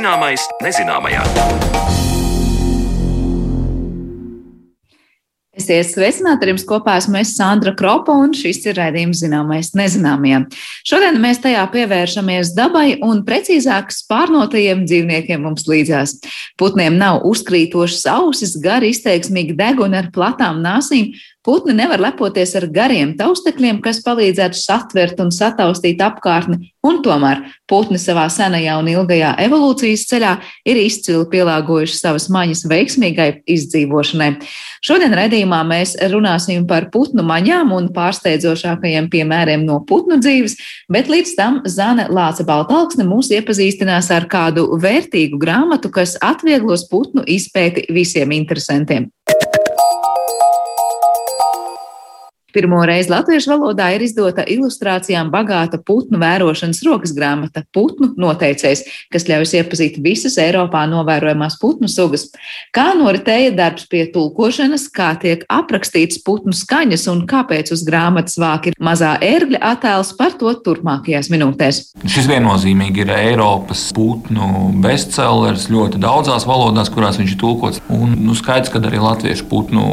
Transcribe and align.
Zināmais 0.00 0.40
nezināmajā. 0.64 1.20
Esiet 5.60 5.90
sveicināti, 5.90 6.46
ar 6.46 6.50
jums 6.54 6.64
kopā 6.64 6.94
esmu 6.96 7.18
es 7.20 7.34
Sandra 7.36 7.74
Kropa, 7.76 8.14
un 8.16 8.32
šis 8.32 8.62
ir 8.64 8.78
raidījums 8.80 9.20
zināmais 9.20 9.74
nezināmajam. 9.76 10.46
Šodien 10.88 11.20
mēs 11.20 11.42
tajā 11.44 11.66
pievēršamies 11.74 12.54
dabai 12.56 12.94
un 13.04 13.20
precīzāk 13.26 13.92
spārnotajiem 13.92 14.86
dzīvniekiem 14.88 15.44
mums 15.44 15.68
līdzās. 15.68 16.16
Putniem 16.56 16.96
nav 16.96 17.20
uzkrītošas 17.28 18.08
ausis, 18.14 18.56
gari 18.64 18.94
izteiksmīgi 18.94 19.58
deguni 19.58 20.00
ar 20.00 20.08
platām 20.16 20.64
nāsīm 20.64 21.12
Putni 21.40 21.72
nevar 21.72 22.02
lepoties 22.04 22.50
ar 22.58 22.66
gariem 22.68 23.14
taustekļiem, 23.16 23.78
kas 23.80 24.02
palīdzētu 24.04 24.58
satvert 24.60 25.22
un 25.24 25.30
sataustīt 25.32 26.02
apkārtni, 26.04 26.68
un 26.84 26.98
tomēr 27.00 27.38
putni 27.64 27.96
savā 27.96 28.26
senajā 28.28 28.74
un 28.76 28.90
ilgajā 28.92 29.30
evolūcijas 29.46 30.02
ceļā 30.10 30.34
ir 30.68 30.80
izcili 30.82 31.24
pielāgojuši 31.32 31.96
savas 31.96 32.28
maņas 32.28 32.66
veiksmīgai 32.68 33.28
izdzīvošanai. 33.56 34.28
Šodien 34.84 35.16
redzījumā 35.16 35.62
mēs 35.70 35.94
runāsim 36.12 36.66
par 36.68 36.90
putnu 36.92 37.24
maņām 37.24 37.72
un 37.72 37.88
pārsteidzošākajiem 37.96 39.08
piemēriem 39.08 39.64
no 39.64 39.78
putnu 39.88 40.20
dzīves, 40.20 40.58
bet 40.92 41.08
līdz 41.08 41.32
tam 41.40 41.62
Zane 41.64 42.04
Lāca 42.12 42.44
Baltalksne 42.44 43.08
mūs 43.08 43.32
iepazīstinās 43.32 44.12
ar 44.12 44.28
kādu 44.28 44.68
vērtīgu 44.76 45.40
grāmatu, 45.40 45.88
kas 45.88 46.18
atvieglos 46.20 46.84
putnu 46.92 47.24
izpēti 47.24 47.88
visiem 47.96 48.36
interesantiem. 48.36 49.08
Pirmo 52.54 52.80
reizi 52.86 53.12
latviešu 53.12 53.52
valodā 53.52 53.90
ir 53.94 54.04
izdota 54.04 54.44
ilustrācijām 54.48 55.30
bagāta 55.32 55.78
putnu 55.86 56.18
vērošanas 56.20 56.82
rokas 56.86 57.14
grāmata 57.16 57.62
Putnu 57.74 58.10
noteicējs, 58.18 58.82
kas 59.12 59.26
ļauj 59.28 59.52
iepazīt 59.60 59.98
visas 60.02 60.38
Eiropā 60.40 60.82
novērojamās 60.90 61.58
putnu 61.60 61.88
sugas. 61.90 62.26
Kā 62.74 62.90
noritēja 62.98 63.52
darbs 63.56 63.86
pie 63.90 64.02
tulkošanas, 64.12 64.88
kā 64.94 65.12
tiek 65.22 65.44
aprakstīts 65.50 66.20
putnu 66.26 66.54
skaņas 66.56 67.06
un 67.12 67.22
kāpēc 67.30 67.72
uz 67.74 67.84
grāmatas 67.86 68.38
vāk 68.40 68.70
ir 68.70 68.78
mazā 68.82 69.14
ērgļa 69.22 69.62
attēls 69.72 70.14
par 70.18 70.34
to 70.40 70.52
turpmākajās 70.66 71.30
minūtēs. 71.32 71.82
Šis 72.10 72.28
viennozīmīgi 72.30 73.04
ir 73.04 73.14
Eiropas 73.14 73.88
putnu 73.96 74.70
bestsellers 74.82 75.68
ļoti 75.70 76.00
daudzās 76.02 76.46
valodās, 76.48 76.90
kurās 76.92 77.20
viņš 77.20 77.36
ir 77.36 77.40
tulkots. 77.40 77.82
Un 77.92 78.16
nu, 78.26 78.34
skaidrs, 78.38 78.72
ka 78.72 78.82
arī 78.82 79.02
latviešu 79.02 79.46
putnu. 79.50 79.86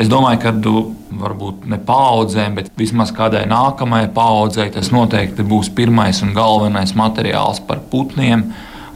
Es 0.00 0.08
domāju, 0.08 0.40
ka 0.40 0.54
varbūt 1.20 1.66
ne 1.68 1.76
paudzēm, 1.84 2.56
bet 2.56 2.70
vismaz 2.78 3.12
kādai 3.12 3.44
nākamajai 3.50 4.08
paudzei 4.16 4.70
tas 4.72 4.88
noteikti 4.94 5.44
būs 5.44 5.68
pirmais 5.76 6.22
un 6.24 6.32
galvenais 6.36 6.94
materiāls 6.96 7.60
par 7.68 7.82
putniem. 7.92 8.46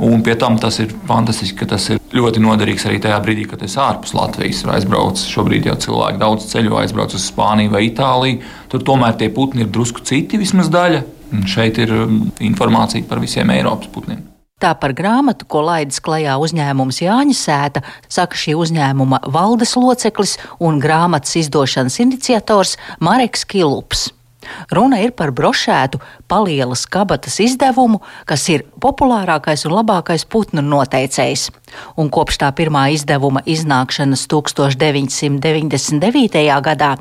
Un 0.05 0.25
pie 0.27 0.35
tam 0.35 0.57
tas 0.59 0.81
ir 0.83 0.91
fantastiski, 1.07 1.61
ka 1.61 1.69
tas 1.75 1.85
ir 1.93 2.01
ļoti 2.17 2.43
noderīgs 2.43 2.89
arī 2.89 2.99
tajā 3.05 3.21
brīdī, 3.23 3.45
kad 3.51 3.63
es 3.63 3.77
ārpus 3.79 4.17
Latvijas 4.17 4.65
aizbraucu. 4.75 5.29
Šobrīd 5.31 5.69
jau 5.71 5.77
cilvēki 5.85 6.23
daudz 6.25 6.49
ceļo, 6.51 6.81
aizbrauc 6.81 7.15
uz 7.15 7.29
Spāniju 7.31 7.77
vai 7.77 7.85
Itāliju. 7.93 8.43
Tur 8.73 8.83
tomēr 8.89 9.15
tie 9.21 9.31
putni 9.31 9.63
ir 9.63 9.71
drusku 9.71 10.03
citi, 10.09 10.41
vismaz 10.41 10.73
daļa. 10.73 11.05
Un 11.35 11.47
šeit 11.51 11.79
ir 11.85 11.95
um, 11.95 12.25
informācija 12.43 13.07
par 13.07 13.23
visiem 13.23 13.55
Eiropas 13.55 13.93
putniem. 13.95 14.34
Tā 14.65 14.71
par 14.81 14.95
grāmatu, 14.97 15.45
ko 15.45 15.61
laidis 15.61 15.99
klajā 16.01 16.39
uzņēmums 16.41 17.03
Jāņa 17.05 17.35
Sēta, 17.37 17.83
saka 18.09 18.39
šī 18.41 18.55
uzņēmuma 18.57 19.19
valdes 19.29 19.75
loceklis 19.77 20.39
un 20.57 20.81
grāmatas 20.81 21.37
izdošanas 21.43 22.01
iniciators 22.01 22.79
Mareks 23.05 23.45
Kilups. 23.45 24.07
Runa 24.75 24.97
ir 25.05 25.13
par 25.17 25.31
brošētu 25.35 25.99
palielas 26.29 26.87
kabatas 26.87 27.41
izdevumu, 27.43 28.01
kas 28.29 28.49
ir 28.53 28.61
populārākais 28.81 29.67
un 29.69 29.73
labākais 29.79 30.25
putnu 30.31 30.63
noteicējs. 30.65 31.43
Un 31.99 32.07
kopš 32.15 32.35
tā 32.43 32.49
pirmā 32.55 32.85
izdevuma 32.95 33.41
iznākšanas 33.51 34.23
1999. 34.31 36.61
gadā 36.69 36.93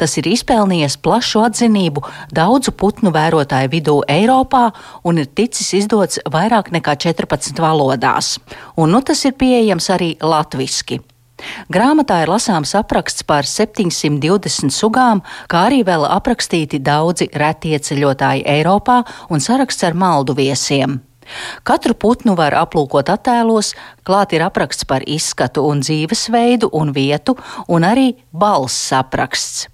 tas 0.00 0.12
ir 0.18 0.24
izpelnījies 0.32 0.96
plašu 1.04 1.38
atzinību 1.46 2.00
daudzu 2.32 2.70
putnu 2.72 3.08
vērotāju 3.14 3.68
vidū 3.76 3.96
Eiropā 4.08 4.64
un 5.04 5.18
ir 5.20 5.26
ticis 5.28 5.68
izdots 5.82 6.16
vairāk 6.32 6.66
nekā 6.72 6.92
14 7.06 7.60
valodās. 7.60 8.26
Un 8.76 8.90
nu 8.94 9.00
tas 9.04 9.24
ir 9.28 9.34
pieejams 9.38 9.86
arī 9.92 10.10
latviski. 10.20 11.11
Grāmatā 11.72 12.22
ir 12.24 12.32
lasāms 12.32 12.74
apraksts 12.78 13.26
par 13.26 13.48
720 13.48 14.72
sugām, 14.74 15.22
kā 15.50 15.66
arī 15.68 15.82
vēl 15.86 16.06
aprakstīti 16.08 16.82
daudzi 16.82 17.30
retie 17.34 17.78
ceļotāji 17.78 18.46
Eiropā 18.58 19.02
un 19.30 19.42
saraksts 19.42 19.88
ar 19.88 19.98
maldu 19.98 20.36
viesiem. 20.38 21.00
Katru 21.62 21.94
putnu 21.94 22.34
var 22.38 22.54
aplūkot 22.58 23.10
attēlos, 23.12 23.72
klāt 24.06 24.34
ir 24.34 24.44
apraksts 24.44 24.86
par 24.88 25.04
izskatu 25.06 25.64
un 25.68 25.82
dzīvesveidu 25.84 26.72
un 26.78 26.92
vietu, 26.94 27.36
un 27.68 27.86
arī 27.86 28.12
balss 28.32 28.90
apraksts. 28.96 29.68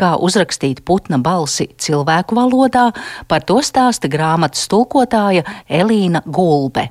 Kā 0.00 0.14
uzrakstīt 0.16 0.80
putna 0.88 1.18
balsi 1.20 1.68
cilvēku 1.76 2.38
valodā, 2.38 2.88
par 3.28 3.44
to 3.44 3.60
stāsta 3.60 4.08
grāmatas 4.08 4.64
tulkotāja 4.72 5.44
Elīna 5.68 6.24
Gulbe. 6.24 6.88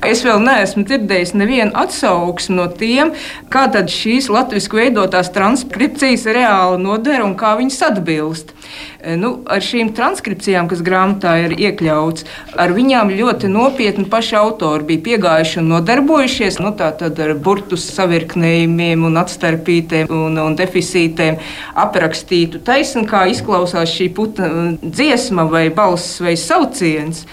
Es 0.00 0.22
vēl 0.24 0.40
neesmu 0.40 0.86
dzirdējis 0.88 1.34
nevienu 1.36 1.74
atsauksmi 1.76 2.54
no 2.56 2.64
tiem, 2.72 3.10
kā 3.52 3.66
šīs 3.68 4.30
latviešu 4.32 4.78
veidotās 4.78 5.28
transkripcijas 5.34 6.24
reāli 6.24 6.80
noder 6.80 7.20
un 7.20 7.34
kā 7.36 7.52
viņas 7.58 7.82
atbilst. 7.90 8.54
E, 9.00 9.18
nu, 9.20 9.34
ar 9.44 9.60
šīm 9.60 9.92
transkripcijām, 9.96 10.70
kas 10.72 10.80
grāmatā 10.86 11.34
ir 11.44 11.56
iekļauts, 11.58 12.24
ar 12.56 12.72
viņām 12.72 13.12
ļoti 13.12 13.52
nopietni 13.52 14.06
paši 14.08 14.38
autori 14.40 14.88
bija 14.88 15.04
piegājuši 15.10 15.60
un 15.60 15.70
nodarbojušies 15.74 16.60
nu, 16.64 16.72
ar 16.80 17.36
burtu 17.44 17.76
savirknējumiem, 17.80 19.04
atstarpītēm 19.20 20.12
un, 20.16 20.40
un 20.40 20.56
deficītiem, 20.56 21.40
aprakstītu 21.76 22.64
taisni, 22.64 23.04
kā 23.10 23.26
izklausās 23.28 23.92
šī 23.92 24.08
puta 24.16 24.48
dziesma 24.80 25.44
vai 25.50 25.68
balss 25.68 26.22
vai 26.24 26.38
sauciens. 26.40 27.26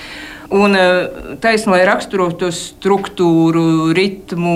Un 0.54 0.76
eh, 0.80 1.36
taisnība, 1.44 1.76
lai 1.76 1.86
raksturotu 1.90 2.54
struktūru, 2.56 3.92
ritmu, 3.96 4.54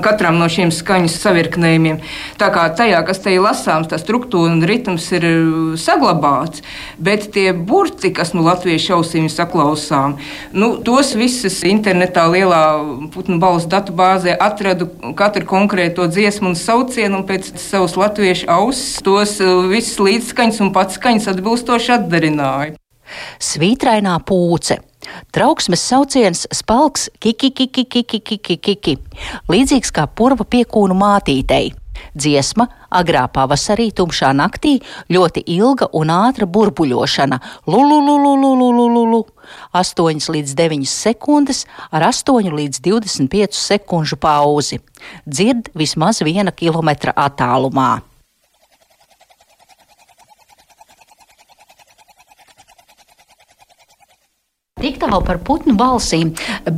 katram 0.00 0.38
no 0.38 0.46
šiem 0.50 0.70
skaņas 0.72 1.16
savirknējumiem. 1.20 1.98
Tā 2.40 2.48
kā 2.54 2.68
tajā, 2.76 3.00
kas 3.06 3.20
te 3.24 3.32
ir 3.34 3.42
lasāms, 3.42 3.90
tā 3.90 3.98
struktūra 4.00 4.52
un 4.54 4.62
ritms 4.68 5.08
ir 5.16 5.26
eh, 5.26 5.40
saglabāts, 5.80 6.62
bet 7.02 7.26
tie 7.34 7.50
burti, 7.52 8.12
kas 8.14 8.30
nu 8.36 8.44
latviešu 8.46 8.94
ausīm 9.00 9.26
saklausām, 9.32 10.14
nu, 10.54 10.76
tos 10.86 11.16
visus 11.18 11.58
internetā 11.66 12.28
lielā 12.30 12.62
putnu 13.12 13.40
balss 13.42 13.66
datubāzē 13.66 14.36
atradu 14.38 14.86
katru 15.18 15.48
konkrēto 15.50 16.06
dziesmu 16.06 16.52
un 16.52 16.56
saucienu 16.58 17.20
un 17.20 17.26
pēc 17.26 17.50
savas 17.60 17.98
latviešu 17.98 18.46
auss 18.54 19.02
tos 19.02 19.40
eh, 19.42 19.50
visus 19.72 19.98
līdzskaņas 19.98 20.62
un 20.62 20.72
pats 20.78 21.00
skaņas 21.00 21.28
atbilstoši 21.34 21.98
atdarināju. 21.98 22.78
Svītrainā 23.42 24.14
pūce 24.24 24.78
Trauksmes 25.32 25.82
sauciens 25.88 26.46
spalks 26.54 27.08
kiki, 27.20 27.50
kiki, 27.50 27.84
kiki, 27.84 28.20
kiki, 28.20 28.56
kiki, 28.56 28.96
līdzīgs 29.50 29.94
kā 29.94 30.06
purva 30.06 30.46
piekūnu 30.48 30.96
mātītei. 30.98 31.72
Dziesma 32.16 32.66
agrā 32.92 33.24
pavasarī, 33.32 33.88
tumšā 33.94 34.32
naktī, 34.36 34.76
ļoti 35.12 35.44
ilga 35.54 35.88
un 35.96 36.12
ātra 36.12 36.46
burbuļošana- 36.46 37.38
lulululululululu. 37.72 39.24
8 39.72 40.28
līdz 40.34 40.54
9 40.54 40.86
sekundes 40.86 41.64
ar 41.90 42.02
8 42.02 42.50
līdz 42.50 42.80
25 42.80 43.52
sekundžu 43.54 44.16
pauzi. 44.16 44.80
Dzird 45.26 45.72
vismaz 45.74 46.20
1 46.22 46.52
km 46.52 47.12
attālumā. 47.16 48.11
Tālu 55.02 55.18
par 55.26 55.40
putnu 55.42 55.74
balsīm, 55.74 56.28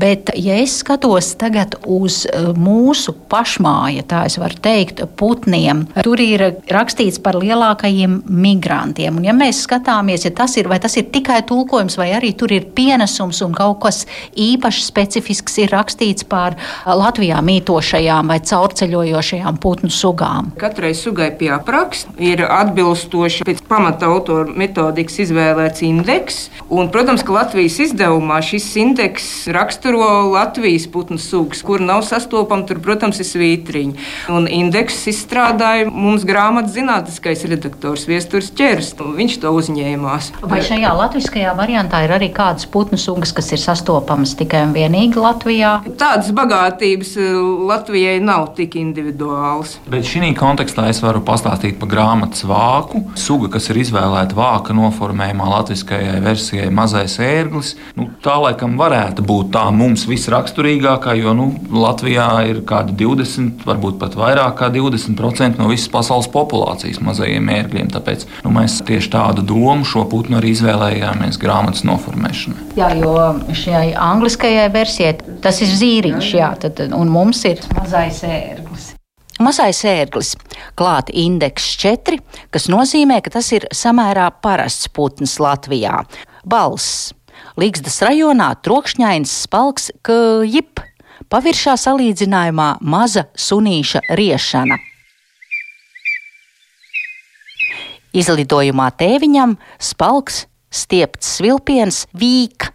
bet, 0.01 0.31
ja 0.41 0.55
es 0.57 0.79
skatos 0.81 1.35
tagad 1.37 1.75
uz 1.85 2.23
e, 2.25 2.39
mūsu 2.57 3.13
pašmāja, 3.29 4.07
tā 4.09 4.23
es 4.31 4.39
varu 4.41 4.57
teikt, 4.65 5.03
putniem, 5.21 5.83
tur 6.07 6.23
ir 6.25 6.47
rakstīts 6.73 7.21
par 7.21 7.37
lielākajiem 7.37 8.23
migrantiem. 8.25 9.19
Un, 9.21 9.27
ja 9.29 9.35
mēs 9.37 9.61
skatāmies, 9.67 10.25
ja 10.25 10.33
tas 10.33 10.57
ir, 10.57 10.71
vai 10.73 10.79
tas 10.81 10.97
ir 10.97 11.11
tikai 11.13 11.43
tulkojums, 11.45 11.99
vai 12.01 12.15
arī 12.17 12.33
tur 12.33 12.55
ir 12.57 12.71
pienesums 12.73 13.43
un 13.45 13.53
kaut 13.57 13.83
kas 13.85 14.07
īpaši 14.41 14.87
specifisks 14.87 15.61
ir 15.61 15.75
rakstīts 15.75 16.25
par 16.25 16.57
Latvijā 16.89 17.43
mītošajām 17.45 18.33
vai 18.33 18.41
caurceļojošajām 18.41 19.61
putnu 19.61 19.93
sugām. 19.93 20.55
Katrai 20.61 20.95
sugai 20.97 21.29
pie 21.37 21.53
apraksta 21.59 22.17
ir 22.25 22.47
atbilstoši 22.49 23.45
pēc 23.45 23.63
pamata 23.69 24.09
autora 24.09 24.49
metodikas 24.57 25.21
izvēlēts 25.27 25.85
indeks. 25.85 26.43
Un, 26.73 26.89
protams, 26.95 27.21
ka 27.27 27.37
Latvijas 27.37 27.77
izdevumā 28.15 28.41
šis 28.43 28.77
indeks 28.77 29.47
raksturo 29.53 30.31
Latvijas 30.31 30.87
putnu 30.91 31.19
sugas, 31.19 31.63
kur 31.63 31.81
nav 31.81 32.03
sastopama. 32.03 32.65
Tur, 32.65 32.79
protams, 32.81 33.19
ir 33.21 33.27
svītriņi. 33.27 33.95
Un 34.31 34.47
indeksu 34.49 35.11
izstrādāja 35.11 35.91
mums 35.91 36.25
grāmatas 36.25 36.75
zinātniskais 36.77 37.45
redaktors 37.49 38.07
Viestures 38.07 38.53
Čers. 38.55 38.95
Viņš 38.95 39.41
to 39.43 39.51
uzņēmās. 39.53 40.31
Vai 40.43 40.61
šajā 40.65 40.93
latviskajā 40.95 41.55
variantā 41.59 42.05
ir 42.05 42.15
arī 42.15 42.31
kādas 42.33 42.67
putnu 42.67 42.99
sugas, 42.99 43.33
kas 43.35 43.51
ir 43.53 43.61
sastopamas 43.61 44.37
tikai 44.39 44.65
un 44.69 44.75
vienīgi 44.77 45.19
Latvijā? 45.21 45.75
Tādas 45.99 46.31
bagātības 46.35 47.17
eh, 47.19 47.35
Latvijai 47.69 48.17
nav 48.25 48.53
tik 48.57 48.79
individuāls. 48.81 49.79
Bet 49.91 50.07
šī 50.09 50.33
kontekstā 50.39 50.87
es 50.89 51.03
varu 51.05 51.21
pastāstīt 51.27 51.77
par 51.81 51.91
grāmatas 51.91 52.47
vāku. 52.49 53.05
Suga, 53.19 53.51
kas 53.57 53.69
ir 53.73 53.83
izvēlēta 53.83 54.37
vāka 54.39 54.77
noformējumā 54.77 55.51
latviskajai 55.57 56.21
versijai, 56.25 56.71
mazais 56.75 57.19
ērglis. 57.21 57.75
Nu, 57.99 58.04
tā 58.25 58.37
laikam 58.43 58.77
varētu 58.81 59.25
būt 59.27 59.53
tā 59.55 59.65
mums 59.75 60.07
visraksturīgākā, 60.09 61.15
jo 61.21 61.35
nu, 61.37 61.47
Latvijā 61.73 62.29
ir 62.51 62.63
kādi 62.69 62.97
20, 63.05 63.65
varbūt 63.69 63.99
pat 64.01 64.17
vairāk 64.19 64.57
kā 64.61 64.71
20% 64.75 65.61
no 65.61 65.69
visas 65.71 65.91
pasaules 65.93 66.31
populācijas 66.33 67.03
mazajiem 67.05 67.51
ērgļiem. 67.59 67.93
Tāpēc 67.95 68.27
nu, 68.45 68.55
mēs 68.55 68.81
tieši 68.87 69.13
tādu 69.15 69.45
domu 69.47 69.87
šo 69.89 70.07
putnu 70.11 70.41
arī 70.41 70.55
izvēlējāmies 70.55 71.41
grāmatas 71.43 71.85
noformēšanai. 71.89 72.71
Jā, 72.79 72.91
jo 72.99 73.15
šai 73.65 73.87
angliskajai 73.99 74.69
versijai 74.75 75.15
tas 75.45 75.63
ir 75.65 75.73
zīriņš, 75.75 76.35
jā, 76.39 76.53
tad, 76.65 76.87
un 76.95 77.13
mums 77.13 77.45
ir 77.49 77.63
mazais 77.77 78.23
ērglis. 78.27 78.95
Mazais 79.43 79.81
ērglis, 79.91 80.37
klāta 80.79 81.11
indeks 81.19 81.73
4, 81.83 82.21
kas 82.55 82.69
nozīmē, 82.71 83.19
ka 83.25 83.33
tas 83.35 83.51
ir 83.57 83.67
samērā 83.75 84.29
parasts 84.45 84.87
putns 84.95 85.41
Latvijā. 85.43 86.05
Balss. 86.47 87.11
Līgstas 87.61 88.01
rajonā 88.03 88.49
trokšņains 88.65 89.33
spalks, 89.45 89.91
ka 90.03 90.17
jip, 90.47 90.83
paviršā 91.31 91.77
salīdzinājumā 91.81 92.69
maza 92.83 93.29
sunīša 93.39 94.05
riešana. 94.19 94.81
Izlidojumā 98.15 98.91
tēviņam 98.95 99.57
spalks, 99.83 100.45
stiepts 100.71 101.37
svilpiens, 101.39 102.05
vīka. 102.15 102.71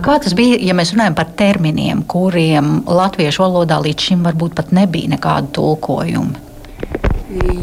Kā 0.00 0.14
tas 0.16 0.32
bija, 0.32 0.56
ja 0.64 0.72
mēs 0.72 0.94
runājam 0.94 1.16
par 1.18 1.28
terminiem, 1.36 2.00
kuriem 2.08 2.78
latviešu 2.88 3.44
valodā 3.44 3.76
līdz 3.84 4.06
šim 4.08 4.22
varbūt 4.24 4.56
pat 4.56 4.72
nebija 4.72 5.12
nekādu 5.12 5.52
tulkojumu? 5.58 6.49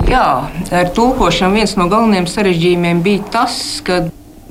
Jā, 0.08 0.48
ar 0.72 0.90
tulkošanu 0.96 1.60
viens 1.60 1.74
no 1.76 1.90
galvenajiem 1.92 2.28
sarežģījumiem 2.32 3.02
bija 3.04 3.24
tas, 3.34 3.56
ka 3.84 4.06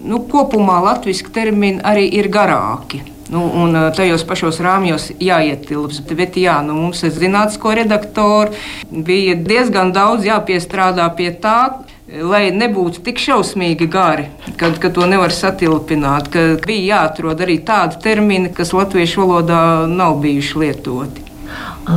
nu, 0.04 0.20
kopumā 0.28 0.82
latviešu 0.84 1.30
termini 1.32 1.80
arī 1.80 2.04
ir 2.18 2.28
garāki. 2.32 3.00
Nu, 3.32 3.42
un 3.58 3.74
tajos 3.96 4.22
pašos 4.28 4.60
rāmjos 4.62 5.08
jāietilps. 5.18 6.02
Bet 6.14 6.36
jā, 6.38 6.60
nu, 6.62 6.76
mums 6.78 7.00
ir 7.02 7.14
zinātnisko 7.16 7.72
redaktoru, 7.80 8.54
bija 8.90 9.34
diezgan 9.40 9.90
daudz 9.96 10.28
jāpiestrādā 10.28 11.08
pie 11.18 11.32
tā, 11.42 11.58
lai 12.06 12.52
nebūtu 12.54 13.02
tik 13.08 13.18
šausmīgi 13.18 13.88
gari, 13.90 14.28
kad, 14.60 14.78
kad 14.82 14.94
to 14.94 15.08
nevar 15.10 15.34
satilpināt, 15.34 16.30
ka 16.30 16.44
bija 16.62 17.00
jāatrod 17.00 17.42
arī 17.42 17.58
tādi 17.66 17.98
termini, 18.04 18.52
kas 18.54 18.76
latviešu 18.76 19.24
valodā 19.24 19.62
nav 19.90 20.20
bijuši 20.22 20.60
lietoti. 20.62 21.24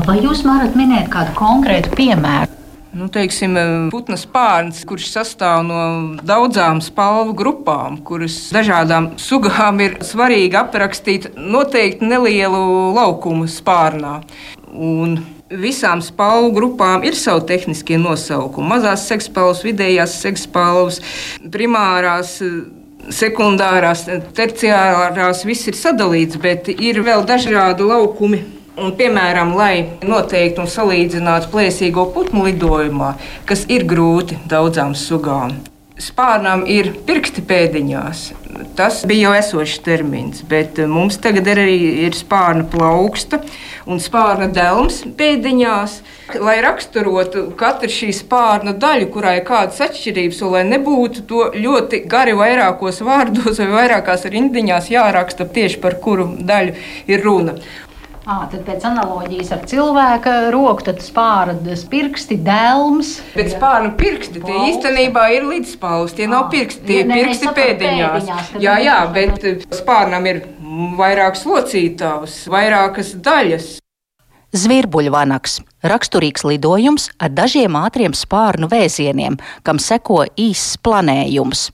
Vai 0.07 0.21
jūs 0.23 0.41
varat 0.47 0.77
minēt 0.77 1.11
kādu 1.13 1.35
konkrētu 1.37 1.93
piemēru? 1.99 2.58
Nu, 2.89 3.05
teiksim, 3.13 3.53
putnas 3.93 4.23
pārnes, 4.25 4.81
kurš 4.89 5.11
sastāv 5.13 5.61
no 5.67 5.81
daudzām 6.25 6.79
spalvu 6.81 7.35
grupām, 7.37 7.99
kuras 8.05 8.47
dažādām 8.53 9.11
sugām 9.21 9.77
ir 9.85 9.99
svarīgi 10.05 10.57
aprakstīt 10.57 11.27
noteikti 11.37 12.09
nelielu 12.09 12.63
laukumu 12.97 13.45
spārnā. 13.49 14.19
Un 14.73 15.19
Visām 15.49 15.97
spalvu 16.05 16.51
grupām 16.53 17.01
ir 17.01 17.15
savi 17.17 17.41
tehniskie 17.49 17.97
nosaukumi. 17.97 18.67
Mazās 18.69 19.07
segspalvas, 19.09 19.63
vidējās 19.65 20.19
segspalvas, 20.21 20.99
primārās 21.41 22.35
sekundārās, 23.09 24.05
terciārās, 24.37 25.41
viss 25.49 25.71
ir 25.71 25.79
sadalīts, 25.79 26.37
bet 26.37 26.69
ir 26.69 27.01
vēl 27.01 27.25
dažādi 27.25 27.89
laukumi. 27.89 28.43
Un, 28.79 28.93
piemēram, 28.95 29.55
lai 29.59 29.73
noteiktu 30.07 30.63
un 30.63 30.69
salīdzinātu 30.71 31.49
plēsīgo 31.51 32.05
putnu 32.15 32.45
lidojumā, 32.47 33.15
kas 33.49 33.65
ir 33.67 33.83
grūti 33.89 34.39
daudzām 34.47 34.95
sugām. 34.95 35.57
Spārnām 35.99 36.61
ir 36.71 36.93
pirksti 37.03 37.41
pēdiņās. 37.43 38.21
Tas 38.79 39.01
bija 39.07 39.27
jau 39.27 39.33
esošs 39.35 39.81
termins, 39.83 40.45
bet 40.47 40.79
mums 40.87 41.17
tagad 41.19 41.49
arī 41.51 41.75
ir 42.05 42.15
spārna 42.15 42.63
plauksta 42.71 43.41
un 43.83 43.99
spārna 43.99 44.47
delms 44.55 45.01
pēdiņās. 45.19 45.97
Lai 46.39 46.55
raksturotu 46.63 47.49
katru 47.59 47.91
šīs 47.91 48.23
spārna 48.23 48.71
daļu, 48.79 49.09
kurai 49.11 49.39
ir 49.41 49.45
kādas 49.49 49.81
atšķirības, 49.89 50.39
un 50.45 50.55
lai 50.55 50.63
nebūtu 50.71 51.25
to 51.27 51.49
ļoti 51.57 52.05
gari 52.07 52.37
vairākos 52.37 53.03
vārdos 53.03 53.59
vai 53.59 53.69
vairākās 53.75 54.23
rindiņās 54.31 54.89
jāraksta 54.95 55.49
tieši 55.51 55.83
par 55.83 55.99
kuru 55.99 56.31
daļu 56.39 56.79
ir 57.11 57.27
runa. 57.27 57.59
À, 58.29 58.43
tad 58.45 58.61
pēc 58.67 58.83
analoģijas 58.85 59.47
ar 59.55 59.61
cilvēka 59.65 60.33
roku, 60.53 60.83
tad 60.85 60.99
spārnas 61.01 61.81
pirksti, 61.89 62.35
dēlums. 62.45 63.15
Bet 63.33 63.49
spārnu 63.55 63.95
pirksti 63.97 64.43
tie 64.43 64.57
īstenībā 64.67 65.23
ir 65.33 65.47
līdzspalvas. 65.49 66.13
Tie 66.13 66.27
nav 66.29 66.51
pirksti, 66.53 66.83
tie 66.85 66.99
ir 67.01 67.09
pirksti 67.09 67.49
pēdiņās. 67.57 68.27
pēdiņās 68.29 68.51
jā, 68.61 68.75
jā, 68.85 68.99
bet 69.15 69.65
spārnam 69.73 70.29
ir 70.29 70.43
vairākas 70.99 71.41
locītavas, 71.49 72.43
vairākas 72.53 73.15
daļas. 73.17 73.71
Zvirbuļvanaks- 74.53 75.59
raksturīgs 75.91 76.45
lidojums 76.45 77.09
ar 77.17 77.33
dažiem 77.33 77.81
ātriem 77.81 78.13
spārnu 78.13 78.69
vēzieniem, 78.69 79.41
kam 79.63 79.81
seko 79.81 80.27
īss 80.37 80.77
planējums. 80.77 81.71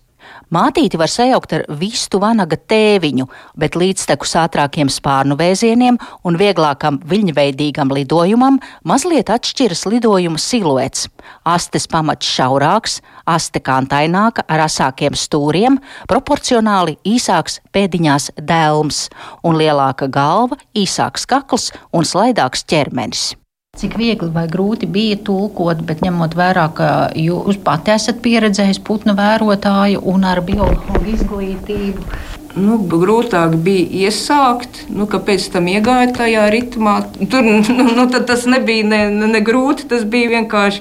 Mātīti 0.54 1.00
var 1.00 1.10
sajaukt 1.10 1.54
ar 1.58 1.64
vistu 1.80 2.20
vanaga 2.22 2.58
tēviņu, 2.58 3.26
bet 3.58 3.78
līdztekus 3.80 4.36
ātrākiem 4.44 4.92
spārnu 4.94 5.38
vēzieniem 5.40 5.98
un 6.26 6.38
vieglākam 6.38 7.00
viļņveidīgam 7.10 7.94
lidojumam 7.96 8.60
mazliet 8.86 9.32
atšķiras 9.34 9.86
lidojuma 9.90 10.42
siluets. 10.42 11.08
Astes 11.46 11.88
pamats 11.90 12.30
šaurāks, 12.30 13.00
aste 13.26 13.62
kantaināka 13.62 14.46
ar 14.48 14.66
asākiem 14.68 15.18
stūriem, 15.18 15.80
proporcionāli 16.10 17.00
īsāks 17.06 17.62
pēdiņās 17.74 18.36
dēlms 18.38 19.08
un 19.46 19.58
lielāka 19.58 20.10
galva, 20.12 20.60
īsāks 20.78 21.26
kakls 21.30 21.72
un 21.94 22.06
slaidāks 22.06 22.66
ķermenis. 22.70 23.34
Cik 23.76 23.98
viegli 24.00 24.30
vai 24.32 24.46
grūti 24.48 24.88
bija 24.88 25.18
tulkot, 25.28 25.82
bet 25.84 26.00
ņemot 26.06 26.38
vērā, 26.40 26.70
ka 26.78 26.90
jūs 27.20 27.58
pati 27.64 27.92
esat 27.92 28.22
pieredzējis 28.24 28.80
putnu 28.88 29.18
vērotāju 29.18 30.00
un 30.12 30.24
ar 30.30 30.40
biologu 30.48 31.02
izglītību. 31.12 32.06
Nu, 32.56 32.78
grūtāk 32.80 33.58
bija 33.66 34.08
iesākt, 34.08 34.86
nu, 34.88 35.10
kāpēc 35.12 35.50
tam 35.52 35.68
iegāja 35.68 36.14
tajā 36.16 36.46
ritmā. 36.54 37.02
Tur 37.20 37.44
nu, 37.44 37.90
nu, 37.98 38.06
tas 38.16 38.46
nebija 38.48 38.88
ne, 38.88 39.02
ne, 39.12 39.28
ne 39.34 39.44
grūti, 39.44 39.90
tas 39.92 40.08
bija 40.08 40.38
vienkārši 40.38 40.80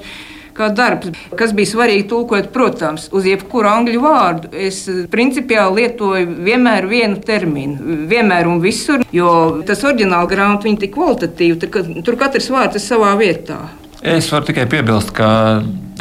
kā 0.56 0.70
darbs. 0.75 1.12
Kas 1.38 1.54
bija 1.56 1.73
svarīgi 1.73 2.08
tulkot, 2.11 2.50
protams, 2.54 3.08
uz 3.14 3.28
jebkuru 3.28 3.70
angļu 3.70 4.02
vārdu. 4.04 4.50
Es 4.54 4.84
principiāli 5.12 5.82
lietoju 5.82 6.37
vienmēr 6.46 6.88
vienu 6.90 7.20
terminu, 7.25 8.00
vienmēr 8.11 8.50
un 8.50 8.61
visur, 8.64 9.04
jo 9.14 9.30
tas 9.66 9.84
oriģināli 9.87 10.30
grāmatā 10.30 10.70
ir 10.70 10.80
tik 10.82 10.94
kvalitatīvi, 10.96 11.58
tur, 11.64 11.88
tur 12.06 12.20
katrs 12.20 12.50
vārds 12.54 12.78
ir 12.80 12.84
savā 12.84 13.14
vietā. 13.20 13.58
Es 14.04 14.28
varu 14.32 14.50
tikai 14.50 14.66
piebilst, 14.68 15.14
ka 15.16 15.28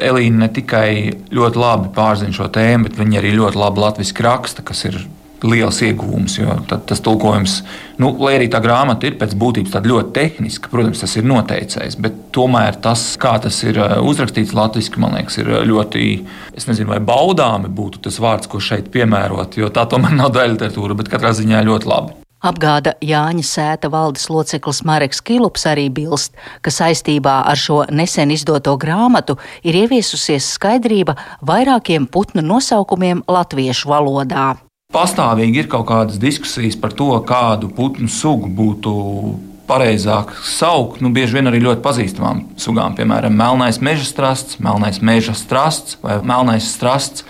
Elīna 0.04 0.44
ne 0.44 0.50
tikai 0.52 1.14
ļoti 1.32 1.60
labi 1.62 1.92
pārzina 1.96 2.36
šo 2.36 2.50
tēmu, 2.52 2.90
bet 2.90 2.98
viņa 3.00 3.20
arī 3.22 3.36
ļoti 3.38 3.60
labi 3.62 3.84
latviešu 3.84 4.26
raksta, 4.26 4.66
kas 4.66 4.82
ir 4.90 4.98
liels 5.44 5.82
ieguvums. 5.86 6.38
Tas 6.88 7.02
tulkojums, 7.04 7.58
nu, 8.02 8.14
lai 8.24 8.38
arī 8.38 8.50
tā 8.52 8.62
grāmata 8.64 9.08
ir 9.10 9.18
pēc 9.20 9.36
būtības 9.40 9.78
ļoti 9.84 10.16
tehniska, 10.16 10.72
protams, 10.72 11.04
tas 11.04 11.16
ir 11.20 11.28
noteicējis, 11.30 12.00
tomēr 12.34 12.80
tas, 12.84 13.06
kā 13.22 13.36
tas 13.44 13.60
ir 13.68 13.80
uh, 13.82 14.00
uzrakstīts 14.06 14.56
latviešu, 14.58 14.98
man 15.04 15.18
liekas, 15.20 15.38
ir 15.42 15.52
uh, 15.52 15.62
ļoti, 15.68 16.10
es 16.58 16.68
nezinu, 16.70 16.94
vai 16.96 17.00
baudāmi 17.04 17.72
būtu 17.74 18.04
tas 18.08 18.20
vārds, 18.24 18.50
ko 18.50 18.62
šeit 18.64 18.92
piemērot, 18.94 19.60
jo 19.60 19.72
tā 19.74 19.86
tomēr 19.90 20.18
nav 20.22 20.34
daļa 20.36 20.58
literatūra, 20.58 21.00
bet 21.00 21.14
katrā 21.14 21.36
ziņā 21.38 21.64
ļoti 21.70 21.90
labi. 21.92 22.20
Apgāda 22.44 22.92
Jāņa 23.00 23.44
Sēta 23.48 23.88
valdes 23.88 24.26
loceklis 24.28 24.82
Mareks 24.84 25.22
Kilups 25.24 25.64
arī 25.70 25.86
bilst, 25.88 26.36
ka 26.60 26.74
saistībā 26.76 27.38
ar 27.48 27.60
šo 27.60 27.86
nesen 27.88 28.34
izdoto 28.36 28.76
grāmatu 28.76 29.38
ir 29.64 29.78
ieviesusies 29.86 30.50
skaidrība 30.58 31.16
vairākiem 31.48 32.10
putnu 32.12 32.44
nosaukumiem 32.44 33.24
latviešu 33.32 33.94
valodā. 33.96 34.50
Pastāvīgi 34.94 35.64
ir 35.64 35.72
kaut 35.72 35.88
kādas 35.90 36.20
diskusijas 36.22 36.78
par 36.78 36.94
to, 36.94 37.10
kādu 37.26 37.72
putnu 37.74 38.06
sugu 38.12 38.52
būtu 38.54 38.92
pareizāk 39.66 40.36
saukt. 40.46 41.02
Nu, 41.02 41.10
bieži 41.14 41.40
vien 41.40 41.50
arī 41.50 41.64
ļoti 41.64 41.82
pazīstamām 41.86 42.44
sugām, 42.62 42.94
piemēram, 42.98 43.34
melnais 43.34 43.80
meža 43.82 44.06
strasts, 44.06 44.60
melnais 44.62 45.02
meža 45.02 45.34
strasts 45.38 45.98
vai 46.04 46.20
melnais 46.22 46.68
strasts. 46.76 47.26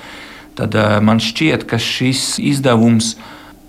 tad 0.53 0.75
man 1.01 1.17
šķiet, 1.17 1.63
ka 1.65 1.79
šis 1.82 2.36
izdevums 2.38 3.15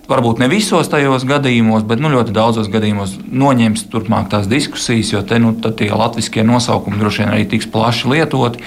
varbūt 0.09 0.43
ne 0.43 0.51
visos 0.53 0.91
tajos 0.93 1.25
gadījumos, 1.25 1.87
bet 1.89 2.03
nu, 2.03 2.11
ļoti 2.13 2.35
daudzos 2.37 2.69
gadījumos 2.69 3.15
noņems 3.25 3.87
turpmāk 3.93 4.29
tās 4.33 4.51
diskusijas, 4.51 5.15
jo 5.15 5.23
te 5.25 5.39
nu, 5.41 5.55
tie 5.55 5.89
latviskie 5.89 6.45
nosaukumi 6.45 7.01
droši 7.01 7.23
vien 7.23 7.33
arī 7.33 7.47
tiks 7.49 7.71
plaši 7.73 8.11
lietoti. 8.13 8.61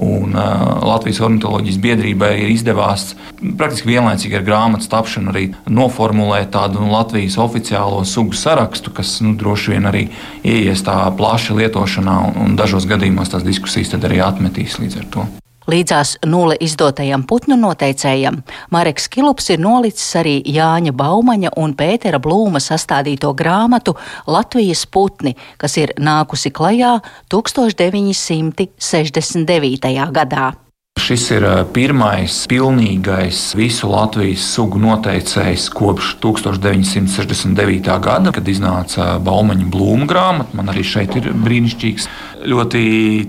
Un, 0.00 0.32
uh, 0.32 0.80
Latvijas 0.86 1.20
ornitholoģijas 1.26 1.76
biedrībai 1.82 2.30
ir 2.40 2.52
izdevās 2.54 3.10
praktiski 3.36 3.90
vienlaicīgi 3.90 4.38
ar 4.38 4.46
grāmatas 4.46 4.88
tapšanu 4.88 5.32
arī 5.32 5.42
noformulēt 5.68 6.54
tādu 6.54 6.80
nu, 6.80 6.88
Latvijas 6.94 7.36
oficiālo 7.42 8.00
sugu 8.08 8.38
sarakstu, 8.38 8.94
kas 8.96 9.18
nu, 9.24 9.34
droši 9.36 9.74
vien 9.74 9.90
arī 9.90 10.06
ieies 10.40 10.86
tā 10.86 10.96
plaši 11.18 11.58
lietošanā, 11.60 12.16
un, 12.30 12.40
un 12.46 12.56
dažos 12.56 12.88
gadījumos 12.88 13.34
tās 13.34 13.44
diskusijas 13.44 13.92
arī 14.00 14.24
atmetīs 14.24 14.80
līdz 14.80 15.02
ar 15.02 15.12
to. 15.12 15.28
Līdzās 15.70 16.16
nulle 16.26 16.56
izdotajam 16.64 17.22
putnu 17.28 17.52
noteicējam 17.60 18.38
Mareks 18.74 19.04
Kilups 19.12 19.50
ir 19.52 19.60
nolicis 19.62 20.16
arī 20.18 20.32
Jāņa 20.42 20.92
Baumaņa 20.96 21.50
un 21.62 21.74
Pētera 21.78 22.18
Blūma 22.22 22.60
sastādīto 22.64 23.34
grāmatu 23.38 23.94
Latvijas 24.26 24.86
putni, 24.90 25.36
kas 25.60 25.76
ir 25.78 25.92
nākusi 26.00 26.50
klajā 26.50 27.00
1969. 27.30 30.10
gadā. 30.16 30.52
Šis 30.98 31.30
ir 31.36 31.44
pirmais 31.74 32.46
pilnīgais 32.50 33.54
visu 33.54 33.88
Latvijas 33.92 34.42
sugu 34.56 34.78
noteicējs 34.82 35.70
kopš 35.70 36.16
1969. 36.24 38.00
gada, 38.02 38.32
kad 38.34 38.48
iznāca 38.48 39.18
Baumaņa 39.22 39.66
blūma 39.70 40.06
grāmata. 40.10 40.56
Man 40.58 40.68
arī 40.72 40.82
šeit 40.82 41.14
ir 41.20 41.30
brīnišķīgs, 41.46 42.04
ļoti 42.50 42.82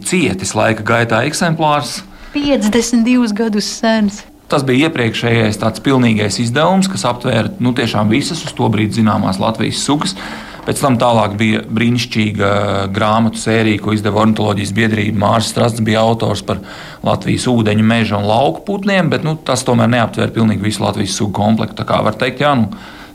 cietis 0.09 0.55
laika 0.57 0.81
gaitā 0.87 1.21
eksemplārs 1.29 2.01
52 2.33 3.33
gadus 3.35 3.67
sens. 3.79 4.23
Tas 4.51 4.65
bija 4.67 4.89
iepriekšējais 4.89 5.59
tāds 5.61 5.79
pilnīgais 5.83 6.39
izdevums, 6.43 6.89
kas 6.91 7.05
aptvēra 7.07 7.49
nu, 7.63 7.71
visas 8.09 8.43
uz 8.43 8.51
to 8.55 8.67
brīdi 8.71 8.93
zināmās 8.99 9.39
Latvijas 9.39 9.83
sugas. 9.83 10.15
Pēc 10.61 10.81
tam 10.83 10.97
tālāk 11.01 11.31
bija 11.39 11.61
brīnišķīga 11.65 12.49
grāmatu 12.93 13.37
sērija, 13.41 13.81
ko 13.81 13.95
izdeva 13.95 14.21
ornitholoģijas 14.21 14.73
biedrība. 14.77 15.21
Mārcis 15.23 15.51
Strasds 15.55 15.81
bija 15.81 16.03
autors 16.03 16.43
par 16.45 16.57
Latvijas 17.03 17.47
ūdeņu, 17.49 17.83
meža 17.87 18.19
un 18.19 18.25
lauku 18.29 18.61
putniem, 18.67 19.09
bet 19.09 19.23
nu, 19.25 19.35
tas 19.41 19.65
tomēr 19.65 19.89
neaptver 19.89 20.29
pilnīgi 20.35 20.65
visu 20.67 20.83
Latvijas 20.83 21.15
sugu 21.17 21.33
komplektu. 21.39 21.75
Tā 21.79 21.85
kā 21.89 21.97
var 22.05 22.15
teikt, 22.19 22.43
jā, 22.45 22.51
nu, 22.59 22.65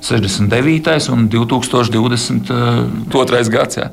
69. 0.03 1.11
un 1.15 1.21
2022. 1.31 3.51
gads. 3.53 3.75
Jā 3.79 3.87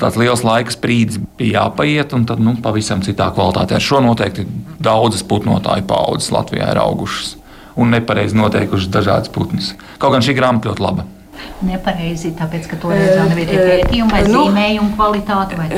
tāds 0.00 0.18
liels 0.20 0.44
laika 0.46 0.72
sprīdis 0.74 1.20
bija 1.38 1.64
jāpaiet, 1.66 2.14
un 2.16 2.26
tad 2.28 2.42
nu, 2.42 2.56
pavisam 2.62 3.04
citā 3.04 3.30
kvalitātē. 3.36 3.76
Ar 3.76 3.84
šo 3.84 4.02
noteikti 4.04 4.46
daudzas 4.82 5.24
putnotāju 5.28 5.86
paudzes 5.90 6.32
Latvijā 6.34 6.72
ir 6.72 6.82
augušas 6.82 7.36
un 7.80 7.94
nepareizi 7.94 8.36
noteikušas 8.36 8.90
dažādas 8.92 9.32
putnas. 9.32 9.74
Kaut 10.02 10.16
gan 10.16 10.24
šī 10.24 10.34
grāmata 10.36 10.72
ļoti 10.72 10.84
laba 10.84 11.06
nepareizi, 11.66 12.32
tāpēc, 12.38 12.68
ka 12.70 12.78
toreiz 12.80 13.10
vēl 13.14 13.32
nebija 13.32 13.48
tie 13.50 13.60
pētījumi 13.60 14.14
vai 14.14 14.22
nu, 14.28 14.44
zīmējumi 14.48 14.94
kvalitāte? 14.96 15.58
Vai 15.60 15.68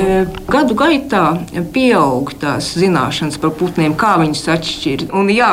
gadu 0.49 0.77
gaitā 0.77 1.23
pieaug 1.73 2.33
tās 2.39 2.73
zināšanas 2.79 3.39
par 3.41 3.53
putniem, 3.59 3.95
kā 3.99 4.15
viņus 4.21 4.43
atšķirt. 4.55 5.13
Un 5.15 5.31
jā, 5.33 5.51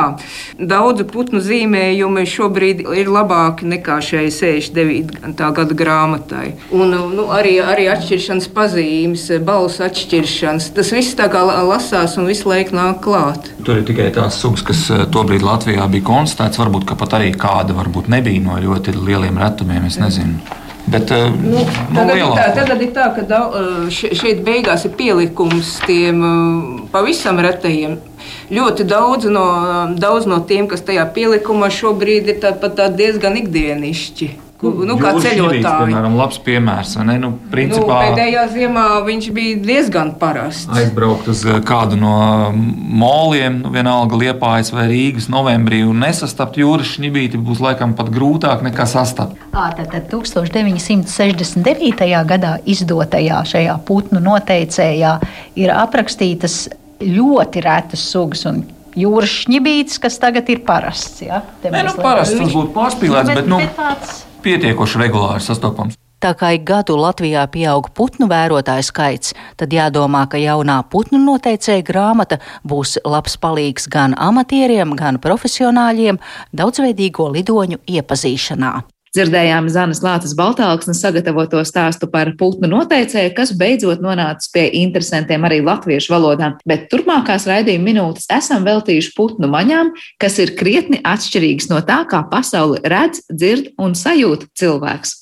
daudzu 0.58 1.06
putnu 1.10 1.42
zīmējumi 1.44 2.26
šobrīd 2.28 2.84
ir 3.00 3.10
labāki 3.10 3.68
nekā 3.70 4.00
šai 4.04 4.26
69. 4.34 5.50
gada 5.56 5.76
grāmatai. 5.76 6.46
Un 6.76 6.94
nu, 7.16 7.28
arī, 7.34 7.56
arī 7.64 7.88
atšķiršanas 7.92 8.50
pazīmes, 8.54 9.26
balsu 9.46 9.84
atšķiršanas, 9.86 10.70
tas 10.76 10.92
viss 10.94 11.18
tā 11.18 11.30
kā 11.32 11.42
lasās 11.46 12.16
un 12.20 12.28
visu 12.30 12.50
laiku 12.50 12.76
nāk 12.76 13.02
klāt. 13.04 13.50
Tur 13.64 13.80
ir 13.80 13.86
tikai 13.88 14.10
tās 14.14 14.40
sugas, 14.40 14.64
kas 14.66 14.86
tobrīd 15.12 15.44
Latvijā 15.46 15.86
bija 15.90 16.06
konstatēts, 16.06 16.60
varbūt 16.60 16.88
pat 17.00 17.18
arī 17.18 17.32
kāda 17.38 17.76
varbūt 17.76 18.10
nebija 18.12 18.42
no 18.44 18.58
ļoti 18.60 18.94
lieliem 18.96 19.38
retumiem. 19.40 19.86
Es 19.88 19.99
nezinu. 20.00 20.58
Bet, 20.90 21.10
uh, 21.14 21.28
nu, 21.36 21.60
tagad, 21.94 22.16
nu, 22.16 22.18
ir 22.18 22.32
tā, 22.34 22.46
tagad 22.56 22.80
ir 22.82 22.92
tā, 22.96 23.06
ka 23.14 23.40
eh, 23.60 23.98
šeit 24.16 24.40
beigās 24.42 24.86
ir 24.88 24.94
pielikums 24.98 25.76
tiem 25.84 26.22
eh, 26.26 26.80
pavisam 26.90 27.38
retajiem. 27.44 27.98
Ļoti 28.50 28.88
daudz 28.90 29.30
no, 29.30 29.46
daudz 30.00 30.26
no 30.26 30.40
tiem, 30.48 30.66
kas 30.70 30.82
tajā 30.82 31.04
pielikumā 31.14 31.70
šobrīd 31.70 32.32
ir 32.32 32.40
tā, 32.42 32.56
tā 32.58 32.88
diezgan 32.90 33.38
ikdienišķi 33.38 34.32
nu, 34.62 34.96
kā 35.00 35.12
ceļotājs. 35.16 35.64
Piemēram, 35.64 36.16
labs 36.18 36.38
piemērs. 36.44 36.94
Nu, 37.08 37.32
principā, 37.52 37.86
nu, 37.86 38.00
pēdējā 38.10 38.44
ziemā 38.52 38.86
viņš 39.06 39.28
bija 39.36 39.60
diezgan 39.64 40.12
parasts. 40.20 40.68
Aizbraukt 40.76 41.30
uz 41.32 41.44
eh, 41.48 41.60
kādu 41.66 41.98
no 42.00 42.16
moliem, 42.54 43.60
nu, 43.64 43.72
vienalga 43.74 44.18
Liepājas 44.20 44.72
vai 44.74 44.86
Rīgas 44.90 45.30
novembrī 45.32 45.80
un 45.88 46.02
nesastapt 46.04 46.60
jūras 46.60 46.96
šnibīti 46.96 47.40
būs 47.40 47.62
laikam 47.64 47.94
pat 47.98 48.12
grūtāk 48.12 48.64
nekā 48.66 48.84
sastapt. 48.90 49.38
Tātad 49.54 49.90
1969. 50.12 52.10
gadā 52.28 52.52
izdotajā 52.68 53.40
šajā 53.54 53.78
putnu 53.88 54.20
noteicējā 54.24 55.16
ir 55.60 55.72
aprakstītas 55.76 56.66
ļoti 57.00 57.64
retas 57.64 58.04
sugas. 58.12 58.44
Jūras 58.98 59.30
šnibītis, 59.44 60.00
kas 60.02 60.16
tagad 60.18 60.48
ir 60.50 60.64
parasts. 60.66 61.20
Ja? 61.22 61.44
Nē, 61.62 61.84
nu, 61.86 61.94
parasts 62.02 62.34
tas 62.34 62.50
būtu 62.50 62.74
pārspīlēts, 62.74 63.30
bet, 63.30 63.38
bet, 63.38 63.48
nu, 63.48 63.60
bet 63.62 63.78
tāds 63.78 64.24
pietiekoši 64.42 65.02
regulāri 65.04 65.44
sastopams. 65.44 65.98
Tā 66.20 66.34
kā 66.36 66.50
ik 66.52 66.66
gadu 66.68 66.98
Latvijā 67.00 67.46
pieaug 67.48 67.86
putnu 67.96 68.26
vērotāju 68.28 68.84
skaits, 68.84 69.32
tad 69.56 69.72
jādomā, 69.72 70.26
ka 70.28 70.36
jaunā 70.36 70.82
putnu 70.92 71.16
noteicēja 71.22 71.86
grāmata 71.88 72.36
būs 72.60 72.98
labs 73.08 73.38
palīgs 73.40 73.88
gan 73.88 74.12
amatieriem, 74.20 74.92
gan 75.00 75.16
profesionāļiem 75.24 76.20
daudzveidīgo 76.52 77.30
lidoņu 77.38 77.80
iepazīšanā. 77.88 78.74
Dzirdējām 79.10 79.66
Zanas 79.74 80.04
Lācis 80.04 80.36
Baltāksnes 80.38 81.00
sagatavoto 81.02 81.58
stāstu 81.66 82.06
par 82.12 82.28
putnu 82.38 82.68
noteicēju, 82.70 83.32
kas 83.34 83.50
beidzot 83.58 84.04
nonācis 84.04 84.52
pie 84.54 84.68
interesantiem 84.84 85.48
arī 85.48 85.58
latviešu 85.66 86.14
valodā, 86.14 86.52
bet 86.62 86.86
turpmākās 86.92 87.48
raidījuma 87.50 87.88
minūtes 87.88 88.30
esam 88.30 88.62
veltījuši 88.68 89.10
putnu 89.16 89.50
maņām, 89.50 89.90
kas 90.22 90.38
ir 90.38 90.54
krietni 90.54 91.02
atšķirīgas 91.02 91.72
no 91.72 91.82
tā, 91.82 92.04
kā 92.06 92.22
pasauli 92.30 92.78
redz, 92.86 93.24
dzird 93.34 93.72
un 93.82 93.98
sajūt 93.98 94.46
cilvēks. 94.54 95.16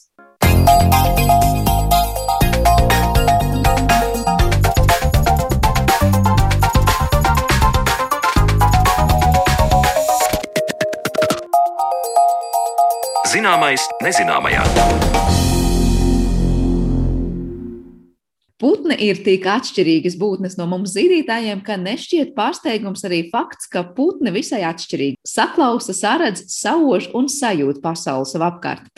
Zināmais 13.29 13.85
nezināmajā. 14.01 15.08
Putni 18.59 18.97
ir 19.07 19.21
tik 19.23 19.45
atšķirīgas 19.47 20.17
būtnes 20.19 20.57
no 20.59 20.65
mums 20.67 20.91
zīdītājiem, 20.97 21.61
ka 21.63 21.77
nešķiet 21.79 22.33
pārsteigums 22.35 23.05
arī 23.07 23.21
fakts, 23.31 23.69
ka 23.71 23.85
putni 23.95 24.33
visai 24.35 24.65
atšķirīgi 24.67 25.21
saklausa, 25.23 25.95
saredz, 25.95 26.43
sauž 26.51 27.07
un 27.15 27.31
sajūt 27.31 27.79
pasauli 27.85 28.27
sev 28.27 28.43
apkārt. 28.43 28.89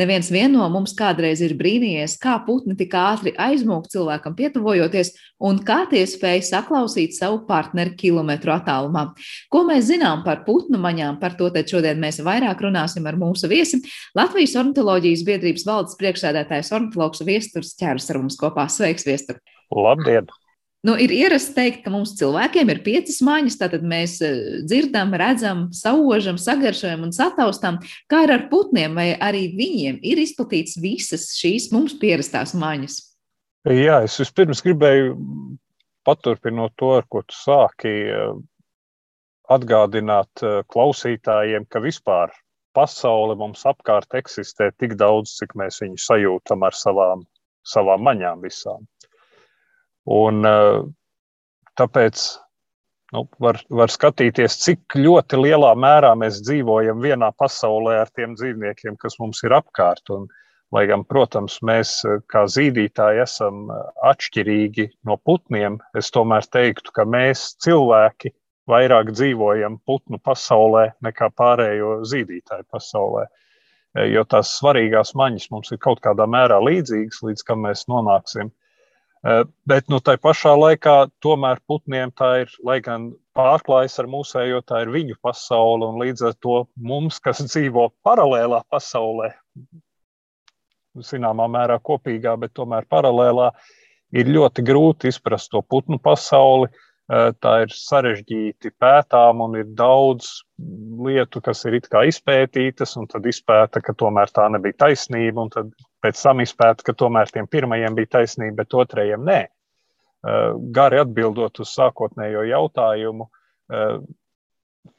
Neviens 0.00 0.32
no 0.48 0.64
mums 0.72 0.94
kādreiz 0.96 1.42
ir 1.44 1.52
brīnījies, 1.58 2.16
kā 2.16 2.38
putni 2.46 2.78
tik 2.80 2.96
ātri 2.96 3.34
aizmūg 3.36 3.90
cilvēkam 3.92 4.38
pietuvojoties 4.38 5.12
un 5.44 5.60
kā 5.68 5.82
tie 5.90 6.06
spēj 6.08 6.40
saklausīt 6.48 7.12
savu 7.12 7.42
partneri 7.44 7.92
kilometru 8.00 8.54
attālumā. 8.56 9.10
Ko 9.52 9.66
mēs 9.68 9.90
zinām 9.92 10.24
par 10.24 10.46
putnu 10.48 10.80
maņām, 10.80 11.20
par 11.20 11.36
to 11.36 11.52
šodien 11.52 12.00
mēs 12.00 12.22
vairāk 12.24 12.64
runāsim 12.64 13.04
ar 13.04 13.20
mūsu 13.20 13.52
viesi. 13.52 13.82
Latvijas 14.16 14.56
ornitoloģijas 14.56 15.26
biedrības 15.28 15.68
valdes 15.68 16.00
priekšsēdētājs 16.00 16.72
ornitologs 16.72 17.20
Viesturs 17.28 17.76
ķērs 17.76 18.08
ar 18.14 18.22
mums 18.24 18.40
kopā. 18.40 18.64
Sveiks! 18.70 19.09
Viestur. 19.10 19.42
Labdien! 19.74 20.30
Nu, 20.80 20.94
ir 20.96 21.12
ierasts 21.12 21.52
teikt, 21.52 21.82
ka 21.84 21.90
mums 21.92 22.14
cilvēkiem 22.16 22.70
ir 22.72 22.78
piecas 22.80 23.18
maņas, 23.24 23.58
tātad 23.60 23.82
mēs 23.84 24.16
eh, 24.24 24.36
dzirdam, 24.64 25.12
redzam, 25.20 25.66
saužam, 25.76 26.38
sagaršojam 26.40 27.04
un 27.04 27.12
sataustām. 27.12 27.76
Kā 28.08 28.22
ir 28.24 28.32
ar 28.32 28.46
putniem, 28.52 28.96
vai 28.96 29.10
arī 29.12 29.50
viņiem 29.58 29.98
ir 30.08 30.22
izplatīts 30.22 30.78
visas 30.80 31.34
šīs 31.36 31.68
mums 31.74 31.98
pierastās 32.00 32.56
maņas? 32.56 32.96
Jā, 33.68 33.98
es 34.06 34.16
vispirms 34.22 34.64
gribēju 34.64 35.18
paturpinot 36.08 36.72
to, 36.80 36.94
ar 36.96 37.04
ko 37.12 37.20
tu 37.28 37.36
sāki, 37.36 37.92
eh, 38.08 38.32
atgādināt 39.52 40.46
eh, 40.46 40.62
klausītājiem, 40.72 41.68
ka 41.68 41.84
vispār 41.84 42.32
pasaule 42.72 43.36
mums 43.36 43.66
apkārt 43.68 44.16
eksistē 44.16 44.70
tik 44.80 44.96
daudz, 44.96 45.36
cik 45.42 45.52
mēs 45.60 45.82
viņu 45.84 46.00
sajūtam 46.00 46.64
ar 46.64 46.78
savām 46.86 47.28
savām 47.70 48.04
maņām 48.06 48.44
visām. 48.44 48.86
Un, 50.10 50.44
eh, 50.46 50.82
tāpēc 51.78 52.22
nu, 53.14 53.24
var, 53.42 53.60
var 53.70 53.92
skatīties, 53.92 54.58
cik 54.64 54.98
ļoti 54.98 55.40
lielā 55.44 55.72
mērā 55.78 56.12
mēs 56.18 56.42
dzīvojam 56.46 57.02
vienā 57.04 57.30
pasaulē 57.38 58.00
ar 58.02 58.12
tiem 58.16 58.36
dzīvniekiem, 58.38 58.98
kas 59.00 59.18
mums 59.22 59.42
ir 59.46 59.54
apkārt. 59.60 60.10
Un, 60.14 60.28
lai 60.74 60.84
gan, 60.90 61.04
protams, 61.04 61.58
mēs 61.66 61.96
eh, 62.06 62.20
kā 62.30 62.44
zīdītāji 62.50 63.24
esam 63.24 63.70
eh, 63.70 63.80
atšķirīgi 64.10 64.90
no 65.08 65.18
putniem, 65.26 65.80
es 65.98 66.12
tomēr 66.14 66.46
teiktu, 66.46 66.94
ka 66.96 67.06
mēs 67.06 67.52
cilvēki 67.64 68.34
vairāk 68.70 69.10
dzīvojam 69.16 69.80
putnu 69.86 70.20
pasaulē 70.22 70.90
nekā 71.02 71.30
pārējo 71.38 72.00
zīdītāju 72.06 72.68
pasaulē. 72.70 73.26
Jo 73.98 74.22
tās 74.28 74.52
svarīgās 74.60 75.16
maņas 75.18 75.48
mums 75.50 75.72
ir 75.74 75.80
kaut 75.82 75.98
kādā 76.04 76.26
mērā 76.30 76.60
līdzīgas, 76.62 77.24
līdz 77.26 77.42
kam 77.46 77.64
mēs 77.66 77.88
nonāksim. 77.90 78.52
Bet 79.68 79.90
nu, 79.92 79.98
tā 80.00 80.14
pašā 80.16 80.52
laikā 80.56 80.94
tomēr 81.20 81.58
putniem 81.68 82.12
tā 82.16 82.30
ir, 82.44 82.52
lai 82.64 82.78
gan 82.84 83.10
pārklājas 83.36 83.98
ar 84.00 84.08
mūsējo, 84.08 84.62
tā 84.64 84.84
ir 84.84 84.92
viņu 84.94 85.18
pasaule. 85.20 85.90
Un 85.90 85.98
līdz 86.00 86.30
ar 86.30 86.38
to 86.40 86.62
mums, 86.76 87.18
kas 87.20 87.42
dzīvo 87.50 87.90
paralēlā 88.06 88.62
pasaulē, 88.70 89.32
zināmā 91.10 91.50
mērā 91.50 91.80
kopīgā, 91.82 92.36
bet 92.40 92.54
tomēr 92.56 92.86
paralēlā, 92.90 93.50
ir 94.14 94.30
ļoti 94.30 94.64
grūti 94.66 95.10
izprast 95.10 95.50
to 95.52 95.62
putnu 95.62 95.98
pasauli. 96.02 96.70
Tā 97.10 97.52
ir 97.64 97.72
sarežģīti 97.74 98.70
pētām 98.78 99.40
un 99.42 99.56
ir 99.58 99.70
daudz 99.74 100.28
lietu, 101.02 101.40
kas 101.42 101.64
ir 101.66 101.80
izpētītas, 101.80 102.92
un 103.00 103.08
tad 103.10 103.26
izpēta, 103.26 103.82
ka 103.82 103.96
tomēr 103.98 104.30
tā 104.30 104.46
nebija 104.54 104.84
taisnība, 104.84 105.42
un 105.42 105.50
tad 105.50 105.72
pēc 106.04 106.22
tam 106.22 106.44
izpēta, 106.44 106.86
ka 106.86 106.94
tomēr 106.94 107.32
tiem 107.34 107.50
pirmajiem 107.50 107.98
bija 107.98 108.12
taisnība, 108.20 108.60
bet 108.62 108.78
otrajiem 108.78 109.26
nē. 109.26 109.40
Gari 110.76 111.00
atbildot 111.02 111.58
uz 111.64 111.74
sākotnējo 111.74 112.46
jautājumu, 112.46 113.26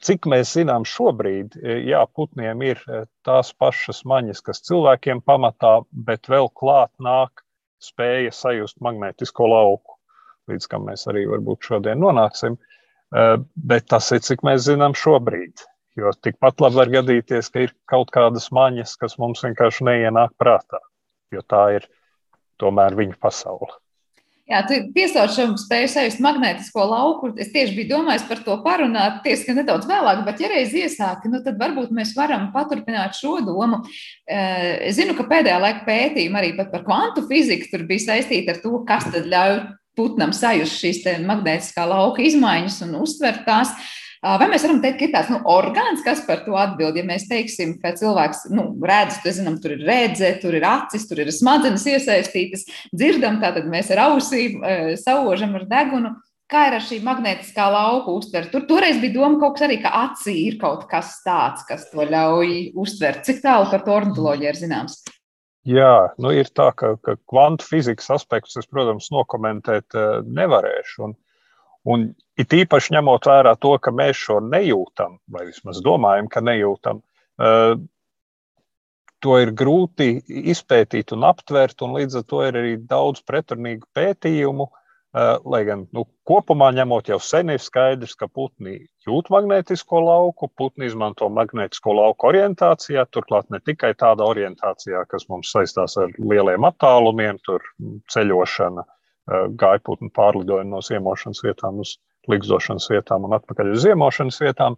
Cik 0.02 0.26
mēs 0.30 0.52
zinām 0.58 0.84
šobrīd, 0.86 1.56
jā, 1.86 2.02
putniem 2.18 2.62
ir 2.66 2.82
tās 3.26 3.52
pašas 3.54 4.02
maņas, 4.06 4.42
kas 4.46 4.62
cilvēkiem 4.68 5.22
pamatā, 5.26 5.74
bet 6.10 6.30
vēl 6.30 6.50
klāt 6.58 6.92
nāk 7.02 7.44
spēja 7.82 8.34
sajust 8.34 8.78
magnētisko 8.82 9.50
lauku, 9.50 9.98
līdz 10.50 10.70
kam 10.72 10.88
mēs 10.90 11.06
arī 11.12 11.26
varbūt 11.30 11.70
šodien 11.70 12.02
nonāksim. 12.02 12.58
E, 12.58 13.28
bet 13.56 13.90
tas 13.92 14.10
ir, 14.16 14.24
cik 14.26 14.46
mēs 14.48 14.66
zinām 14.70 14.96
šobrīd. 14.98 15.66
Jo 16.00 16.14
tikpat 16.16 16.64
labi 16.64 16.80
var 16.80 16.92
gadīties, 16.94 17.52
ka 17.52 17.66
ir 17.68 17.76
kaut 17.92 18.14
kādas 18.16 18.48
maņas, 18.56 18.96
kas 19.00 19.18
mums 19.20 19.44
vienkārši 19.44 19.88
neienāk 19.90 20.38
prātā, 20.40 20.80
jo 21.36 21.44
tā 21.44 21.66
ir 21.76 21.88
tomēr 22.62 22.96
viņa 22.96 23.20
pasaule. 23.20 23.74
Jā, 24.52 24.60
tu 24.68 24.78
piesauc 24.92 25.32
šo 25.32 25.44
spēju 25.62 25.88
sajust 25.94 26.20
magnētisko 26.24 26.84
lauku. 26.90 27.30
Es 27.40 27.54
tieši 27.54 27.76
biju 27.78 27.90
domājis 27.94 28.26
par 28.28 28.42
to 28.44 28.58
parunāt, 28.66 29.22
tieši 29.24 29.56
nedaudz 29.56 29.88
vēlāk, 29.88 30.26
bet 30.28 30.42
ja 30.44 30.50
reiz 30.52 30.74
iesāki, 30.76 31.32
nu 31.32 31.40
tad 31.46 31.60
varbūt 31.62 31.94
mēs 31.96 32.12
varam 32.18 32.50
paturpināt 32.56 33.16
šo 33.16 33.38
domu. 33.48 33.80
Eh, 34.28 34.90
es 34.90 34.98
zinu, 34.98 35.16
ka 35.16 35.28
pēdējā 35.30 35.60
laika 35.62 35.86
pētījumi 35.88 36.42
arī 36.42 36.52
par 36.58 36.84
kvantu 36.84 37.24
fiziku 37.30 37.70
tur 37.72 37.86
bija 37.88 38.10
saistīti 38.10 38.52
ar 38.52 38.60
to, 38.64 38.74
kas 38.88 39.08
tad 39.14 39.30
ļauj 39.32 39.56
putnam 39.98 40.32
sajust 40.36 40.80
šīs 40.80 41.02
magnētiskā 41.26 41.88
lauka 41.90 42.24
izmaiņas 42.26 42.82
un 42.88 42.96
uztvert 43.02 43.44
tās. 43.48 43.74
Vai 44.22 44.46
mēs 44.52 44.62
varam 44.62 44.84
teikt, 44.84 45.00
ka 45.00 45.06
ir 45.08 45.14
tāds 45.16 45.30
nu, 45.34 45.40
orgāns, 45.50 46.04
kas 46.06 46.20
par 46.28 46.44
to 46.46 46.54
atbild? 46.54 46.94
Ja 47.00 47.02
mēs 47.08 47.24
teiksim, 47.26 47.72
ka 47.82 47.96
cilvēks 47.98 48.52
nu, 48.54 48.68
redz, 48.86 49.18
tad 49.24 49.34
zinām, 49.34 49.56
tur 49.64 49.74
ir 49.74 49.82
redzē, 49.88 50.36
tur 50.44 50.54
ir 50.60 50.66
acis, 50.70 51.08
tur 51.10 51.24
ir 51.24 51.32
smadzenes 51.34 51.88
iesaistītas, 51.90 52.68
dzirdam, 52.94 53.40
tātad 53.42 53.66
mēs 53.72 53.90
ar 53.96 54.04
ausīm 54.12 54.62
saužam 55.02 55.58
ar 55.58 55.66
degunu. 55.72 56.14
Kā 56.52 56.66
ir 56.68 56.76
ar 56.78 56.84
šī 56.84 57.00
magnētiskā 57.02 57.66
lauka 57.72 58.12
uztvere? 58.12 58.52
Tur 58.52 58.68
toreiz 58.70 59.00
bija 59.02 59.16
doma 59.16 59.40
kaut 59.40 59.56
kas 59.56 59.66
arī, 59.70 59.80
ka 59.82 59.90
acī 60.04 60.36
ir 60.52 60.58
kaut 60.62 60.84
kas 60.92 61.16
tāds, 61.26 61.64
kas 61.66 61.88
to 61.90 62.04
ļauj 62.06 62.76
uztvert. 62.78 63.24
Cik 63.26 63.40
tālu 63.42 63.72
par 63.72 63.86
to 63.88 63.96
ornitoloģiju 63.96 64.52
ir 64.52 64.60
zināms? 64.60 65.00
Jā, 65.70 66.14
nu 66.18 66.32
ir 66.34 66.48
tā, 66.58 66.72
ka, 66.74 66.96
ka 67.06 67.18
kvantu 67.30 67.68
fizikas 67.68 68.10
aspektus 68.16 68.58
es, 68.58 68.70
protams, 68.70 69.12
nokomentēt 69.14 69.94
nevarēšu. 70.26 71.04
Un, 71.06 71.18
Un 71.90 72.12
it 72.38 72.54
īpaši 72.54 72.94
ņemot 72.94 73.26
vērā 73.26 73.56
to, 73.62 73.74
ka 73.82 73.94
mēs 73.94 74.20
šo 74.20 74.38
nejūtam, 74.46 75.18
vai 75.34 75.48
vismaz 75.48 75.82
domājam, 75.82 76.28
ka 76.30 76.44
nejūtam, 76.46 77.02
uh, 77.42 77.74
to 79.22 79.38
ir 79.42 79.54
grūti 79.58 80.12
izpētīt 80.54 81.14
un 81.16 81.26
aptvert, 81.30 81.82
un 81.86 81.98
līdz 81.98 82.20
ar 82.22 82.28
to 82.30 82.44
ir 82.46 82.58
arī 82.62 82.76
daudz 82.90 83.22
pretrunīgu 83.26 83.86
pētījumu. 83.98 84.70
Uh, 85.12 85.36
lai 85.52 85.66
gan 85.68 85.82
nu, 85.92 86.06
kopumā 86.24 86.70
ņemot, 86.72 87.10
jau 87.12 87.18
sen 87.20 87.52
ir 87.52 87.60
skaidrs, 87.60 88.14
ka 88.16 88.30
putni 88.32 88.78
jūt 89.04 89.28
magnētisko 89.34 90.00
lauku, 90.06 90.48
putni 90.56 90.88
izmanto 90.88 91.28
magnētisko 91.28 91.98
lauku 91.98 92.30
orientācijā, 92.30 93.04
turklāt 93.12 93.50
ne 93.52 93.60
tikai 93.60 93.92
tādā 94.00 94.24
orientācijā, 94.24 95.04
kas 95.12 95.28
mums 95.28 95.52
saistās 95.52 95.98
ar 96.00 96.16
lieliem 96.16 96.64
attālumiem, 96.70 97.42
tur 97.44 97.66
ceļošana, 98.16 98.88
uh, 98.88 98.96
gaiputnu 99.66 100.14
pārlidojumu 100.16 100.78
no 100.78 100.82
ziemošanas 100.86 101.44
vietām 101.44 101.84
uz 101.84 101.98
likstošanas 102.32 102.88
vietām 102.92 103.28
un 103.28 103.36
atpakaļ 103.38 103.74
uz 103.76 103.86
ziemošanas 103.86 104.40
vietām. 104.44 104.78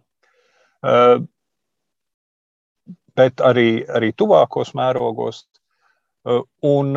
Bet 3.14 3.40
arī, 3.40 3.68
arī 3.88 4.12
tuvākos 4.16 4.74
mērogos. 4.76 5.44
Un 6.64 6.96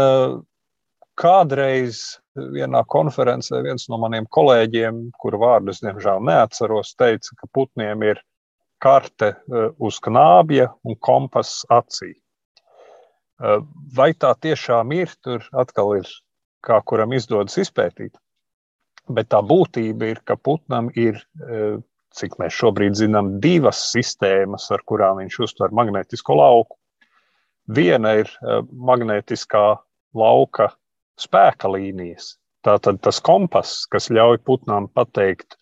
kādreiz 1.17 2.19
vienā 2.37 2.83
konferencē 2.89 3.63
viens 3.65 3.87
no 3.89 3.99
maniem 4.01 4.27
kolēģiem, 4.33 5.07
kuru 5.21 5.41
vārdu 5.41 5.73
es 5.73 5.81
diemžēl 5.83 6.21
neatceros, 6.27 6.93
teica, 6.99 7.33
ka 7.39 7.49
putniem 7.53 8.05
ir 8.05 8.21
karte 8.83 9.33
uz 9.81 9.97
knābja 10.05 10.69
un 10.85 10.97
kompass 11.01 11.65
acī. 11.73 12.13
Vai 13.97 14.11
tā 14.13 14.33
tiešām 14.41 14.93
ir? 14.97 15.13
Tur 15.25 15.45
atkal 15.57 15.97
ir 15.99 16.13
kā 16.65 16.79
kuram 16.85 17.13
izdodas 17.17 17.57
izpētīt. 17.61 18.15
Bet 19.07 19.29
tā 19.31 19.39
būtība 19.45 20.11
ir, 20.11 20.23
ka 20.27 20.35
putnam 20.35 20.89
ir, 20.99 21.19
e, 21.39 21.77
cik 22.17 22.35
mēs 22.41 22.57
šobrīd 22.57 22.97
zinām, 22.99 23.37
divas 23.43 23.85
sistēmas, 23.93 24.67
ar 24.73 24.83
kurām 24.89 25.21
viņš 25.21 25.39
uztver 25.47 25.75
magnētisko 25.79 26.35
lauku. 26.35 26.75
Viena 27.71 28.17
ir 28.19 28.27
e, 28.27 28.59
magnētiskā 28.89 29.63
lauka 30.17 30.71
spēka 31.19 31.71
līnijas. 31.73 32.35
Tātad 32.65 32.99
tas 33.05 33.21
kompass, 33.23 33.85
kas 33.91 34.09
ļauj 34.13 34.41
putnam 34.45 34.89
pateikt, 34.93 35.57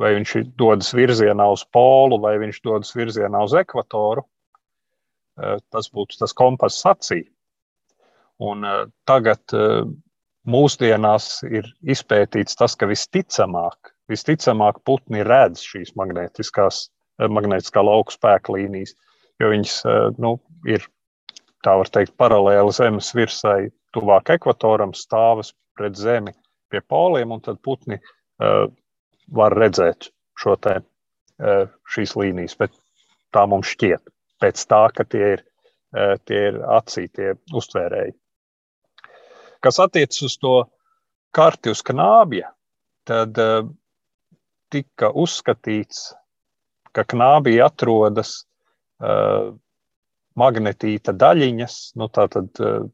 vai 0.00 0.14
viņš 0.16 0.36
dodas 0.58 0.92
virzienā 0.96 1.46
uz 1.52 1.64
polu, 1.72 2.18
vai 2.22 2.36
viņš 2.40 2.60
dodas 2.64 2.94
virzienā 2.96 3.42
uz 3.44 3.54
ekvatoru. 3.60 4.24
E, 5.40 5.58
tas 5.72 5.90
būtu 5.94 6.18
tas 6.20 6.34
kompass 6.36 6.86
acī. 6.88 7.22
Un 8.40 8.64
tagad 9.04 9.52
mūsdienās 10.48 11.42
ir 11.48 11.68
izpētīts 11.82 12.56
tas, 12.56 12.76
ka 12.76 12.88
visticamāk, 12.88 13.92
visticamāk 14.10 14.80
putni 14.84 15.24
redz 15.26 15.62
šīs 15.66 15.94
magnētiskās, 15.98 16.88
eh, 17.20 17.28
magnētiskā 17.28 17.84
lauka 17.84 18.14
spēka 18.16 18.56
līnijas, 18.56 18.94
jo 19.40 19.50
viņas 19.52 19.76
eh, 19.84 20.00
nu, 20.18 20.38
ir, 20.64 20.86
tā 21.64 21.76
var 21.76 21.92
teikt, 21.92 22.16
paralēli 22.16 22.72
Zemes 22.72 23.12
virsai, 23.14 23.70
tuvāk 23.94 24.34
ekvatoram, 24.36 24.94
stāvas 24.96 25.52
pret 25.78 25.98
Zemi 25.98 26.34
pie 26.70 26.82
poliem, 26.86 27.32
un 27.34 27.42
tad 27.42 27.60
putni 27.64 27.98
uh, 27.98 28.66
var 29.34 29.56
redzēt 29.58 30.10
šo 30.38 30.56
te, 30.62 30.80
uh, 31.42 31.64
šīs 31.90 32.16
līnijas, 32.18 32.56
bet 32.60 32.74
tā 33.34 33.46
mums 33.50 33.72
šķiet 33.74 34.02
pēc 34.40 34.62
tā, 34.70 34.84
ka 34.94 35.04
tie 35.04 35.34
ir, 35.36 35.44
uh, 35.96 36.16
tie 36.28 36.46
ir 36.50 36.60
acī, 36.78 37.08
tie 37.12 37.34
uztvērēji. 37.54 38.14
Kas 39.60 39.80
attiecas 39.82 40.22
uz 40.24 40.38
to 40.40 40.54
karti 41.36 41.74
uz 41.74 41.82
knābja, 41.86 42.52
tad 43.08 43.36
uh, 43.42 43.66
tika 44.70 45.10
uzskatīts, 45.10 46.10
ka 46.94 47.04
knābī 47.06 47.58
atrodas 47.62 48.40
uh, 49.02 49.50
magnetīta 50.38 51.12
daļiņas, 51.14 51.76
nu, 52.00 52.08
tātad 52.14 52.62
uh, 52.62 52.86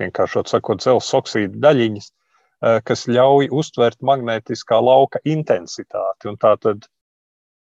vienkāršot 0.00 0.50
sakot, 0.50 0.82
dzelzceļa 0.82 1.20
oksīda 1.20 1.62
daļiņas, 1.66 2.10
uh, 2.10 2.80
kas 2.84 3.06
ļauj 3.10 3.50
uztvert 3.54 4.00
magnētiskā 4.02 4.80
lauka 4.82 5.22
intensitāti. 5.24 6.30
Un 6.30 6.38
tātad 6.40 6.86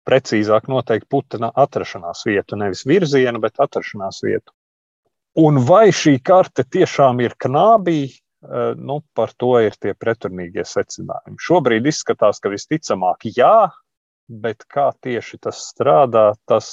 precīzāk 0.09 0.69
noteikt 0.71 1.09
putna 1.11 1.53
atrašanās 1.55 2.25
vietu, 2.27 2.59
nevis 2.59 2.85
virzienu, 2.89 3.41
bet 3.43 3.61
atrašanās 3.63 4.23
vietu. 4.27 4.53
Un 5.39 5.63
vai 5.65 5.89
šī 5.95 6.19
karte 6.21 6.65
tiešām 6.69 7.23
ir 7.25 7.37
knābī, 7.41 8.01
eh, 8.11 8.75
nu, 8.77 9.01
par 9.15 9.33
to 9.39 9.55
ir 9.65 9.77
tie 9.81 9.95
pretrunīgie 9.95 10.65
secinājumi. 10.69 11.41
Šobrīd 11.41 11.87
izskatās, 11.89 12.41
ka 12.43 12.53
visticamāk, 12.53 13.31
jā, 13.37 13.71
bet 14.29 14.65
kā 14.71 14.89
tieši 15.05 15.39
tas 15.43 15.61
strādā, 15.71 16.33
tas, 16.49 16.67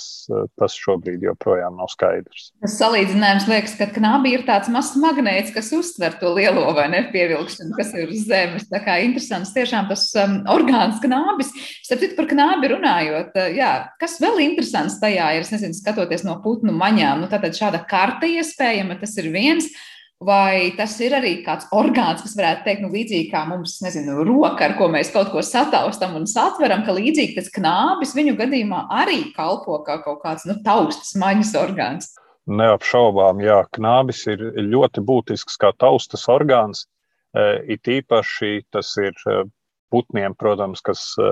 tas 0.60 0.76
šobrīd 0.78 1.24
joprojām 1.26 1.80
nav 1.80 1.90
skaidrs. 1.92 2.50
Tas 2.64 2.78
salīdzinājums 2.80 3.48
liekas, 3.50 3.76
ka 3.80 3.90
knābi 3.96 4.34
ir 4.36 4.46
tāds 4.48 4.72
mazs 4.72 4.96
magnēts, 5.02 5.54
kas 5.56 5.72
uztver 5.76 6.16
to 6.22 6.32
lielo 6.38 6.68
vai 6.78 6.88
nepievilkšanu, 6.94 7.76
kas 7.78 7.94
ir 7.98 8.14
uz 8.14 8.26
zemes. 8.30 8.70
Tā 8.72 8.82
kā 8.86 9.00
interesants 9.04 9.54
tiešām 9.56 9.90
tas 9.92 10.08
um, 10.20 10.40
orgāns 10.52 11.02
knābis. 11.04 11.52
Starp 11.86 12.06
citu 12.06 12.18
par 12.20 12.30
knābi 12.32 12.74
runājot, 12.76 13.36
uh, 13.36 13.52
jā, 13.56 13.74
kas 14.02 14.20
vēl 14.24 14.44
interesants 14.48 15.00
tajā 15.02 15.32
ir, 15.38 15.46
es 15.46 15.54
nezinu, 15.56 15.78
skatoties 15.78 16.26
no 16.28 16.40
putnu 16.44 16.76
maņām, 16.76 17.24
nu 17.24 17.32
tātad 17.32 17.58
šāda 17.58 17.84
karta 17.90 18.30
iespējama, 18.30 19.00
tas 19.02 19.18
ir 19.20 19.32
viens. 19.34 19.72
Vai 20.20 20.74
tas 20.76 20.98
ir 21.00 21.14
arī 21.16 21.30
kāds 21.46 21.70
orgāns, 21.72 22.20
kas 22.20 22.34
varētu 22.36 22.66
teikt, 22.66 22.82
nu, 22.84 22.90
līdzīgi 22.92 23.30
kā 23.32 23.46
mums, 23.48 23.78
nezinu, 23.80 24.18
roka, 24.28 24.66
ar 24.66 24.74
ko 24.76 24.90
mēs 24.92 25.14
kaut 25.14 25.30
ko 25.32 25.40
sataustam 25.40 26.18
un 26.18 26.26
satveram, 26.28 26.82
ka 26.84 26.96
līdzīgi 26.98 27.38
tas 27.38 27.48
knābis 27.56 28.12
viņu 28.18 28.34
gadījumā 28.42 28.82
arī 28.98 29.22
kalpo 29.38 29.78
kā 29.88 30.02
kaut 30.04 30.20
kāds 30.26 30.44
nu, 30.50 30.58
taustas 30.66 31.14
maņas 31.22 31.54
orgāns? 31.62 32.12
Neapšaubām, 32.52 33.40
jā, 33.46 33.62
knābis 33.80 34.26
ir 34.28 34.44
ļoti 34.60 35.06
būtisks 35.08 35.56
kā 35.62 35.72
taustas 35.80 36.28
orgāns. 36.28 36.84
E, 37.32 37.48
it 37.78 37.88
īpaši 37.88 38.66
tas 38.76 38.92
ir 39.00 39.16
e, 39.24 39.40
putniem, 39.88 40.36
protams, 40.36 40.84
kas 40.84 41.14
e, 41.16 41.32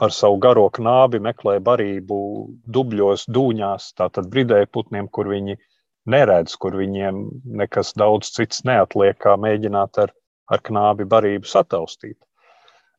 ar 0.00 0.16
savu 0.22 0.40
garo 0.40 0.70
knābi 0.72 1.20
meklē 1.20 1.58
barību 1.60 2.18
dubļos, 2.64 3.28
dūņās, 3.28 3.92
tātad 4.00 4.32
bridēja 4.32 4.72
putniem, 4.72 5.12
kur 5.12 5.28
viņi 5.36 5.58
ir 5.58 5.64
neredz, 6.10 6.54
kur 6.60 6.76
viņiem 6.78 7.20
nekas 7.60 7.92
daudz 7.98 8.30
cits 8.34 8.64
neatliek, 8.68 9.18
kā 9.22 9.36
mēģināt 9.40 10.00
ar, 10.04 10.14
ar 10.52 10.62
knābi 10.66 11.06
barību 11.08 11.48
sataustīt. 11.50 12.18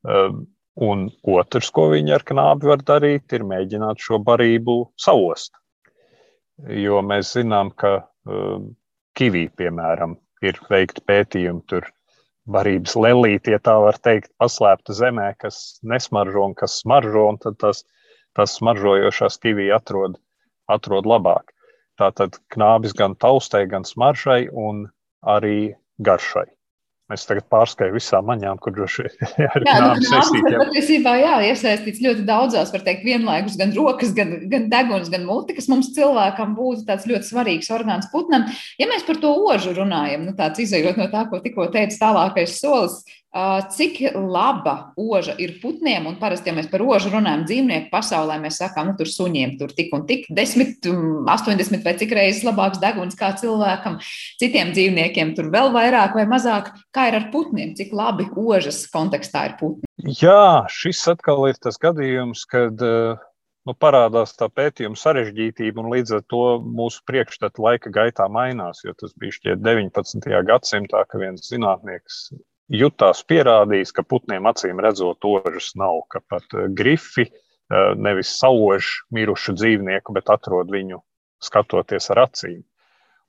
Um, 0.07 0.45
un 0.77 1.07
otrs, 1.25 1.71
ko 1.73 1.89
viņi 1.93 2.13
ar 2.17 2.25
knābi 2.27 2.69
var 2.69 2.83
darīt, 2.85 3.33
ir 3.33 3.47
mēģināt 3.47 4.03
šo 4.03 4.21
barību 4.23 4.79
savost. 4.99 5.55
Jo 6.73 7.01
mēs 7.05 7.33
zinām, 7.37 7.71
ka 7.77 7.99
um, 8.25 8.71
kivī, 9.17 9.47
piemēram, 9.57 10.17
ir 10.45 10.59
veikti 10.69 11.03
pētījumi 11.05 11.65
tur 11.69 11.87
barības 12.47 12.95
lelīti, 12.95 13.51
ja 13.53 13.59
tā 13.59 13.75
var 13.83 13.97
teikt, 14.03 14.31
paslēpta 14.39 14.95
zemē, 14.95 15.33
kas 15.41 15.79
nesmaržo 15.83 16.45
un 16.47 16.55
kas 16.57 16.79
smaržo, 16.83 17.27
un 17.33 17.39
tad 17.43 17.59
tas, 17.63 17.83
tas 18.37 18.55
smaržojošās 18.59 19.39
kivī 19.43 19.67
atrod, 19.75 20.17
atrod 20.71 21.09
labāk. 21.09 21.51
Tātad 21.97 22.37
knābis 22.53 22.93
gan 22.97 23.17
taustai, 23.17 23.65
gan 23.69 23.87
smaržai 23.87 24.45
un 24.53 24.85
arī 25.25 25.73
garšai. 25.97 26.45
Mēs 27.07 27.23
tagad 27.23 27.45
pārskaitam 27.47 27.95
visām 27.95 28.25
maņām, 28.27 28.57
kur 28.59 28.73
droši 28.75 29.05
vien 29.37 29.53
ir 29.55 29.63
knābis 29.63 30.09
saistīts. 30.11 30.57
Patiesībā, 30.59 31.13
jā, 31.21 31.35
iesaistīts 31.53 32.01
ļoti 32.03 32.25
daudzās, 32.27 32.73
var 32.75 32.83
teikt, 32.83 33.05
vienlaikus 33.07 33.55
gan 33.59 33.71
rokas, 33.77 34.11
gan, 34.17 34.33
gan 34.51 34.67
deguns, 34.73 35.07
gan 35.13 35.23
muti, 35.23 35.55
kas 35.55 35.69
mums 35.71 35.93
cilvēkam 35.95 36.51
būtu 36.57 36.83
tāds 36.89 37.07
ļoti 37.07 37.29
svarīgs 37.29 37.71
orgāns 37.71 38.09
putnam. 38.11 38.49
Ja 38.75 38.89
mēs 38.91 39.07
par 39.07 39.21
to 39.23 39.31
ožu 39.53 39.71
runājam, 39.77 40.27
nu 40.27 40.35
tāds 40.35 40.59
izējot 40.65 40.99
no 40.99 41.07
tā, 41.13 41.23
ko 41.31 41.39
tikko 41.45 41.69
teica 41.71 41.95
tālākais 42.01 42.59
solis, 42.59 42.99
Cik 43.35 43.99
laba 44.15 44.93
oža 44.95 45.33
ir 45.37 45.57
putniem, 45.61 46.07
un 46.07 46.15
parasti, 46.17 46.47
ja 46.47 46.55
mēs 46.55 46.69
par 46.71 46.81
ožu 46.81 47.11
runājam 47.11 47.43
dzīvnieku 47.43 47.91
pasaulē, 47.91 48.37
mēs 48.41 48.61
sakām, 48.61 48.87
nu, 48.87 48.95
tur 48.97 49.11
suņiem 49.11 49.57
tur 49.59 49.73
tik 49.75 49.91
un 49.93 50.05
tik, 50.07 50.25
10, 50.31 50.87
80 51.27 51.83
vai 51.85 51.93
cik 51.99 52.15
reizes 52.15 52.45
labāks 52.47 52.79
deguns 52.81 53.19
kā 53.19 53.33
cilvēkam, 53.37 53.99
citiem 54.39 54.71
dzīvniekiem 54.71 55.35
tur 55.37 55.51
vēl 55.53 55.73
vairāk 55.75 56.15
vai 56.17 56.25
mazāk. 56.29 56.71
Kā 56.95 57.09
ir 57.11 57.19
ar 57.19 57.29
putniem, 57.35 57.75
cik 57.77 57.91
labi 57.93 58.29
ožas 58.31 58.85
kontekstā 58.95 59.49
ir 59.51 59.57
putni? 59.59 59.91
Jā, 60.23 60.65
šis 60.71 61.03
atkal 61.11 61.49
ir 61.51 61.59
tas 61.61 61.77
gadījums, 61.83 62.47
kad 62.47 62.79
nu, 62.79 63.75
parādās 63.75 64.37
tā 64.39 64.47
pētījuma 64.47 64.97
sarežģītība, 64.97 65.83
un 65.83 65.91
līdz 65.91 66.19
ar 66.21 66.27
to 66.31 66.43
mūsu 66.63 67.03
priekšstati 67.09 67.61
laika 67.61 67.91
gaitā 67.91 68.31
mainās. 68.31 68.85
Jo 68.87 68.95
tas 68.97 69.11
bija 69.19 69.35
šķiet 69.35 69.65
19. 69.67 70.29
gadsimtā, 70.47 71.03
ka 71.11 71.19
viens 71.21 71.51
zinātnieks 71.51 72.29
jutās 72.73 73.23
pierādījis, 73.27 73.93
ka 73.95 74.03
putniem 74.03 74.47
acīm 74.49 74.79
redzot 74.83 75.25
ožas 75.27 75.73
nav, 75.79 76.03
ka 76.11 76.21
pat 76.29 76.45
eh, 76.55 76.69
grifi 76.69 77.27
eh, 77.27 77.93
nevis 77.95 78.35
sauž 78.39 78.93
mirušu 79.15 79.57
dzīvnieku, 79.57 80.15
bet 80.15 80.31
atrod 80.33 80.71
viņu 80.73 81.01
skatoties 81.43 82.09
ar 82.15 82.27
acīm. 82.27 82.63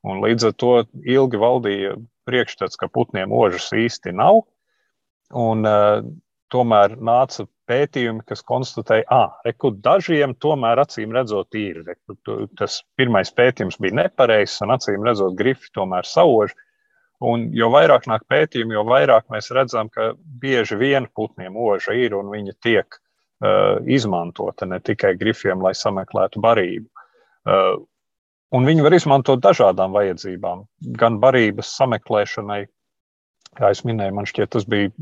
Un 0.06 0.22
līdz 0.22 0.50
ar 0.50 0.54
to 0.62 0.72
ilgi 1.02 1.40
valdīja 1.42 1.96
priekšstats, 2.28 2.78
ka 2.78 2.88
putniem 2.92 3.32
ožas 3.34 3.66
īsti 3.74 4.14
nav. 4.14 4.44
Un, 5.34 5.66
uh, 5.66 6.04
tomēr 6.52 6.96
nāca 7.04 7.46
pētījumi, 7.68 8.24
kas 8.28 8.42
konstatēja, 8.48 9.20
ka 9.44 9.70
dažiem 9.84 10.34
tomēr 10.40 10.80
acīm 10.82 11.12
redzot, 11.16 11.54
ir. 11.58 11.82
Reku, 11.86 12.16
tas 12.58 12.80
pirmais 12.98 13.32
pētījums 13.34 13.78
bija 13.82 13.98
nepareizs, 14.02 14.58
un 14.64 14.72
acīm 14.76 15.04
redzot, 15.06 15.36
grifi 15.38 15.72
tomēr 15.76 16.08
sauž. 16.08 16.54
Un 17.18 17.48
jo 17.56 17.66
vairāk 17.74 18.06
nāk 18.06 18.22
pētījumi, 18.30 18.76
jo 18.76 18.84
vairāk 18.86 19.26
mēs 19.34 19.50
redzam, 19.54 19.88
ka 19.90 20.12
bieži 20.42 20.78
vien 20.78 21.08
putniem 21.18 21.56
oža 21.58 21.96
ir 21.98 22.14
un 22.14 22.30
viņa 22.30 22.54
tiek 22.62 22.86
uh, 22.94 23.78
izmantota 23.90 24.68
ne 24.70 24.78
tikai 24.78 25.16
grifiem, 25.18 25.58
lai 25.64 25.74
sameklētu 25.74 26.38
barību. 26.44 26.86
Uh, 27.48 27.80
un 28.54 28.68
viņi 28.68 28.84
var 28.86 28.94
izmantot 28.94 29.42
dažādām 29.42 29.96
vajadzībām, 29.96 30.62
gan 31.00 31.18
barības 31.18 31.72
sameklēšanai, 31.80 32.60
kā 33.58 33.72
es 33.74 33.82
minēju, 33.88 34.14
man 34.14 34.28
šķiet, 34.30 34.52
tas 34.54 34.68
bija 34.70 34.92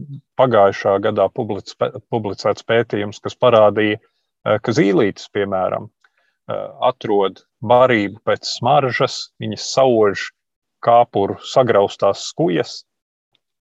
pagājušā 0.41 0.97
gadā 1.05 1.29
publicēts 1.37 2.65
pētījums, 2.65 3.21
kas 3.21 3.37
parādīja, 3.37 4.01
uh, 4.01 4.57
ka 4.57 4.73
zīlītes, 4.73 5.29
piemēram, 5.37 5.91
uh, 5.91 6.65
atrod 6.89 7.45
barību 7.61 8.25
pēc 8.25 8.49
smaržas, 8.57 9.27
viņas 9.37 9.69
sauž 9.77 10.31
kāpuru 10.87 11.39
sagraustās 11.45 12.29
skujas, 12.31 12.79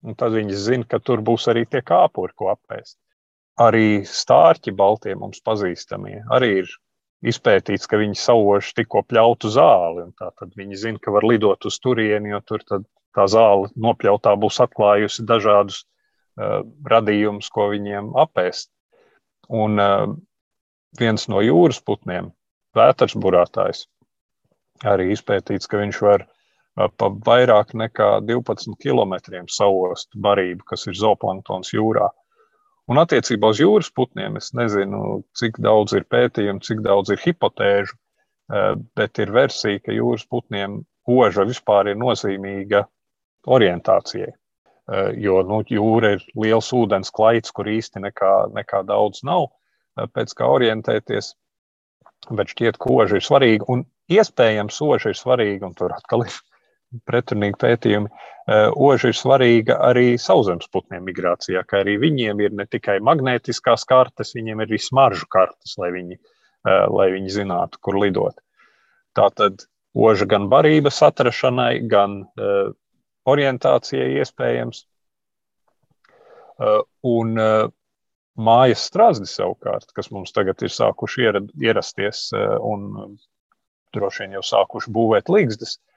un 0.06 0.16
tad 0.20 0.36
viņi 0.38 0.62
zina, 0.68 0.88
ka 0.90 1.02
tur 1.02 1.24
būs 1.26 1.50
arī 1.52 1.66
tie 1.66 1.82
kāpuri, 1.86 2.34
ko 2.38 2.52
apēst. 2.54 2.98
Arī 3.62 4.04
stārķi 4.08 4.74
Baltijā 4.76 5.16
mums 5.18 5.40
pazīstamie 5.46 6.20
arī 6.36 6.52
ir 6.62 6.74
izpētīts, 7.26 7.88
ka 7.90 8.00
viņi 8.02 8.18
sauž 8.20 8.74
tikko 8.78 9.02
pļautu 9.08 9.50
zāli. 9.54 10.10
Tad 10.20 10.52
viņi 10.60 10.82
zina, 10.82 11.02
ka 11.02 11.14
var 11.16 11.26
lidot 11.28 11.66
uz 11.66 11.80
turieni, 11.82 12.34
jo 12.34 12.42
tur 12.46 12.64
tā 12.70 13.28
zāle 13.32 13.72
nopļautā 13.80 14.36
būs 14.40 14.60
atklājusi 14.66 15.26
dažādus 15.28 15.84
uh, 15.84 16.62
radījumus, 16.92 17.50
ko 17.50 17.70
viņiem 17.72 18.12
apēst. 18.26 18.70
Un 19.50 19.80
uh, 19.82 20.14
viens 21.00 21.28
no 21.32 21.42
jūras 21.44 21.82
putniem, 21.86 22.32
vētras 22.76 23.16
burātājs, 23.16 23.86
arī 24.84 25.12
izpētīts, 25.16 25.70
ka 25.72 25.80
viņš 25.82 26.02
var 26.04 26.28
pa 26.76 27.10
vairāk 27.28 27.74
nekā 27.78 28.10
12 28.28 28.76
km 28.84 29.16
sauost 29.48 30.12
barību, 30.20 30.66
kas 30.68 30.88
ir 30.90 30.98
zooplanktons 31.00 31.72
jūrā. 31.74 32.10
Un 32.92 33.00
attiecībā 33.02 33.50
uz 33.50 33.60
jūras 33.64 33.90
putniem 33.96 34.36
es 34.38 34.52
nezinu, 34.54 35.24
cik 35.40 35.58
daudz 35.64 35.96
ir 35.98 36.06
pētījumu, 36.12 36.62
cik 36.62 36.84
daudz 36.86 37.16
ir 37.16 37.22
hipotēžu, 37.24 37.96
bet 39.00 39.22
ir 39.24 39.32
versija, 39.34 39.82
ka 39.82 39.96
jūras 39.96 40.28
putniem 40.30 40.84
oža 41.10 41.48
vispār 41.48 41.90
ir 41.90 41.98
nozīmīga 41.98 42.84
orientācijai. 43.46 44.34
Jo 45.18 45.40
nu, 45.48 45.64
jūra 45.66 46.14
ir 46.14 46.26
liels 46.38 46.70
ūdens 46.78 47.10
klaids, 47.10 47.50
kur 47.56 47.66
īsti 47.72 48.04
nekā, 48.04 48.34
nekā 48.54 48.84
daudz 48.86 49.24
nav, 49.26 49.48
pēc 50.14 50.36
kā 50.38 50.50
orientēties. 50.60 51.34
Bet 52.30 52.52
šķiet, 52.54 52.78
ka 52.82 52.92
oža 52.94 53.18
ir 53.18 53.26
svarīga. 53.26 53.66
Un 53.70 53.82
iespējams, 54.14 54.78
oža 54.86 55.10
ir 55.14 55.18
svarīga, 55.18 55.72
tur 55.78 55.94
atkal 55.96 56.28
ir 56.28 56.38
pretrunīgi 57.10 57.60
pētījumi. 57.62 58.10
Eh, 58.46 58.70
oža 58.78 59.10
ir 59.10 59.18
svarīga 59.18 59.78
arī 59.88 60.16
sauszemes 60.22 60.70
putniem 60.74 61.06
migrācijā, 61.08 61.64
kā 61.66 61.82
arī 61.82 61.98
viņiem 62.02 62.42
ir 62.46 62.54
ne 62.54 62.68
tikai 62.70 63.00
magnētiskās 63.04 63.88
kartes, 63.90 64.36
viņiem 64.38 64.62
ir 64.62 64.70
arī 64.70 64.82
smaržu 64.82 65.26
kartes, 65.34 65.78
lai 65.82 65.92
viņi, 65.96 66.18
eh, 66.20 66.86
lai 66.94 67.10
viņi 67.16 67.34
zinātu, 67.40 67.82
kur 67.82 67.98
lidot. 67.98 68.38
Tātad 69.18 69.66
oža 69.96 70.28
gan 70.30 70.50
barības 70.52 71.00
atrašanai, 71.08 71.88
gan 71.88 72.26
uh, 72.36 72.74
orientācijai 73.32 74.20
iespējams. 74.20 74.82
Un 77.08 77.40
mājas 78.36 78.84
strāzdi 78.90 79.30
savukārt, 79.32 79.88
kas 79.96 80.12
mums 80.12 80.36
tagad 80.36 80.60
ir 80.68 80.74
sākuši 80.76 81.30
ierasties 81.64 82.26
un 82.36 83.16
droši 83.96 84.26
vien 84.26 84.36
jau 84.36 84.44
sākuši 84.44 84.92
būvēt 84.92 85.32
līgstas, 85.32 85.78
uh, 85.78 85.95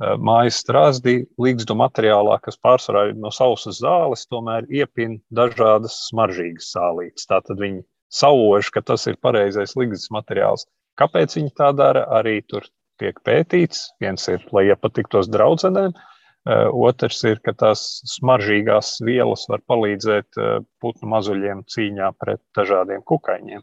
mājas 0.00 0.60
strāzdī, 0.62 1.26
līgstu 1.40 1.76
materiālā, 1.76 2.38
kas 2.44 2.58
pārsvarā 2.64 3.10
ir 3.10 3.18
no 3.20 3.32
sausas 3.34 3.80
zāles, 3.82 4.26
tomēr 4.30 4.68
iepina 4.72 5.20
dažādas 5.34 5.98
smaržīgas 6.08 6.70
sālītes. 6.74 7.28
Tātad 7.28 7.60
viņi 7.60 7.82
sauž, 8.12 8.70
ka 8.72 8.82
tas 8.82 9.06
ir 9.10 9.20
pareizais 9.20 9.76
līgstas 9.76 10.10
materiāls. 10.14 10.66
Kāpēc 11.00 11.36
viņi 11.36 11.52
tā 11.56 11.70
dara? 11.76 12.06
Arī 12.16 12.40
tur 12.48 12.64
tiek 13.00 13.20
pētīts. 13.24 13.90
Viens 14.00 14.26
ir, 14.32 14.42
lai 14.52 14.66
iepatiktos 14.70 15.28
draudzenēm, 15.32 15.92
eh, 15.94 16.66
otrs 16.72 17.22
ir, 17.24 17.40
ka 17.44 17.52
tās 17.52 18.02
smaržīgās 18.16 18.98
vielas 19.04 19.46
var 19.48 19.60
palīdzēt 19.68 20.40
eh, 20.40 20.60
putnu 20.80 21.12
mazuļiem 21.12 21.64
cīņā 21.68 22.12
pret 22.18 22.40
dažādiem 22.56 23.04
kukaiņiem. 23.04 23.62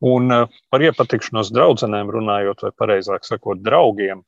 Un 0.00 0.32
par 0.72 0.80
iepatikšanos 0.80 1.50
draudzenēm 1.52 2.08
runājot, 2.08 2.62
vai 2.64 2.70
pareizāk 2.72 3.26
sakot, 3.28 3.60
draugiem, 3.60 4.22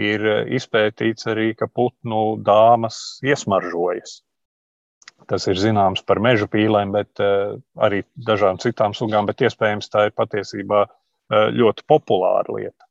ir 0.00 0.26
eh, 0.26 0.44
izpētīts 0.58 1.28
arī, 1.30 1.52
ka 1.58 1.68
putnu 1.70 2.36
dāmas 2.44 3.20
iesmaržojas. 3.26 4.20
Tas 5.30 5.46
ir 5.48 5.56
zināms 5.56 6.02
par 6.04 6.20
meža 6.20 6.44
pīlēm, 6.50 6.90
bet 6.92 7.20
uh, 7.22 7.54
arī 7.80 8.02
dažām 8.26 8.58
citām 8.60 8.92
sugām, 8.92 9.24
bet 9.24 9.40
iespējams 9.46 9.88
tā 9.88 10.08
ir 10.08 10.16
patiesībā 10.18 10.82
uh, 10.84 11.46
ļoti 11.54 11.86
populāra 11.88 12.58
lieta. 12.58 12.88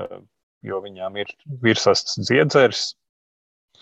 Uh, 0.00 0.22
jo 0.64 0.78
viņām 0.80 1.18
ir 1.20 1.32
virsrasts 1.62 2.16
dziedzers, 2.22 2.92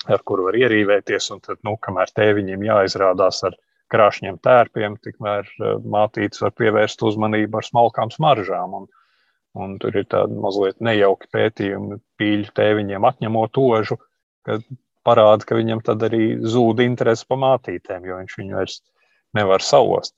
ar 0.08 0.22
kuru 0.26 0.48
var 0.48 0.58
ierīvēties. 0.58 1.30
Un 1.34 1.42
tad, 1.44 1.60
nu, 1.66 1.76
kamēr 1.84 2.12
tēviņiem 2.16 2.64
jāizrādās 2.68 3.42
ar 3.48 3.56
krāšņiem 3.90 4.38
tērpiem, 4.44 4.96
tikmēr 5.04 5.46
eh, 5.50 5.76
mātītes 5.82 6.42
var 6.44 6.54
pievērst 6.58 7.02
uzmanību 7.06 7.60
ar 7.60 7.66
smalkām 7.66 8.12
smaržām. 8.14 8.76
Un, 8.80 8.88
un 9.58 9.78
tur 9.82 9.96
ir 9.98 10.06
tādi 10.10 10.38
mazliet 10.38 10.78
nejauki 10.84 11.30
pētījumi, 11.34 11.98
pīļu 12.20 12.54
tēviņiem 12.56 13.06
atņemot 13.08 13.58
ožu, 13.62 13.98
kad 14.46 14.64
parāda, 15.06 15.46
ka 15.46 15.58
viņam 15.58 15.82
tad 15.84 16.02
arī 16.06 16.36
zūd 16.40 16.82
interesi 16.84 17.26
pa 17.28 17.38
mātītēm, 17.40 18.04
jo 18.06 18.20
viņš 18.20 18.36
viņu 18.38 18.58
vairs 18.58 18.80
nevar 19.36 19.64
savost. 19.64 20.14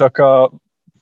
Tā 0.00 0.08
kā 0.14 0.30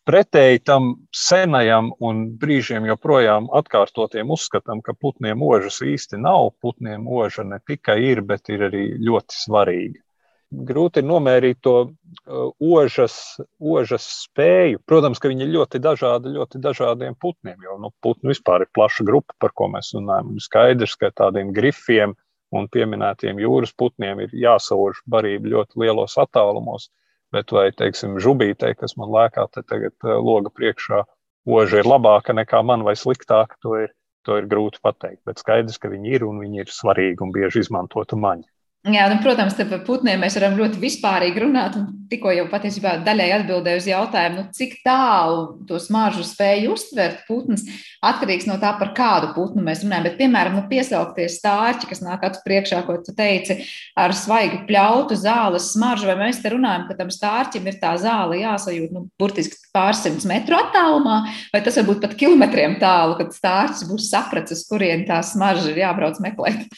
pretēji 0.08 0.62
tam 0.66 0.90
senajam 1.14 1.92
un 2.04 2.24
brīžiem 2.40 2.88
joprojām 2.88 3.48
atkārtotiem 3.60 4.30
uzskatam, 4.34 4.82
ka 4.82 4.94
putniem 4.96 5.42
ožas 5.44 5.82
īsti 5.84 6.20
nav, 6.22 6.52
putniem 6.62 7.06
oža 7.06 7.44
ne 7.44 7.60
tikai 7.66 7.98
ir, 8.12 8.22
bet 8.26 8.48
ir 8.52 8.68
arī 8.70 8.84
ļoti 9.04 9.42
svarīga. 9.42 10.00
Grūti 10.48 11.02
ir 11.02 11.04
nomērīt 11.04 11.58
to 11.60 11.74
uh, 11.84 12.46
ožas, 12.56 13.36
ožas 13.60 14.06
spēju. 14.24 14.80
Protams, 14.88 15.20
ka 15.20 15.28
viņi 15.28 15.44
ir 15.44 15.52
ļoti 15.58 15.80
dažādi 15.84 16.32
ļoti 16.32 16.60
dažādiem 16.64 17.18
putniem, 17.20 17.58
jo 17.66 17.76
nu, 17.82 17.90
putni 18.00 18.32
vispār 18.32 18.64
ir 18.64 18.70
plaša 18.72 19.04
grupa, 19.04 19.36
par 19.44 19.52
ko 19.52 19.68
mēs 19.74 19.92
runājam. 19.96 20.38
Skaidrs, 20.40 20.96
ka 20.96 21.12
tādiem 21.12 21.52
grifiem 21.52 22.16
un 22.56 22.68
pieminētiem 22.72 23.40
jūras 23.44 23.74
putniem 23.76 24.24
ir 24.24 24.32
jāsauž 24.32 25.02
barība 25.04 25.52
ļoti 25.52 25.84
lielos 25.84 26.16
attālumos. 26.16 26.88
Bet 27.34 27.52
vai, 27.52 27.68
teiksim, 27.76 28.16
žubītei, 28.24 28.72
kas 28.72 28.96
man 28.96 29.12
lēkā 29.12 29.44
tagad 29.52 29.92
eh, 29.92 30.14
loga 30.16 30.48
priekšā, 30.48 31.02
oža 31.44 31.82
ir 31.82 31.88
labāka 31.88 32.32
nekā 32.32 32.62
man 32.64 32.88
vai 32.88 32.96
sliktāka, 32.96 33.58
to 33.60 33.74
ir, 33.84 33.92
to 34.24 34.40
ir 34.40 34.48
grūti 34.48 34.80
pateikt. 34.80 35.20
Bet 35.28 35.44
skaidrs, 35.44 35.76
ka 35.76 35.92
viņi 35.92 36.16
ir 36.16 36.24
un 36.24 36.40
viņi 36.40 36.64
ir 36.64 36.72
svarīgi 36.72 37.20
un 37.26 37.34
bieži 37.36 37.66
izmantota 37.66 38.16
maņa. 38.16 38.48
Jā, 38.86 39.08
nu, 39.10 39.16
protams, 39.18 39.56
par 39.58 39.80
putniem 39.82 40.20
mēs 40.22 40.36
varam 40.38 40.54
ļoti 40.56 40.78
vispārīgi 40.78 41.40
runāt. 41.42 41.74
Tikko 42.08 42.30
jau 42.32 42.44
patiesībā 42.48 42.94
daļai 43.04 43.26
atbildēju 43.34 43.80
uz 43.82 43.86
jautājumu, 43.90 44.36
nu, 44.38 44.44
cik 44.54 44.76
tālu 44.86 45.40
to 45.68 45.80
smaržu 45.82 46.22
spēju 46.24 46.76
uztvert 46.76 47.24
putns, 47.26 47.66
atkarīgs 48.06 48.46
no 48.48 48.54
tā, 48.62 48.70
par 48.78 48.94
kādu 48.96 49.32
putnu 49.34 49.64
mēs 49.66 49.82
runājam. 49.82 50.06
Bet, 50.06 50.16
piemēram, 50.20 50.56
nu, 50.56 50.62
piesaukties 50.70 51.40
stārķi, 51.40 51.90
kas 51.90 52.04
nāk 52.06 52.24
acu 52.30 52.40
priekšā, 52.46 52.80
ko 52.86 52.96
tu 53.02 53.12
teici, 53.18 53.58
ar 53.98 54.14
svaigu 54.16 54.62
pļautu 54.70 55.18
zāles 55.20 55.72
smaržu, 55.74 56.08
vai 56.08 56.16
mēs 56.22 56.38
te 56.40 56.54
runājam, 56.54 56.86
ka 56.88 56.96
tam 57.02 57.10
stārķim 57.12 57.66
ir 57.68 57.80
tā 57.82 57.96
zāle 58.00 58.40
jāsajūt 58.40 58.94
nu, 58.94 59.08
burtiski 59.20 59.58
pārsimts 59.74 60.28
metru 60.30 60.56
attālumā, 60.62 61.24
vai 61.52 61.66
tas 61.66 61.76
var 61.82 61.90
būt 61.90 62.06
pat 62.06 62.14
kilometriem 62.22 62.78
tālu, 62.80 63.18
kad 63.18 63.34
stārķis 63.36 63.90
būs 63.90 64.08
sapratis, 64.14 64.64
kurien 64.70 65.04
tā 65.10 65.18
smarža 65.26 65.74
ir 65.74 65.82
jābrauc 65.82 66.22
meklēt. 66.24 66.70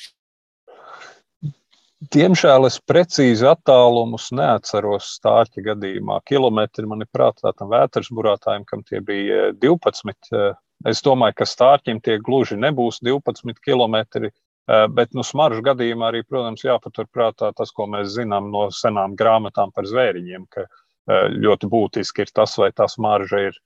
Diemžēl 2.00 2.64
es 2.64 2.78
precīzi 2.88 3.44
attālumus 3.44 4.30
neatceros 4.32 5.10
stārķa 5.18 5.64
gadījumā. 5.66 6.22
Kilometri 6.24 6.88
man 6.88 7.04
ir 7.04 7.10
prātā 7.12 7.52
tam 7.52 7.68
vētras 7.74 8.08
burātājiem, 8.16 8.64
kam 8.64 8.80
tie 8.88 9.02
bija 9.04 9.50
12. 9.60 10.30
Eh, 10.32 10.54
es 10.88 11.04
domāju, 11.04 11.36
ka 11.42 11.48
stārķim 11.50 12.00
tie 12.00 12.16
gluži 12.24 12.56
nebūs 12.56 13.02
12 13.04 13.60
km, 13.60 14.00
eh, 14.24 14.86
bet 14.96 15.12
nu, 15.12 15.20
smaržu 15.20 15.60
gadījumā 15.68 16.08
arī, 16.08 16.24
protams, 16.24 16.64
jāpaturprātā 16.64 17.52
tas, 17.52 17.70
ko 17.70 17.84
mēs 17.84 18.16
zinām 18.16 18.48
no 18.48 18.70
senām 18.72 19.12
grāmatām 19.12 19.68
par 19.76 19.84
zvēriņiem, 19.84 20.48
ka 20.48 20.64
eh, 20.64 21.28
ļoti 21.36 21.68
būtiski 21.68 22.24
ir 22.24 22.32
tas, 22.32 22.56
vai 22.56 22.72
tā 22.72 22.88
smarža 22.88 23.46
ir 23.50 23.64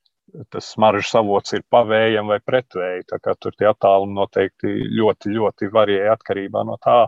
tas 0.50 0.74
smaržas 0.74 1.14
avots 1.20 1.54
ir 1.54 1.62
pavējams 1.70 2.32
vai 2.32 2.40
pretvēji. 2.42 3.04
Tur 3.22 3.54
tie 3.54 3.68
attālumi 3.70 4.18
noteikti 4.18 4.80
ļoti, 4.98 5.30
ļoti 5.38 5.68
varēja 5.70 6.16
atkarībā 6.16 6.64
no 6.66 6.80
tā, 6.82 7.04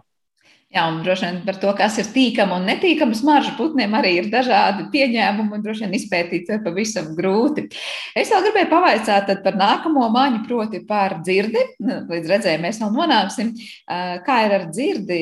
Jā, 0.74 0.83
un 0.90 0.96
droši 1.07 1.29
vien 1.29 1.37
par 1.46 1.61
to, 1.62 1.70
kas 1.79 1.94
ir 2.02 2.09
tīkama 2.11 2.57
un 2.59 2.64
netīkama 2.66 3.14
smarža 3.14 3.52
putniem, 3.55 3.92
arī 3.94 4.16
ir 4.18 4.26
dažādi 4.33 4.88
pieņēmumi, 4.90 5.52
un 5.55 5.61
droši 5.62 5.85
vien 5.85 5.92
izpētīt 5.94 6.48
to 6.48 6.57
pavisam 6.64 7.12
grūti. 7.14 7.68
Es 8.18 8.33
vēl 8.35 8.42
gribēju 8.48 8.68
pavaicāt 8.72 9.31
par 9.44 9.55
nākamo 9.61 10.09
maņu, 10.11 10.40
proti 10.48 10.81
par 10.88 11.20
dzirdi. 11.20 11.62
Nu, 11.87 12.00
līdz 12.11 12.33
redzējumam 12.33 12.66
mēs 12.66 12.81
vēl 12.83 12.90
nonāksim. 12.96 13.52
Kā 14.26 14.38
ir 14.42 14.57
ar 14.57 14.64
dzirdi? 14.72 15.20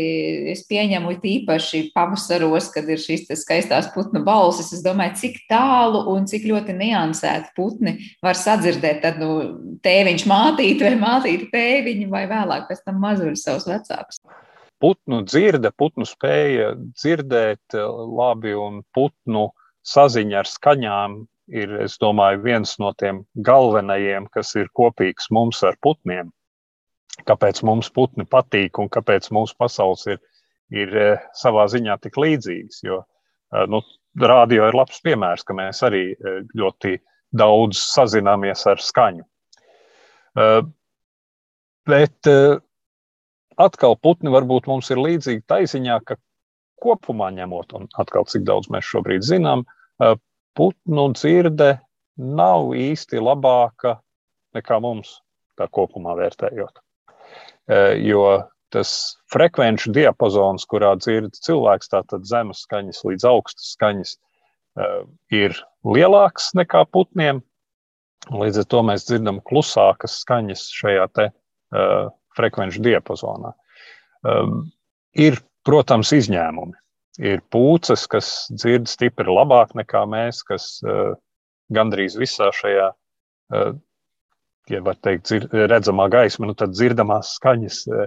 Es 0.55 0.65
pieņemu 0.71 1.13
īpaši 1.21 1.83
pavasaros, 1.93 2.71
kad 2.73 2.89
ir 2.89 3.03
šīs 3.05 3.29
skaistās 3.43 3.91
putnu 3.93 4.25
balsis. 4.25 4.73
Es 4.73 4.81
domāju, 4.87 5.19
cik 5.27 5.43
tālu 5.53 6.07
un 6.15 6.25
cik 6.31 6.49
ļoti 6.49 6.79
niansēti 6.79 7.53
putni 7.59 7.99
var 8.25 8.41
sadzirdēt. 8.41 9.05
Tad 9.05 9.21
nu, 9.21 9.37
tēviņš 9.85 10.25
mātīti 10.31 10.89
vai 10.89 10.97
mātīti 11.05 11.53
tēviņu 11.53 12.09
vai 12.17 12.25
vēlāk 12.33 12.65
pēc 12.73 12.81
tam 12.89 13.05
mazuļu 13.05 13.37
savus 13.45 13.69
vecākus 13.69 14.25
putnu 14.83 15.23
dzirde, 15.25 15.71
putnu 15.77 16.07
spēja 16.09 16.73
dzirdēt 16.77 17.77
eh, 17.77 17.85
labi 18.19 18.55
un 18.59 18.83
putnu 18.95 19.49
saziņa 19.87 20.41
ar 20.41 20.51
skaņām 20.51 21.19
ir, 21.55 21.75
es 21.85 21.99
domāju, 22.01 22.43
viens 22.45 22.77
no 22.81 22.93
tiem 22.99 23.23
galvenajiem, 23.47 24.29
kas 24.33 24.55
ir 24.57 24.71
kopīgs 24.77 25.31
mums 25.35 25.63
ar 25.67 25.77
putniem. 25.85 26.33
Kāpēc 27.29 27.63
mums 27.63 27.91
putni 27.95 28.27
patīk 28.27 28.81
un 28.83 28.89
kāpēc 28.91 29.29
mūsu 29.33 29.55
pasaules 29.61 30.07
ir, 30.11 30.23
ir 30.75 30.97
eh, 30.99 31.27
savā 31.37 31.67
ziņā 31.71 31.99
tik 32.03 32.19
līdzīgas. 32.21 32.83
Jo 32.87 33.03
eh, 33.05 33.67
nu, 33.71 33.83
rādio 34.21 34.69
ir 34.69 34.79
labs 34.79 35.03
piemērs, 35.05 35.45
ka 35.47 35.57
mēs 35.59 35.83
arī 35.87 36.05
ļoti 36.55 36.99
daudz 37.35 37.81
sazināmies 37.83 38.61
ar 38.71 38.79
skaņu. 38.79 39.25
Bet 41.91 42.29
atkal 43.61 43.97
putni 44.01 44.33
varbūt 44.35 44.69
mums 44.71 44.91
ir 44.91 45.01
līdzīgi 45.03 45.45
taisiņā, 45.51 45.99
ka 46.07 46.17
kopumā 46.83 47.31
ņemot, 47.35 47.75
un 47.79 47.89
atkal 48.01 48.27
cik 48.29 48.45
daudz 48.49 48.71
mēs 48.73 48.87
šobrīd 48.89 49.25
zinām, 49.25 49.65
putnu 50.59 51.07
dzirde 51.15 51.77
nav 52.17 52.75
īsti 52.79 53.23
labāka 53.23 53.99
nekā 54.55 54.81
mums, 54.83 55.19
tā 55.59 55.69
kopumā 55.71 56.17
vērtējot. 56.19 56.83
Jo 58.05 58.25
tas 58.75 58.91
frekvenču 59.31 59.93
diapazons, 59.95 60.67
kurā 60.67 60.95
dzird 60.99 61.37
cilvēks, 61.47 61.91
tātad 61.93 62.27
zemes 62.27 62.65
skaņas 62.67 63.05
līdz 63.07 63.27
augstas 63.31 63.75
skaņas, 63.77 64.17
ir 65.35 65.55
lielāks 65.87 66.51
nekā 66.59 66.83
putniem. 66.91 67.43
Līdz 68.35 68.63
ar 68.63 68.69
to 68.73 68.81
mēs 68.89 69.05
dzirdam 69.07 69.39
klusākas 69.45 70.17
skaņas 70.25 70.65
šajā 70.73 71.07
te, 71.13 71.27
uh, 71.77 72.09
frekvenču 72.37 72.83
diapazonā. 72.85 73.53
Um, 74.25 74.65
ir, 75.19 75.39
protams, 75.67 76.13
izņēmumi. 76.17 76.77
Ir 77.23 77.43
pūces, 77.55 78.09
kas 78.11 78.29
dzird 78.51 78.89
stipri 78.91 79.31
labāk 79.31 79.75
nekā 79.79 80.03
mēs, 80.11 80.43
kas 80.47 80.81
uh, 80.83 81.15
gandrīz 81.75 82.17
visā 82.19 82.51
šajā, 82.55 82.89
uh, 83.55 83.71
ja 84.71 84.83
var 84.83 84.99
teikt, 85.05 85.29
dzir, 85.29 85.47
redzamā 85.71 86.09
gaisma, 86.11 86.49
nu 86.51 86.57
tad 86.59 86.75
dzirdamās 86.75 87.37
skaņas 87.39 87.81
uh, 87.93 88.07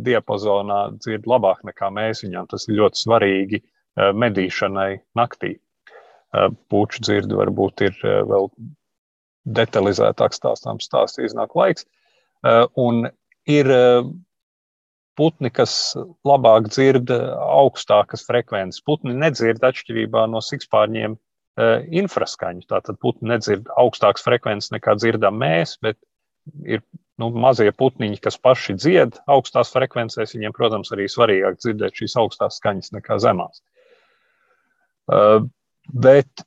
diapazonā 0.00 0.80
dzird 0.98 1.28
labāk 1.28 1.64
nekā 1.68 1.90
mēs 1.92 2.24
viņam. 2.24 2.48
Tas 2.50 2.66
ir 2.68 2.78
ļoti 2.80 3.02
svarīgi 3.04 3.60
uh, 3.60 4.10
medīšanai 4.16 4.90
naktī. 5.20 5.56
Uh, 6.30 6.48
Puču 6.72 7.02
dzirdi 7.04 7.36
varbūt 7.36 7.84
ir 7.88 7.96
uh, 8.04 8.20
vēl 8.30 8.50
detalizētāk 9.60 10.36
stāstāms 10.36 10.86
stāsts, 10.88 11.20
iznāk 11.20 11.56
laiks. 11.58 11.86
Uh, 12.40 12.64
un 12.80 13.08
ir 13.48 13.70
eh, 13.70 14.04
putni, 15.18 15.50
kas 15.52 15.96
labāk 16.26 16.70
dzird 16.70 17.10
eh, 17.14 17.26
augstākas 17.60 18.24
frekvences. 18.26 18.82
Putni 18.86 19.14
nedzird 19.16 19.62
atšķirībā 19.64 20.26
no 20.32 20.42
sikspārņiem 20.44 21.16
eh, 21.16 21.76
infraskaņu. 22.02 22.66
Tātad 22.70 23.00
putni 23.02 23.32
nedzird 23.32 23.70
augstākas 23.80 24.26
frekvences 24.26 24.74
nekā 24.74 24.96
dzirdam 25.00 25.38
mēs, 25.40 25.76
bet 25.82 25.98
ir 26.64 26.82
nu, 27.20 27.30
mazie 27.36 27.70
putniņi, 27.76 28.20
kas 28.24 28.38
paši 28.40 28.76
dzied 28.80 29.18
augstās 29.30 29.72
frekvencēs. 29.74 30.36
Viņiem, 30.36 30.56
protams, 30.56 30.92
arī 30.96 31.08
svarīgāk 31.10 31.60
dzirdēt 31.60 32.00
šīs 32.00 32.16
augstās 32.20 32.60
skaņas 32.60 32.94
nekā 32.96 33.18
zemās. 33.20 33.60
Bet 35.90 36.44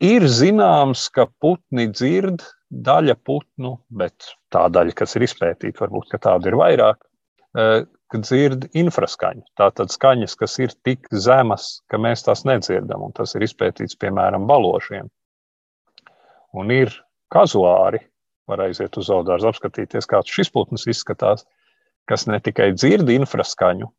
ir 0.00 0.24
zināms, 0.30 1.08
ka 1.12 1.26
putni 1.42 1.88
dzird 1.90 2.44
daļa 2.68 3.16
putnu, 3.24 3.76
bet 3.88 4.32
tā 4.52 4.66
daļa, 4.72 4.94
kas 4.96 5.16
ir 5.16 5.24
izpētīta, 5.28 5.80
varbūt 5.84 6.16
tāda 6.20 6.50
ir 6.50 6.56
vairāk, 6.60 7.00
e, 7.56 7.68
kad 8.12 8.24
dzird 8.24 8.68
infraskaņu. 8.76 9.44
Tātad 9.58 9.92
skaņas, 9.92 10.36
kas 10.40 10.58
ir 10.60 10.74
tik 10.84 11.08
zemas, 11.12 11.80
ka 11.88 12.00
mēs 12.00 12.24
tās 12.24 12.44
nedzirdam, 12.48 13.04
un 13.08 13.14
tas 13.16 13.34
ir 13.36 13.44
izpētīts 13.44 13.98
piemēram 14.00 14.46
balošiem. 14.48 15.08
Un 16.56 16.72
ir 16.72 16.92
kazuāri, 17.32 18.00
var 18.48 18.64
aiziet 18.64 18.96
uz 18.96 19.08
zaudāru, 19.10 19.50
apskatīties, 19.50 20.08
kāds 20.08 20.32
šis 20.32 20.50
putns 20.52 20.86
izskatās, 20.88 21.44
kas 22.08 22.24
ne 22.28 22.40
tikai 22.40 22.72
dzird 22.72 23.10
infraskaņu, 23.12 23.90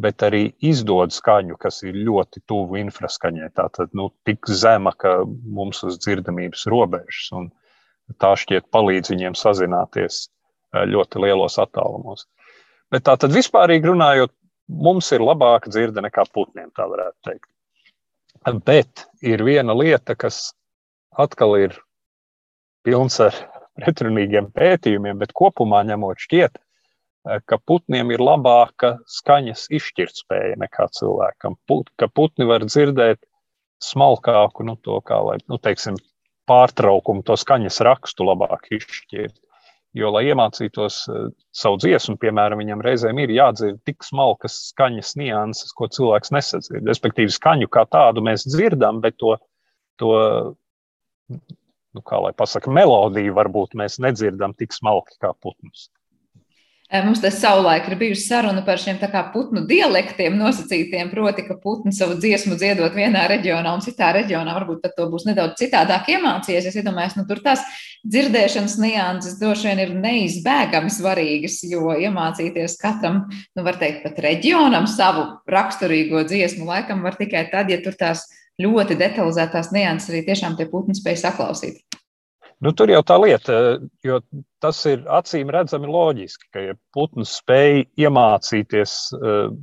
bet 0.00 0.22
arī 0.24 0.46
izdod 0.64 1.12
skaņu, 1.12 1.58
kas 1.60 1.82
ir 1.84 1.98
ļoti 2.06 2.40
tuvu 2.48 2.78
infraskaņai. 2.80 3.50
Tātad 3.56 3.92
nu, 3.96 4.08
tik 4.24 4.48
zema, 4.48 4.94
ka 4.96 5.20
mums 5.28 5.82
uz 5.84 5.98
dzirdamības 6.00 6.64
robežas. 6.72 7.28
Un, 7.36 7.50
tā 8.18 8.34
šķiet 8.38 8.68
palīdz 8.74 9.12
viņiem 9.12 9.36
sazināties 9.38 10.26
eh, 10.26 10.84
ļoti 10.90 11.22
lielos 11.24 11.58
attālumos. 11.62 12.26
Bet 12.90 13.06
tā 13.06 13.16
tad 13.20 13.34
vispārīgi 13.34 13.92
runājot, 13.92 14.32
mums 14.70 15.10
ir 15.14 15.22
labāka 15.24 15.70
dzirde 15.70 16.02
nekā 16.02 16.26
putniem, 16.34 16.70
tā 16.74 16.86
varētu 16.90 17.30
teikt. 17.30 17.50
Bet 18.66 19.06
ir 19.22 19.44
viena 19.44 19.76
lieta, 19.76 20.16
kas 20.16 20.50
atkal 21.18 21.56
ir 21.60 21.76
pilns 22.86 23.20
ar 23.22 23.36
pretrunīgiem 23.80 24.50
pētījumiem, 24.56 25.20
bet 25.20 25.36
kopumā 25.36 25.84
ņemot 25.88 26.26
šķiet, 26.26 26.58
ka 27.46 27.58
putniem 27.68 28.10
ir 28.14 28.22
labāka 28.24 28.94
skaņas 29.08 29.66
izšķirtspēja 29.76 30.56
nekā 30.60 30.88
cilvēkam. 30.96 31.58
Put, 31.68 31.90
ka 32.00 32.08
putni 32.08 32.46
var 32.48 32.64
dzirdēt 32.64 33.20
smalkāku, 33.84 34.64
nu, 34.64 34.76
to 34.80 34.98
kā 35.04 35.20
lai, 35.24 35.36
nu, 35.48 35.58
teiksim, 35.60 35.98
pārtraukumu, 36.50 37.24
to 37.26 37.38
skaņas 37.38 37.80
rakstu 37.86 38.26
labāk 38.26 38.68
izšķirt. 38.74 39.38
Jo, 39.98 40.12
lai 40.14 40.22
iemācītos 40.30 41.00
eh, 41.10 41.30
savu 41.56 41.80
dziesmu, 41.82 42.14
piemēram, 42.22 42.60
viņam 42.62 42.82
reizēm 42.86 43.22
ir 43.24 43.32
jādzird 43.34 43.80
tik 43.88 44.06
smalkas 44.06 44.60
skaņas 44.68 45.16
nianses, 45.18 45.72
ko 45.74 45.88
cilvēks 45.90 46.30
nesadzird. 46.36 46.86
Respektīvi, 46.86 47.32
skaņu 47.34 47.70
kā 47.74 47.86
tādu 47.90 48.22
mēs 48.26 48.46
dzirdam, 48.46 49.00
bet 49.02 49.18
to, 49.18 49.34
to 49.98 50.12
nu, 51.30 52.04
kā 52.06 52.20
lai 52.22 52.32
pasaka, 52.36 52.70
melodiju 52.70 53.34
varbūt 53.34 53.74
mēs 53.78 53.98
nedzirdam 54.02 54.54
tik 54.58 54.74
smalki 54.76 55.18
kā 55.22 55.32
putnus. 55.42 55.88
Mums 56.90 57.20
tas 57.22 57.36
savulaik 57.38 57.84
ir 57.86 57.94
bijusi 58.00 58.24
saruna 58.26 58.64
par 58.66 58.80
šiem 58.82 58.96
putnu 59.32 59.60
dialektiem 59.62 60.34
nosacītiem, 60.34 61.12
proti, 61.12 61.44
ka 61.46 61.54
putni 61.54 61.92
savu 61.94 62.16
dziesmu 62.18 62.56
dziedot 62.58 62.96
vienā 62.98 63.28
reģionā 63.30 63.74
un 63.76 63.84
citā 63.84 64.08
reģionā, 64.16 64.56
varbūt 64.56 64.80
pat 64.82 64.96
to 64.96 65.06
būs 65.06 65.22
nedaudz 65.28 65.54
citādāk 65.60 66.10
iemācījies. 66.10 66.66
Es 66.66 66.78
iedomājos, 66.80 67.14
nu 67.14 67.28
tur 67.28 67.38
tās 67.44 67.62
dzirdēšanas 68.02 68.74
nianses 68.82 69.38
droši 69.38 69.70
vien 69.70 69.84
ir 69.84 69.94
neizbēgami 70.02 70.90
svarīgas, 70.90 71.60
jo 71.70 71.94
iemācīties 71.94 72.74
katram, 72.82 73.22
nu 73.54 73.62
var 73.62 73.78
teikt, 73.78 74.02
pat 74.08 74.18
reģionam 74.26 74.90
savu 74.90 75.28
raksturīgo 75.46 76.24
dziesmu 76.26 76.66
laikam 76.72 77.06
var 77.06 77.14
tikai 77.20 77.46
tad, 77.54 77.70
ja 77.70 77.78
tur 77.84 77.94
tās 77.94 78.26
ļoti 78.58 78.98
detalizētās 78.98 79.70
nianses 79.70 80.10
arī 80.10 80.26
tiešām 80.26 80.58
tie 80.58 80.66
putni 80.66 80.98
spēj 80.98 81.22
saklausīt. 81.22 81.99
Nu, 82.60 82.74
tur 82.76 82.90
jau 82.92 83.00
tā 83.06 83.16
lieta, 83.16 83.54
jo 84.04 84.18
tas 84.60 84.82
ir 84.88 85.06
acīm 85.08 85.48
redzami 85.54 85.88
loģiski, 85.88 86.48
ka 86.52 86.64
ja 86.64 86.74
putns 86.92 87.38
spēj 87.40 87.86
iemācīties 88.04 88.96
uh, 89.16 89.54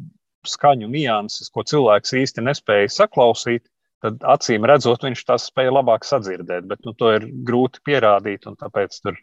skaņu 0.48 0.90
nianses, 0.90 1.52
ko 1.54 1.62
cilvēks 1.68 2.16
īsti 2.18 2.46
nespēja 2.48 2.90
saklausīt, 2.96 3.68
tad 4.02 4.24
acīm 4.34 4.66
redzot, 4.66 5.06
viņš 5.06 5.24
tās 5.28 5.46
spēja 5.52 5.76
labāk 5.78 6.08
sadzirdēt. 6.10 6.66
Bet 6.70 6.82
nu, 6.86 6.94
to 6.98 7.12
ir 7.20 7.28
grūti 7.46 7.84
pierādīt, 7.86 8.48
un 8.50 8.58
tāpēc 8.58 8.98
tur 9.04 9.20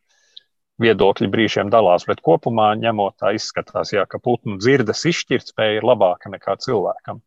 viedokļi 0.82 1.30
brīžiem 1.30 1.70
dalās. 1.70 2.06
Bet 2.06 2.22
kopumā 2.22 2.72
ņemot, 2.78 3.16
tā 3.22 3.32
izskatās, 3.34 3.90
jā, 3.94 4.04
ka 4.10 4.20
putnu 4.22 4.58
dzirdes 4.62 5.02
izšķirtspēja 5.10 5.80
ir 5.80 5.86
labāka 5.86 6.30
nekā 6.30 6.56
cilvēkam. 6.62 7.18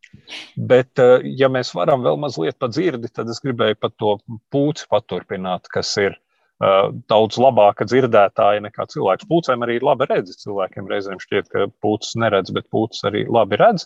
Bet, 0.56 0.94
uh, 1.04 1.20
ja 1.24 1.52
mēs 1.52 1.74
varam 1.76 2.08
vēl 2.08 2.20
mazliet 2.24 2.56
pa 2.60 2.72
dzirdi, 2.72 3.12
tad 3.12 3.32
es 3.32 3.44
gribēju 3.44 3.80
par 3.84 3.92
to 4.00 4.16
pūci 4.54 4.88
paturpināt, 4.92 5.68
kas 5.72 5.92
ir 6.04 6.16
daudz 6.58 7.38
labāka 7.38 7.86
dzirdētāja 7.86 8.64
nekā 8.66 8.88
cilvēks. 8.90 9.28
Pūcēm 9.30 9.64
arī 9.66 9.78
ir 9.78 9.86
laba 9.86 10.08
redzes. 10.10 10.42
Cilvēkiem 10.42 10.90
reizēm 10.90 11.22
šķiet, 11.22 11.50
ka 11.54 11.68
pūcis 11.86 12.18
neredz, 12.18 12.54
bet 12.56 12.70
pūcis 12.74 13.06
arī 13.10 13.26
labi 13.30 13.60
redz. 13.62 13.86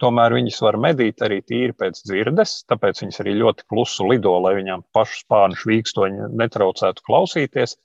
Tomēr 0.00 0.32
viņas 0.32 0.58
var 0.64 0.78
medīt 0.80 1.20
arī 1.24 1.42
tīri 1.44 1.74
pēc 1.76 1.98
dzirdes, 2.08 2.62
tāpēc 2.68 3.02
viņas 3.02 3.20
arī 3.20 3.34
ļoti 3.36 3.66
klusu 3.68 4.06
lido, 4.08 4.32
lai 4.40 4.54
viņām 4.56 4.84
pašu 4.96 5.26
spāņu 5.26 5.60
švīkstoņi 5.60 6.30
netraucētu 6.40 7.04
klausīties. 7.04 7.76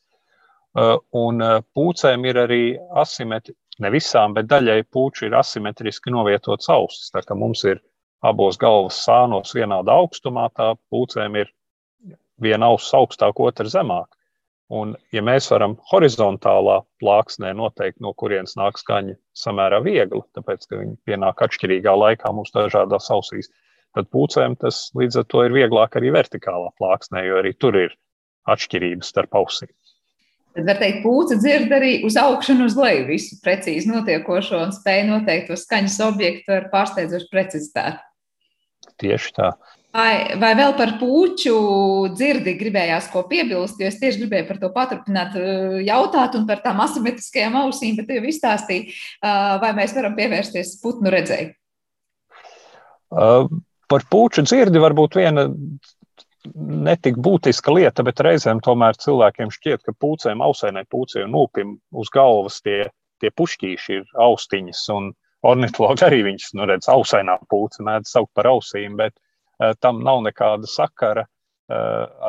Un 1.16 1.44
pūcēm 1.76 2.28
ir 2.28 2.40
arī 2.40 2.64
asimetriski, 3.04 3.60
ne 3.84 3.92
visām, 3.92 4.36
bet 4.36 4.48
daļai 4.52 4.82
pūču 4.92 5.28
ir 5.28 5.36
asimetriski 5.36 6.12
novietots 6.16 6.72
ausis. 6.72 7.12
Tā 7.12 7.24
kā 7.24 7.36
mums 7.36 7.64
ir 7.68 7.82
abos 8.24 8.60
galvas 8.60 9.00
sānos 9.04 9.52
vienāda 9.56 9.96
augstumā, 10.00 10.48
tā 10.56 10.74
pūcēm 10.92 11.36
ir 11.40 11.52
viena 12.40 12.72
auss 12.72 12.96
augstāk, 12.96 13.40
otra 13.40 13.68
zemāk. 13.72 14.08
Un, 14.74 14.96
ja 15.14 15.22
mēs 15.22 15.52
varam 15.52 15.76
horizontālā 15.92 16.80
plāksnē 17.02 17.52
noteikt, 17.54 18.00
no 18.02 18.16
kurienes 18.18 18.56
nāk 18.58 18.80
skaņa 18.82 19.14
samērā 19.38 19.84
viegli, 19.86 20.24
tāpēc, 20.34 20.66
ka 20.66 20.80
viņi 20.80 20.96
pienāk 21.06 21.44
atšķirīgā 21.46 21.94
laikā 21.94 22.32
mums 22.34 22.54
dažādās 22.56 23.12
ausīs, 23.14 23.52
tad 23.94 24.10
pūcēm 24.10 24.58
tas 24.58 24.88
līdz 24.98 25.22
ar 25.22 25.28
to 25.30 25.44
ir 25.46 25.54
vieglāk 25.54 26.00
arī 26.00 26.10
vertikālā 26.16 26.74
plāksnē, 26.82 27.28
jo 27.28 27.38
arī 27.44 27.54
tur 27.62 27.78
ir 27.78 27.94
atšķirības 28.50 29.14
starp 29.14 29.38
ausīm. 29.38 29.70
Tad 30.56 30.70
var 30.70 30.78
teikt, 30.80 31.02
pūce 31.04 31.38
dzird 31.38 31.72
arī 31.76 31.92
uz 32.08 32.16
augšu 32.18 32.56
un 32.56 32.66
uz 32.66 32.78
leju 32.80 33.06
visu 33.10 33.38
precīzi 33.44 33.90
notiekošo 33.92 34.62
un 34.64 34.74
spēj 34.74 35.02
noteikt 35.10 35.50
to 35.52 35.58
skaņas 35.60 35.98
objektu 36.08 36.56
ar 36.56 36.70
pārsteidzošu 36.72 37.28
precizitāti. 37.32 38.00
Tieši 39.04 39.34
tā. 39.36 39.50
Vai, 39.96 40.36
vai 40.42 40.52
vēl 40.58 40.74
par 40.76 40.92
puķu 41.00 41.52
dzirdi 42.18 42.58
gribējās 42.60 43.06
ko 43.14 43.22
piebilst? 43.30 43.80
Jo 43.80 43.88
es 43.88 44.00
tieši 44.02 44.26
gribēju 44.26 44.48
par 44.50 44.58
to 44.60 44.70
paturpināt, 44.76 45.38
eh, 45.40 45.78
jautāt 45.88 46.36
un 46.36 46.44
par 46.50 46.60
tām 46.66 46.82
asimetriskajām 46.84 47.56
ausīm, 47.62 47.96
bet 48.02 48.12
jau 48.12 48.26
izstāstīju, 48.28 48.90
eh, 48.92 49.54
vai 49.62 49.72
mēs 49.78 49.96
varam 49.96 50.18
pievērsties 50.18 50.82
putnu 50.84 51.14
redzēju. 51.16 51.54
Uh, 53.16 53.48
par 53.88 54.04
puķu 54.12 54.44
dzirdi 54.44 54.82
varbūt 54.84 55.16
viena 55.16 55.48
netik 56.56 57.16
būtiska 57.16 57.72
lieta, 57.72 58.04
bet 58.04 58.20
reizēm 58.20 58.60
tomēr 58.60 59.00
cilvēkiem 59.00 59.54
šķiet, 59.54 59.86
ka 59.86 59.94
pūcēm, 59.96 60.44
ausēnai 60.44 60.84
pūcei 60.92 61.24
un 61.24 61.32
nūpim 61.38 61.78
uz 61.94 62.12
galvas 62.12 62.60
tie, 62.66 62.90
tie 63.22 63.32
pušķīši 63.32 64.02
ir 64.02 64.04
austiņas. 64.20 64.90
Un 64.98 65.14
ornitologi 65.46 66.04
arī 66.04 66.26
viņus, 66.28 66.52
nu, 66.60 66.68
redz, 66.68 66.90
ausainā 66.92 67.40
pūce 67.48 67.86
mēdz 67.86 68.12
saukt 68.12 68.34
par 68.36 68.50
ausīm, 68.52 68.98
bet 69.00 69.16
Eh, 69.16 69.25
tam 69.80 70.02
nav 70.04 70.22
nekāda 70.26 70.68
sakara 70.70 71.26
eh, 71.26 71.76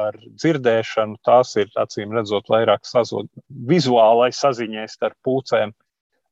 ar 0.00 0.18
dzirdēšanu. 0.26 1.18
Tās 1.26 1.56
ir 1.60 1.72
acīm 1.78 2.14
redzot 2.16 2.48
vairāk 2.52 2.86
sazod, 2.88 3.30
vizuālai 3.48 4.30
saziņai 4.34 4.86
starp 4.92 5.18
pūcēm. 5.26 5.74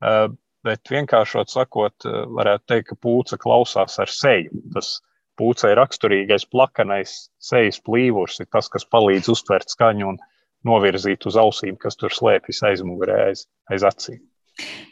Eh, 0.04 0.26
bet 0.64 0.88
vienkāršot 0.88 1.50
sakot, 1.52 2.07
varētu 2.38 2.64
teikt, 2.70 2.87
ka 2.88 2.96
pūce 3.04 3.37
klausās 3.37 3.98
ar 4.00 4.09
seju. 4.09 4.62
Tas 4.72 4.94
pūcei 5.37 5.74
raksturīgais 5.76 6.46
plakanais 6.48 7.26
sejas 7.37 7.83
plīvurs 7.85 8.40
ir 8.40 8.48
tas, 8.48 8.70
kas 8.72 8.87
palīdz 8.88 9.28
uztvert 9.35 9.68
skaņu 9.68 10.14
un 10.14 10.22
novirzīt 10.64 11.26
uz 11.28 11.37
ausīm, 11.37 11.76
kas 11.76 12.00
tur 12.00 12.14
slēpjas 12.16 12.62
aizmugurē, 12.70 13.18
aiz, 13.28 13.44
aiz 13.68 13.85
acīm. 13.85 14.22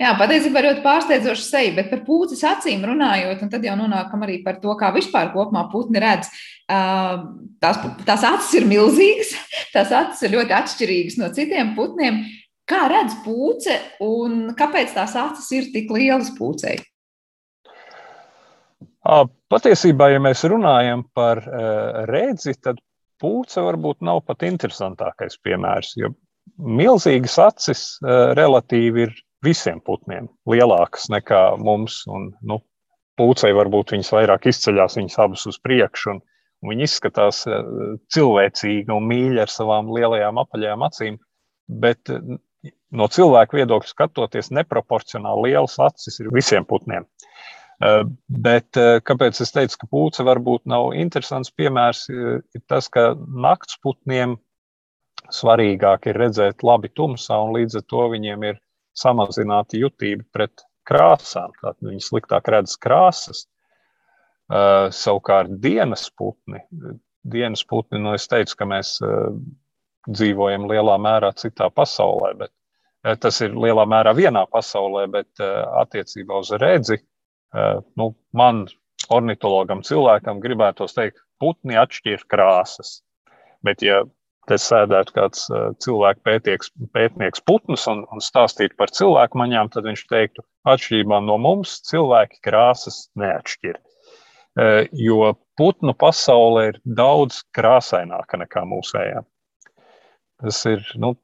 Jā, 0.01 0.11
patiesībā 0.19 0.59
ļoti 0.65 0.83
pārsteidzoši 0.83 1.45
seja, 1.47 1.73
bet 1.77 1.91
par 1.93 2.01
pūces 2.07 2.41
acīm 2.49 2.83
runājot, 2.89 3.45
un 3.45 3.51
tad 3.53 3.63
jau 3.63 3.77
nonākam 3.79 4.25
arī 4.27 4.41
par 4.43 4.59
to, 4.63 4.75
kā 4.79 4.91
vispār 4.95 5.31
kopumā 5.35 5.69
putni 5.71 6.03
redz. 6.03 6.31
Tās, 6.67 7.79
tās 8.09 8.25
acis 8.27 8.57
ir 8.59 8.67
milzīgas, 8.67 9.35
tās 9.75 9.95
acis 9.95 10.27
ir 10.27 10.35
ļoti 10.35 10.57
atšķirīgas 10.59 11.19
no 11.23 11.31
citiem 11.37 11.77
putniem. 11.79 12.25
Kā 12.67 12.87
redz 12.91 13.15
pūce 13.23 13.79
un 14.03 14.55
kāpēc 14.59 14.95
tās 14.97 15.15
acis 15.19 15.51
ir 15.55 15.71
tik 15.75 15.91
lielas 15.95 16.33
pūcei? 16.35 16.81
Patiesībā, 19.03 20.13
ja 20.15 20.21
mēs 20.23 20.45
runājam 20.47 21.03
par 21.15 21.43
redzi, 22.11 22.55
tad 22.63 22.79
pūce 23.23 23.63
varbūt 23.63 24.03
nav 24.07 24.23
pat 24.27 24.43
interesantākais 24.47 25.39
piemērs, 25.43 25.95
jo 25.99 26.15
milzīgas 26.59 27.39
acis 27.43 27.83
relatīvi 28.39 29.07
ir 29.07 29.21
visiem 29.45 29.81
putniem 29.85 30.29
lielākas 30.49 31.09
nekā 31.13 31.43
mums. 31.63 32.03
Un, 32.11 32.31
nu, 32.47 32.61
pūcei 33.19 33.53
varbūt 33.57 33.95
viņas 33.95 34.13
vairāk 34.15 34.49
izceļas, 34.51 34.99
viņas 35.01 35.19
abas 35.25 35.47
uz 35.51 35.59
priekšu. 35.63 36.15
Un, 36.15 36.23
un 36.63 36.73
viņi 36.73 36.89
izskatās 36.89 37.45
eh, 37.49 37.67
cilvēcīgi 38.15 38.95
un 38.95 39.09
mīļi 39.11 39.43
ar 39.45 39.53
savām 39.53 39.91
lielajām 39.95 40.41
apaļajām 40.43 40.87
acīm. 40.89 41.19
Bet 41.83 42.13
eh, 42.13 42.37
no 42.93 43.09
cilvēka 43.13 43.59
viedokļa 43.61 43.95
skatoties, 43.95 44.53
neproporcionāli 44.55 45.51
lielas 45.51 45.79
acis 45.83 46.21
ir 46.23 46.33
visiem 46.35 46.67
putniem. 46.69 47.09
Eh, 47.83 48.01
bet 48.47 48.79
kāpēc 49.09 49.43
es 49.45 49.55
teicu, 49.55 49.83
ka 49.83 49.91
pūce 49.91 50.27
varbūt 50.27 50.67
nav 50.71 50.93
interesants 50.99 51.53
piemērs, 51.55 52.07
ir 52.13 52.65
tas, 52.71 52.89
ka 52.93 53.13
nakts 53.19 53.81
putniem 53.83 54.39
svarīgāk 55.33 56.11
ir 56.11 56.19
redzēt 56.19 56.65
labi 56.67 56.91
tumsā, 56.93 57.39
un 57.41 57.55
līdz 57.57 57.79
ar 57.81 57.85
to 57.89 58.07
viņiem 58.13 58.45
ir 58.51 58.61
samazināta 58.99 59.79
jutība 59.81 60.25
pret 60.35 60.65
krāsām. 60.89 61.55
Tātad 61.61 61.89
viņi 61.89 62.03
sliktāk 62.05 62.51
redz 62.53 62.77
krāsas. 62.81 63.47
Uh, 64.53 64.91
savukārt 64.93 65.53
dienas 65.63 66.09
putni, 66.19 66.61
dienas 67.25 67.63
putni, 67.65 68.01
nu 68.03 68.13
es 68.13 68.27
teicu, 68.29 68.57
ka 68.59 68.67
mēs 68.69 68.99
uh, 69.01 69.31
dzīvojam 70.11 70.67
lielā 70.69 70.99
mērā 71.01 71.31
citā 71.39 71.71
pasaulē, 71.73 72.35
bet 72.43 72.51
uh, 72.51 73.15
tas 73.23 73.41
ir 73.47 73.55
lielā 73.57 73.87
mērā 73.89 74.13
vienā 74.19 74.43
pasaulē, 74.51 75.07
bet 75.15 75.41
attiecībā 75.41 76.43
uz 76.43 76.53
redzi, 76.61 76.99
nu, 77.99 78.13
man, 78.37 78.63
ornitologam, 79.13 79.83
cilvēkam 79.85 80.41
gribētos 80.41 80.95
teikt, 80.97 81.21
putni 81.43 81.77
atšķir 81.77 82.25
krāsas. 82.31 83.01
Bet, 83.67 83.83
ja 83.85 84.03
te 84.51 84.59
sēdētu 84.59 85.15
kāds 85.17 85.47
cilvēku 85.85 86.25
pētieks, 86.27 86.73
pētnieks 86.95 87.43
putns 87.47 87.87
un, 87.91 88.03
un 88.13 88.23
stāstītu 88.25 88.77
par 88.79 88.93
cilvēku 88.95 89.39
maņām, 89.39 89.71
tad 89.75 89.87
viņš 89.89 90.05
teiktu, 90.11 90.45
atšķirībā 90.69 91.21
no 91.27 91.39
mums, 91.43 91.79
cilvēki 91.89 92.43
krāsas 92.47 93.07
neatšķir. 93.19 93.79
Jo 94.99 95.33
putnu 95.57 95.95
pasaule 95.97 96.67
ir 96.73 96.81
daudz 96.85 97.41
krāsaināka 97.57 98.41
nekā 98.43 98.65
mūsējā. 98.69 99.23
Tas 100.43 100.59
ir 100.69 100.83
nu, 101.01 101.15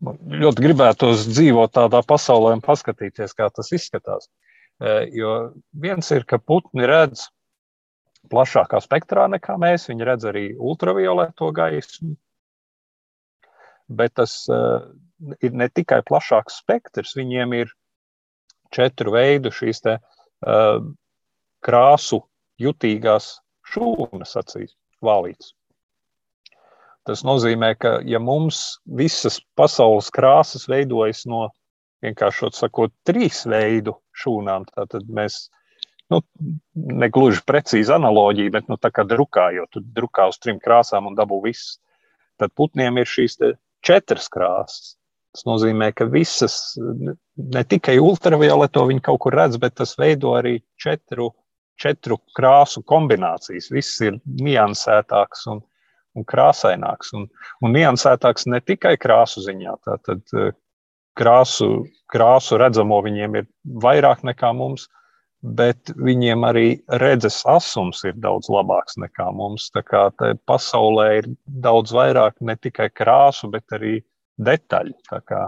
ļoti 0.00 0.64
gribētos 0.64 1.26
dzīvot 1.28 1.74
tādā 1.76 2.00
pasaulē 2.06 2.54
un 2.56 2.64
paskatīties, 2.64 3.34
kā 3.36 3.50
tas 3.52 3.72
izskatās. 3.76 4.30
Jo 5.12 5.50
viens 5.76 6.08
ir, 6.14 6.24
ka 6.24 6.38
putni 6.40 6.86
redz 6.88 7.26
plašākā 8.30 8.80
spektrā 8.84 9.26
nekā 9.32 9.56
mēs. 9.60 9.88
Viņi 9.90 10.08
redz 10.08 10.26
arī 10.30 10.44
ultravioleto 10.56 11.50
gaismu. 11.56 12.16
Bet 13.90 14.14
tas 14.20 14.44
uh, 14.52 14.86
ir 15.42 15.54
ne 15.56 15.68
tikai 15.68 16.02
plašāks 16.06 16.60
spektrs, 16.62 17.16
viņiem 17.18 17.54
ir 17.58 17.72
četru 18.74 19.16
veidu 19.16 19.50
šīs 19.54 19.82
te, 19.82 19.96
uh, 20.46 20.82
krāsu 21.64 22.20
jutīgās 22.60 23.32
šūnas, 23.72 24.36
acīs, 24.38 24.76
vālītes. 25.04 25.54
Tas 27.08 27.24
nozīmē, 27.26 27.72
ka 27.80 27.96
ja 28.06 28.20
mums 28.22 28.78
visas 28.84 29.40
pasaules 29.58 30.10
krāsas 30.14 30.68
veidojas 30.70 31.24
no 31.26 31.48
vienkārši 32.04 32.50
sakot, 32.56 32.92
trīs 33.08 33.42
veidu 33.48 33.96
šūnām, 34.22 34.66
tad 34.76 35.08
mēs 35.08 35.48
nu, 36.10 36.20
ne 36.74 37.08
gluži 37.12 37.42
precīzi 37.46 37.94
analoģija, 37.94 38.54
bet 38.58 38.70
nu, 38.70 38.78
tā 38.80 38.90
kā 38.94 39.04
drukā, 39.08 39.50
jo 39.56 39.66
tu 39.70 39.82
drukā 39.82 40.28
uz 40.30 40.38
trim 40.42 40.60
krāsām 40.62 41.10
un 41.10 41.18
dabū 41.18 41.40
viss. 41.44 41.78
Tad 42.40 42.54
putniem 42.56 42.98
ir 43.00 43.08
šīs 43.08 43.38
četras 43.84 44.30
krāsas. 44.32 44.96
Tas 45.30 45.44
nozīmē, 45.46 45.92
ka 45.94 46.08
visas, 46.10 46.74
ne 46.80 47.62
tikai 47.62 48.00
ultravioleto 48.02 48.82
viņi 48.88 49.02
kaut 49.06 49.20
kur 49.22 49.36
redz, 49.38 49.60
bet 49.62 49.76
tas 49.78 49.94
veido 50.00 50.32
arī 50.34 50.56
četru, 50.80 51.28
četru 51.78 52.18
krāsu 52.34 52.82
kombinācijas. 52.82 53.70
Viss 53.70 54.00
ir 54.02 54.18
niansētāks 54.26 55.46
un, 55.52 55.62
un 56.18 56.26
krāsaināks. 56.26 57.14
Un, 57.14 57.28
un 57.62 57.76
niansētāks 57.76 58.48
ne 58.50 58.58
tikai 58.64 58.96
krāsu 58.98 59.44
ziņā, 59.46 59.76
tātad 59.86 60.34
eh, 60.34 60.50
krāsu, 61.20 61.84
krāsu 62.10 62.58
redzamo 62.58 62.98
viņiem 63.06 63.38
ir 63.38 63.46
vairāk 63.86 64.26
nekā 64.26 64.50
mums 64.56 64.88
bet 65.40 65.92
viņiem 65.96 66.44
arī 66.44 66.66
redzes 67.00 67.40
asums 67.48 68.02
ir 68.04 68.18
daudz 68.20 68.50
labāks 68.52 68.98
nekā 69.00 69.30
mums. 69.36 69.70
Tā 69.74 69.82
kā 69.86 70.08
pasaulē 70.48 71.06
ir 71.22 71.30
daudz 71.46 71.94
vairāk 71.96 72.36
ne 72.44 72.56
tikai 72.60 72.90
krāsu, 72.92 73.50
bet 73.52 73.64
arī 73.76 73.98
detaļu. 74.40 74.94
Tā 75.08 75.20
kā, 75.24 75.46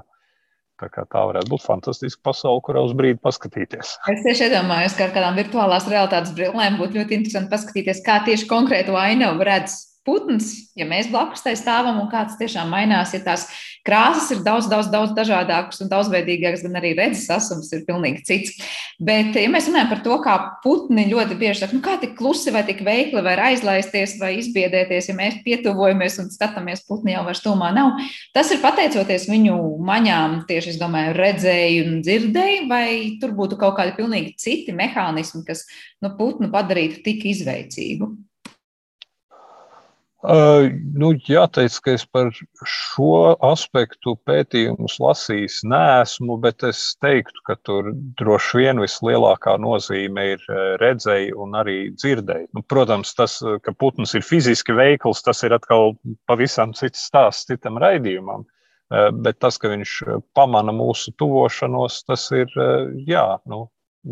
tā, 0.80 0.88
kā 0.88 1.05
tā 1.05 1.24
varētu 1.28 1.53
būt 1.53 1.64
fantastiska 1.66 2.24
pasaule, 2.30 2.64
kurā 2.64 2.84
uz 2.86 2.97
brīdi 2.97 3.20
paskatīties. 3.22 3.97
Es 4.12 4.24
tieši 4.24 4.49
iedomājos, 4.49 4.97
ka 4.97 5.09
ar 5.09 5.16
kādām 5.16 5.40
virtuālās 5.40 5.88
realitātes 5.93 6.34
brillēm 6.36 6.80
būtu 6.80 7.01
ļoti 7.01 7.18
interesanti 7.20 7.53
paskatīties, 7.53 8.05
kā 8.07 8.22
tieši 8.28 8.49
konkrētu 8.51 8.97
ainavu 8.97 9.45
redz 9.49 9.76
putns, 10.07 10.72
ja 10.74 10.86
mēs 10.88 11.12
blakus 11.12 11.45
tai 11.45 11.55
stāvam 11.59 12.01
un 12.03 12.09
kāds 12.11 12.34
tiešām 12.40 12.72
mainās, 12.72 13.12
ja 13.14 13.22
tās 13.22 13.47
krāsas 13.87 14.30
ir 14.35 14.43
daudz, 14.47 14.68
daudz, 14.70 14.89
daudz 14.93 15.12
dažādākas 15.16 15.83
un 15.83 15.91
daudzveidīgākas, 15.91 16.62
gan 16.66 16.78
arī 16.78 16.93
redzes 16.99 17.26
asums 17.35 17.70
ir 17.74 17.85
pilnīgi 17.89 18.22
cits. 18.28 18.55
Bet, 19.03 19.35
ja 19.39 19.51
mēs 19.51 19.66
runājam 19.70 19.91
par 19.91 20.03
to, 20.05 20.18
kā 20.22 20.37
putni 20.62 21.09
ļoti 21.11 21.37
bieži 21.41 21.62
saka, 21.64 21.76
nu 21.76 21.83
kā 21.85 21.97
tik 22.01 22.14
klusi 22.18 22.55
vai 22.55 22.62
tik 22.68 22.85
veikli 22.87 23.24
var 23.24 23.43
aizlaisties 23.49 24.16
vai 24.22 24.37
izbiedēties, 24.39 25.11
ja 25.11 25.18
mēs 25.18 25.41
pietuvojamies 25.47 26.20
un 26.22 26.30
skatāmies, 26.33 26.85
putni 26.87 27.16
jau 27.16 27.24
vairs 27.26 27.43
tomā 27.45 27.72
nav, 27.74 27.99
tas 28.37 28.53
ir 28.55 28.62
pateicoties 28.62 29.28
viņu 29.30 29.59
maņām, 29.83 30.43
tieši, 30.51 30.76
es 30.76 30.83
domāju, 30.83 31.16
redzēju 31.18 31.87
un 31.89 32.03
dzirdēju, 32.07 32.66
vai 32.70 32.89
tur 33.22 33.35
būtu 33.39 33.59
kaut 33.61 33.78
kādi 33.80 33.97
pilnīgi 33.99 34.37
citi 34.39 34.76
mehānismi, 34.76 35.43
kas 35.49 35.66
nu, 36.03 36.14
putnu 36.18 36.53
padarītu 36.55 37.03
tik 37.07 37.26
izveicīgu. 37.35 38.12
Uh, 40.23 40.68
nu, 40.95 41.09
jāteic, 41.27 41.75
ka 41.83 41.95
es 41.97 42.05
par 42.07 42.29
šo 42.68 43.33
aspektu 43.43 44.14
pētījumus 44.29 45.01
lasījis 45.03 45.57
neesmu, 45.66 46.37
bet 46.45 46.62
es 46.68 46.83
teiktu, 47.03 47.43
ka 47.49 47.57
tur 47.66 47.91
droši 48.20 48.61
vien 48.61 48.83
vislielākā 48.85 49.57
nozīme 49.59 50.29
ir 50.37 50.45
redzēji 50.79 51.35
un 51.35 51.59
arī 51.59 51.77
dzirdēji. 51.97 52.53
Nu, 52.55 52.62
protams, 52.62 53.16
tas, 53.18 53.41
ka 53.66 53.75
putns 53.75 54.14
ir 54.14 54.23
fiziski 54.23 54.79
veikls, 54.79 55.25
tas 55.27 55.43
ir 55.43 55.57
atkal 55.59 55.97
pavisam 56.31 56.70
cits 56.79 57.03
stāsts 57.11 57.51
citam 57.51 57.83
raidījumam. 57.83 58.47
Uh, 58.47 59.11
bet 59.27 59.41
tas, 59.43 59.59
ka 59.59 59.75
viņš 59.75 59.99
pamana 60.39 60.70
mūsu 60.77 61.16
tuvošanos, 61.18 62.03
tas 62.07 62.31
ir 62.37 62.53
jā, 63.09 63.27
nu, 63.51 63.64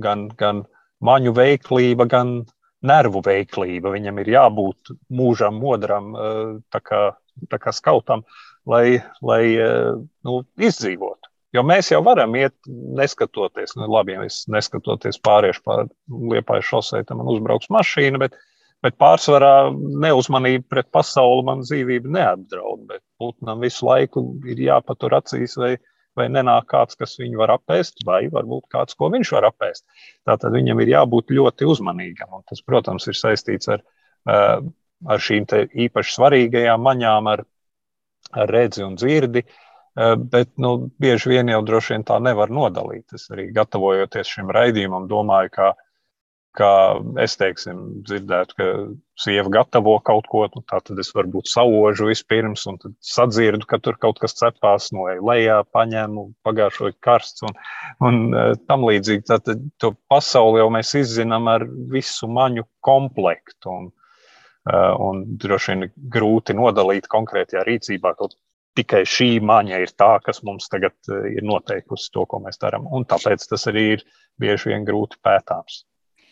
gan, 0.03 0.29
gan 0.41 0.65
maņu 1.05 1.33
veiklība, 1.37 2.07
gan 2.11 2.41
nervu 2.87 3.23
veiklība. 3.25 3.93
Viņam 3.95 4.21
ir 4.23 4.33
jābūt 4.37 4.95
mūžam, 5.13 5.61
modram, 5.63 6.13
eh, 6.15 6.61
tā 6.73 6.81
kā, 6.81 7.03
tā 7.51 7.59
kā 7.61 7.75
skautam, 7.77 8.25
lai, 8.67 9.03
lai 9.23 9.43
eh, 9.55 9.97
nu, 10.25 10.43
izdzīvotu. 10.59 11.31
Jo 11.53 11.65
mēs 11.67 11.91
jau 11.91 11.99
varam 12.07 12.35
iet, 12.39 12.55
neskatoties, 12.69 13.75
nu, 13.75 13.89
labi, 13.91 14.15
ja 14.15 14.23
es 14.29 14.45
neskatoties 14.47 15.19
pāriešu 15.19 15.65
pār 15.67 15.89
liepāju 16.07 16.63
šosei, 16.69 17.03
tam 17.05 17.19
man 17.19 17.33
uzbrauks 17.33 17.73
mašīna, 17.75 18.21
bet, 18.23 18.37
bet 18.87 18.95
pārsvarā 19.03 19.73
neuzmanība 19.75 20.69
pret 20.71 20.91
pasauli 20.95 21.43
man 21.49 21.65
dzīvību 21.67 22.13
neapdraud. 22.15 22.85
Bet 22.93 23.03
putnam 23.19 23.67
visu 23.67 23.89
laiku 23.89 24.23
ir 24.47 24.63
jāpatur 24.63 25.19
acīs, 25.19 25.59
vai, 25.59 25.75
vai 26.21 26.27
nenāk 26.33 26.69
kāds, 26.71 26.99
kas 27.01 27.17
viņu 27.21 27.41
var 27.41 27.55
apēst, 27.57 28.05
vai 28.07 28.23
varbūt 28.33 28.69
kāds, 28.73 28.97
ko 28.99 29.11
viņš 29.13 29.33
var 29.37 29.49
apēst. 29.51 29.87
Tātad 30.29 30.55
viņam 30.57 30.83
ir 30.85 30.95
jābūt 30.95 31.35
ļoti 31.37 31.69
uzmanīgam. 31.71 32.37
Un 32.39 32.45
tas, 32.49 32.63
protams, 32.67 33.09
ir 33.11 33.19
saistīts 33.19 33.73
ar, 33.73 33.83
eh, 34.29 34.61
ar 35.07 35.27
šīm 35.27 35.49
īpaši 35.87 36.17
svarīgajām 36.19 36.87
maņām, 36.87 37.33
ar, 37.35 37.45
ar 38.33 38.55
redzi 38.57 38.87
un 38.87 38.97
dzirdi. 39.01 39.45
Eh, 39.45 40.15
bet 40.17 40.53
nu, 40.57 40.91
bieži 41.03 41.33
vien 41.33 41.49
jau 41.51 41.63
droši 41.67 41.97
vien 41.97 42.05
tā 42.07 42.21
nevar 42.23 42.49
nodalīt. 42.49 43.11
Es 43.15 43.27
arī 43.35 43.49
gatavojoties 43.53 44.29
šim 44.37 44.53
raidījumam, 44.55 45.09
domāju, 45.11 45.51
ka 45.51 45.73
kā 46.57 46.71
es 47.23 47.37
teiksim, 47.39 47.83
dzirdētu, 48.07 48.57
ka 48.59 48.67
sieva 49.21 49.53
gatavo 49.55 49.97
kaut 50.07 50.27
ko, 50.31 50.43
nu, 50.55 50.63
tad 50.67 50.91
es 50.99 51.13
varbūt 51.15 51.51
saužu 51.51 52.09
vispirms, 52.09 52.65
un 52.71 52.81
tad 52.83 52.97
sadzirdu, 53.05 53.67
ka 53.71 53.79
tur 53.83 53.99
kaut 54.03 54.19
kas 54.23 54.35
cepās 54.39 54.91
no 54.97 55.07
lejā, 55.31 55.61
paņēmu 55.77 56.27
pagājušo 56.47 56.93
karsts 57.07 57.47
un, 57.47 57.57
un 58.07 58.21
e, 58.35 58.45
tam 58.67 58.87
līdzīgi. 58.89 59.27
Tad 59.31 59.51
to 59.83 59.93
pasauli 60.11 60.63
jau 60.63 60.69
mēs 60.75 60.95
izzinām 60.99 61.51
ar 61.53 61.67
visu 61.93 62.31
maņu 62.31 62.67
komplektu. 62.87 63.71
Un, 63.77 63.91
e, 64.67 64.85
un 65.07 65.25
droši 65.43 65.75
vien 65.75 65.91
grūti 66.17 66.57
nodalīt 66.59 67.07
konkrētajā 67.13 67.67
rīcībā. 67.69 68.17
Tikai 68.79 69.05
šī 69.07 69.31
maņa 69.45 69.81
ir 69.83 69.95
tā, 69.99 70.17
kas 70.25 70.43
mums 70.47 70.67
tagad 70.73 70.97
e, 71.07 71.23
ir 71.37 71.47
noteikusi 71.47 72.11
to, 72.17 72.27
ko 72.27 72.43
mēs 72.43 72.59
darām. 72.59 72.91
Un 72.91 73.07
tāpēc 73.07 73.47
tas 73.53 73.71
arī 73.71 73.87
ir 73.99 74.05
bieži 74.41 74.73
vien 74.73 74.89
grūti 74.89 75.21
pētāms. 75.23 75.85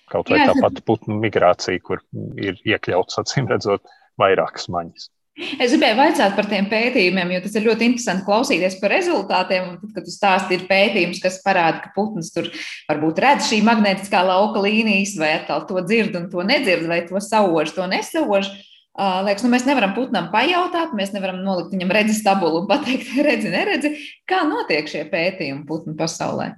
Kaut 0.08 0.32
vai 0.32 0.46
tā 0.48 0.56
pati 0.60 0.84
putnu 0.86 1.18
migrācija, 1.20 1.84
kur 1.84 2.02
ir 2.40 2.58
iekļauts, 2.64 3.20
acīm 3.20 3.48
redzot, 3.50 3.84
vairākas 4.20 4.68
maņas. 4.72 5.10
Es 5.38 5.70
gribēju 5.70 5.94
vaicāt 6.00 6.32
par 6.34 6.48
tiem 6.50 6.66
pētījumiem, 6.66 7.30
jo 7.36 7.42
tas 7.44 7.52
ir 7.54 7.66
ļoti 7.68 7.86
interesanti 7.86 8.24
klausīties 8.26 8.78
par 8.80 8.90
rezultātiem. 8.90 9.68
Tad, 9.78 9.92
kad 9.94 10.06
tu 10.06 10.14
stāsti, 10.14 10.56
ir 10.56 10.64
pētījums, 10.66 11.20
kas 11.22 11.38
parāda, 11.44 11.84
ka 11.84 11.92
putns 11.94 12.32
tur 12.34 12.48
varbūt 12.88 13.20
redz 13.22 13.46
šī 13.46 13.60
magnētiskā 13.68 14.24
lauka 14.26 14.64
līnijas, 14.64 15.14
vai 15.20 15.36
atkal 15.36 15.62
to 15.68 15.78
dzird 15.86 16.18
un 16.18 16.26
to 16.32 16.42
nedzird, 16.46 16.88
vai 16.90 17.04
to 17.06 17.22
sauž, 17.22 17.70
to 17.76 17.86
nesauž. 17.90 18.50
Liekas, 18.98 19.44
nu 19.46 19.52
mēs 19.52 19.62
nevaram 19.68 19.92
putnam 19.94 20.32
pajautāt, 20.32 20.96
mēs 20.98 21.14
nevaram 21.14 21.38
nolikt 21.46 21.70
viņam 21.70 21.94
redzes 21.94 22.24
tabulu 22.26 22.64
un 22.64 22.70
pateikt, 22.70 23.14
redzi, 23.28 23.52
neredzi, 23.54 23.94
kā 24.26 24.42
notiek 24.48 24.90
šie 24.90 25.04
pētījumi 25.12 25.68
putnu 25.70 25.94
pasaulē. 25.98 26.56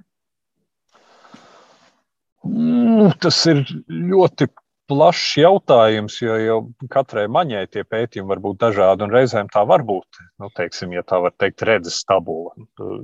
Nu, 2.43 3.11
tas 3.21 3.37
ir 3.49 3.61
ļoti 3.87 4.47
plašs 4.91 5.37
jautājums, 5.39 6.17
jo 6.19 6.35
jau 6.41 6.57
katrai 6.91 7.23
maņai 7.31 7.63
tie 7.71 7.83
pētījumi 7.87 8.27
var 8.33 8.41
būt 8.43 8.57
dažādi. 8.63 9.07
Reizēm 9.13 9.47
tā 9.53 9.63
var 9.67 9.85
būt, 9.87 10.19
nu, 10.41 10.49
teiksim, 10.57 10.91
ja 10.95 11.03
tā 11.07 11.21
var 11.23 11.35
teikt, 11.39 11.63
redzes 11.67 12.01
tabula. 12.09 12.51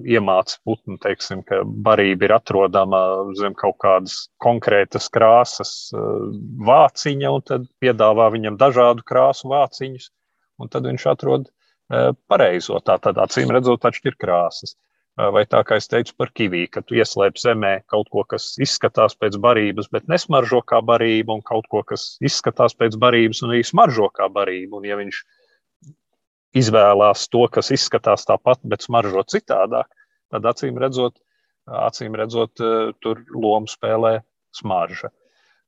Iemācīt 0.04 0.60
putnu, 0.68 0.98
teiksim, 1.04 1.46
ka 1.48 1.62
barība 1.64 2.28
ir 2.28 2.36
atrodama 2.40 3.02
zem 3.40 3.56
kaut 3.58 3.78
kādas 3.84 4.26
konkrētas 4.44 5.08
krāsas 5.14 5.74
uh, 5.96 6.28
vāciņa, 6.68 7.32
un 7.32 7.46
tad 7.48 7.70
piedāvā 7.84 8.32
viņam 8.36 8.60
dažādu 8.60 9.06
krāsu 9.08 9.54
vāciņus, 9.54 10.10
un 10.60 10.74
tad 10.74 10.90
viņš 10.90 11.08
atrod 11.14 11.48
uh, 11.48 12.12
pareizo. 12.28 12.82
Tā 12.84 13.00
tad 13.06 13.22
acīm 13.24 13.54
redzot, 13.54 13.88
atšķir 13.88 14.20
krāsas. 14.20 14.76
Vai 15.18 15.48
tā 15.50 15.64
kā 15.66 15.80
es 15.82 15.90
teicu 15.90 16.14
par 16.14 16.30
kiviju, 16.30 16.70
ka 16.70 16.84
tu 16.86 16.94
ieslēp 17.00 17.40
zemē 17.42 17.72
kaut 17.90 18.06
ko, 18.14 18.22
kas 18.30 18.52
izskatās 18.62 19.16
pēc 19.18 19.40
barības, 19.42 19.88
bet 19.90 20.06
nesmaržo 20.12 20.60
kā 20.62 20.78
barība, 20.86 21.34
un 21.34 21.42
kaut 21.42 21.66
ko, 21.72 21.82
kas 21.82 22.20
izskatās 22.22 22.78
pēc 22.78 23.00
barības 23.02 23.42
un 23.42 23.56
arī 23.56 23.64
smaržo 23.66 24.12
kā 24.14 24.28
barība. 24.30 24.78
Un, 24.78 24.86
ja 24.86 25.00
viņš 25.00 25.24
izvēlās 26.62 27.26
to, 27.34 27.48
kas 27.50 27.74
izskatās 27.74 28.30
tāpat, 28.30 28.62
bet 28.62 28.86
smaržo 28.86 29.26
citādāk, 29.26 29.90
tad 30.30 30.46
acīm 30.54 30.78
redzot, 30.82 31.18
acīm 31.66 32.14
redzot 32.18 32.54
tur 33.02 33.26
lomu 33.34 33.66
spēlē 33.74 34.20
smarža. 34.54 35.10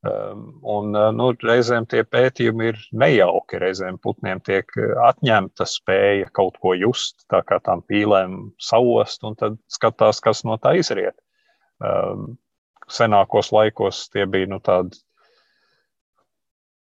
Un, 0.00 0.94
nu, 1.16 1.26
reizēm 1.44 1.84
tie 1.90 2.00
pētījumi 2.08 2.70
ir 2.70 2.78
nejauki. 3.02 3.58
Reizēm 3.60 3.98
putniem 4.00 4.40
tiek 4.40 4.72
atņemta 5.04 5.66
spēja 5.68 6.30
kaut 6.32 6.56
ko 6.62 6.72
just, 6.72 7.26
tā 7.28 7.42
kā 7.44 7.58
tām 7.60 7.82
pīlēm 7.84 8.38
saust, 8.56 9.26
un 9.28 9.36
tad 9.36 9.58
skatās, 9.68 10.22
kas 10.24 10.40
no 10.48 10.56
tā 10.56 10.72
izriet. 10.80 11.18
Senākos 12.90 13.52
laikos 13.52 14.06
tie 14.14 14.24
bija 14.26 14.48
nu, 14.48 14.58
tādi 14.64 14.96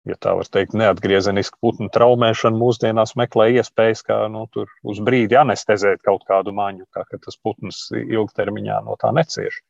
ja 0.09 0.17
tā 0.19 0.33
var 0.35 0.49
teikt, 0.51 0.73
neatgriezeniska 0.77 1.59
putnu 1.63 1.87
traumēšana 1.93 2.59
mūsdienās 2.59 3.15
meklē 3.19 3.49
iespējas, 3.59 4.03
kā 4.07 4.17
nu, 4.31 4.45
uz 4.83 5.03
brīdi 5.05 5.37
anestezēt 5.39 6.03
kaut 6.03 6.25
kādu 6.29 6.53
maņu, 6.55 6.87
tā 6.95 7.05
ka 7.07 7.21
tas 7.23 7.37
putns 7.39 7.85
ilgtermiņā 7.93 8.81
no 8.87 8.97
tā 8.99 9.13
necieš. 9.15 9.61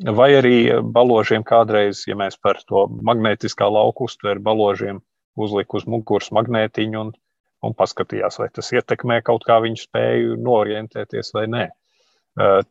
Vai 0.00 0.30
arī 0.32 0.80
baložiem 0.80 1.42
kādreiz, 1.44 2.06
ja 2.08 2.16
mēs 2.16 2.38
par 2.40 2.60
to 2.64 2.86
magnētiskā 3.04 3.66
lauku 3.68 4.06
uztveru, 4.08 4.40
baložiem 4.40 5.02
uzlika 5.36 5.76
uz 5.76 5.84
muguras 5.84 6.30
magnētiņu 6.32 7.00
un, 7.00 7.10
un 7.66 7.76
paskatījās, 7.76 8.38
vai 8.40 8.48
tas 8.54 8.72
ietekmē 8.72 9.20
kaut 9.26 9.44
kā 9.44 9.58
viņu 9.60 9.82
spēju 9.82 10.38
norientēties 10.40 11.34
vai 11.36 11.44
nē. 11.52 11.66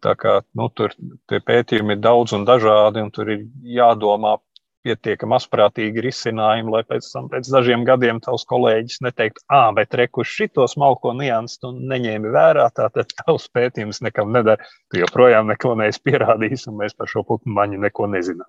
Tā 0.01 0.13
kā 0.17 0.39
nu, 0.57 0.69
tur 0.73 0.95
pētījumi 1.29 1.97
ir 1.97 2.01
daudz 2.01 2.33
un 2.33 2.47
dažādi, 2.47 3.03
un 3.03 3.11
tur 3.13 3.29
ir 3.29 3.45
jādomā 3.77 4.37
pietiekami 4.85 5.35
asprātīgi 5.37 6.03
risinājumi, 6.05 6.73
lai 6.73 6.81
pēc 6.87 7.07
tam, 7.13 7.27
pēc 7.31 7.49
dažiem 7.53 7.83
gadiem, 7.87 8.21
tavs 8.23 8.45
kolēģis 8.49 9.01
neteiktu, 9.05 9.43
ah, 9.51 9.69
bet 9.75 9.95
rekus 9.99 10.31
šito 10.31 10.67
smalko 10.71 11.13
niansu 11.17 11.59
tu 11.63 11.73
neņēmi 11.91 12.33
vērā, 12.35 12.69
tātad 12.75 13.11
tavs 13.21 13.49
pētījums 13.55 14.03
nekam 14.05 14.31
nedara. 14.35 14.63
Tu 14.91 15.03
joprojām 15.03 15.51
neko 15.51 15.75
neesi 15.79 16.03
pierādījis, 16.07 16.67
un 16.71 16.79
mēs 16.83 16.95
par 16.97 17.11
šo 17.11 17.25
putnu 17.27 17.55
maņu 17.57 17.81
neko 17.85 18.09
nezinām. 18.13 18.47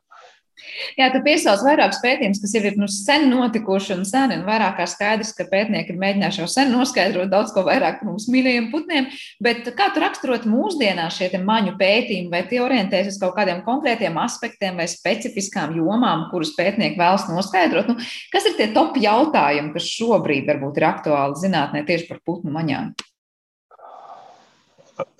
Jā, 0.98 1.08
tu 1.12 1.20
piesauc 1.24 1.62
vairākus 1.64 2.00
pētījumus, 2.02 2.40
kas 2.42 2.54
jau 2.56 2.62
ir 2.66 2.76
nu, 2.80 2.88
sen 2.90 3.26
notikuši 3.30 3.94
un 3.96 4.04
sen, 4.08 4.34
un 4.34 4.44
vairāk 4.46 4.78
kā 4.80 4.86
skaidrs, 4.90 5.32
ka 5.36 5.46
pētnieki 5.50 5.94
ir 5.94 6.00
mēģinājuši 6.00 6.42
jau 6.42 6.48
sen 6.50 6.72
noskaidrot 6.74 7.30
daudz 7.32 7.54
ko 7.54 7.64
vairāk 7.66 8.00
par 8.00 8.10
mums 8.10 8.28
mīļajiem 8.32 8.70
putniem. 8.72 9.10
Bet 9.42 9.68
kā 9.78 9.90
tu 9.94 10.02
raksturot 10.02 10.46
mūsdienās 10.50 11.18
šie 11.18 11.42
maņu 11.44 11.76
pētījumi, 11.80 12.32
vai 12.32 12.42
tie 12.50 12.62
orientējas 12.64 13.14
uz 13.14 13.20
kaut 13.22 13.36
kādiem 13.38 13.62
konkrētiem 13.66 14.18
aspektiem 14.22 14.80
vai 14.80 14.88
specifiskām 14.90 15.76
jomām, 15.78 16.28
kurus 16.32 16.54
pētnieki 16.58 17.00
vēlas 17.00 17.28
noskaidrot? 17.30 17.92
Nu, 17.92 18.10
kas 18.32 18.48
ir 18.50 18.58
tie 18.58 18.70
top 18.74 18.98
jautājumi, 19.00 19.74
kas 19.76 19.92
šobrīd 19.98 20.48
varbūt 20.50 20.80
ir 20.80 20.90
aktuāli 20.90 21.40
zinātnē 21.44 21.86
tieši 21.88 22.10
par 22.10 22.22
putnu 22.26 22.54
maņām? 22.56 22.92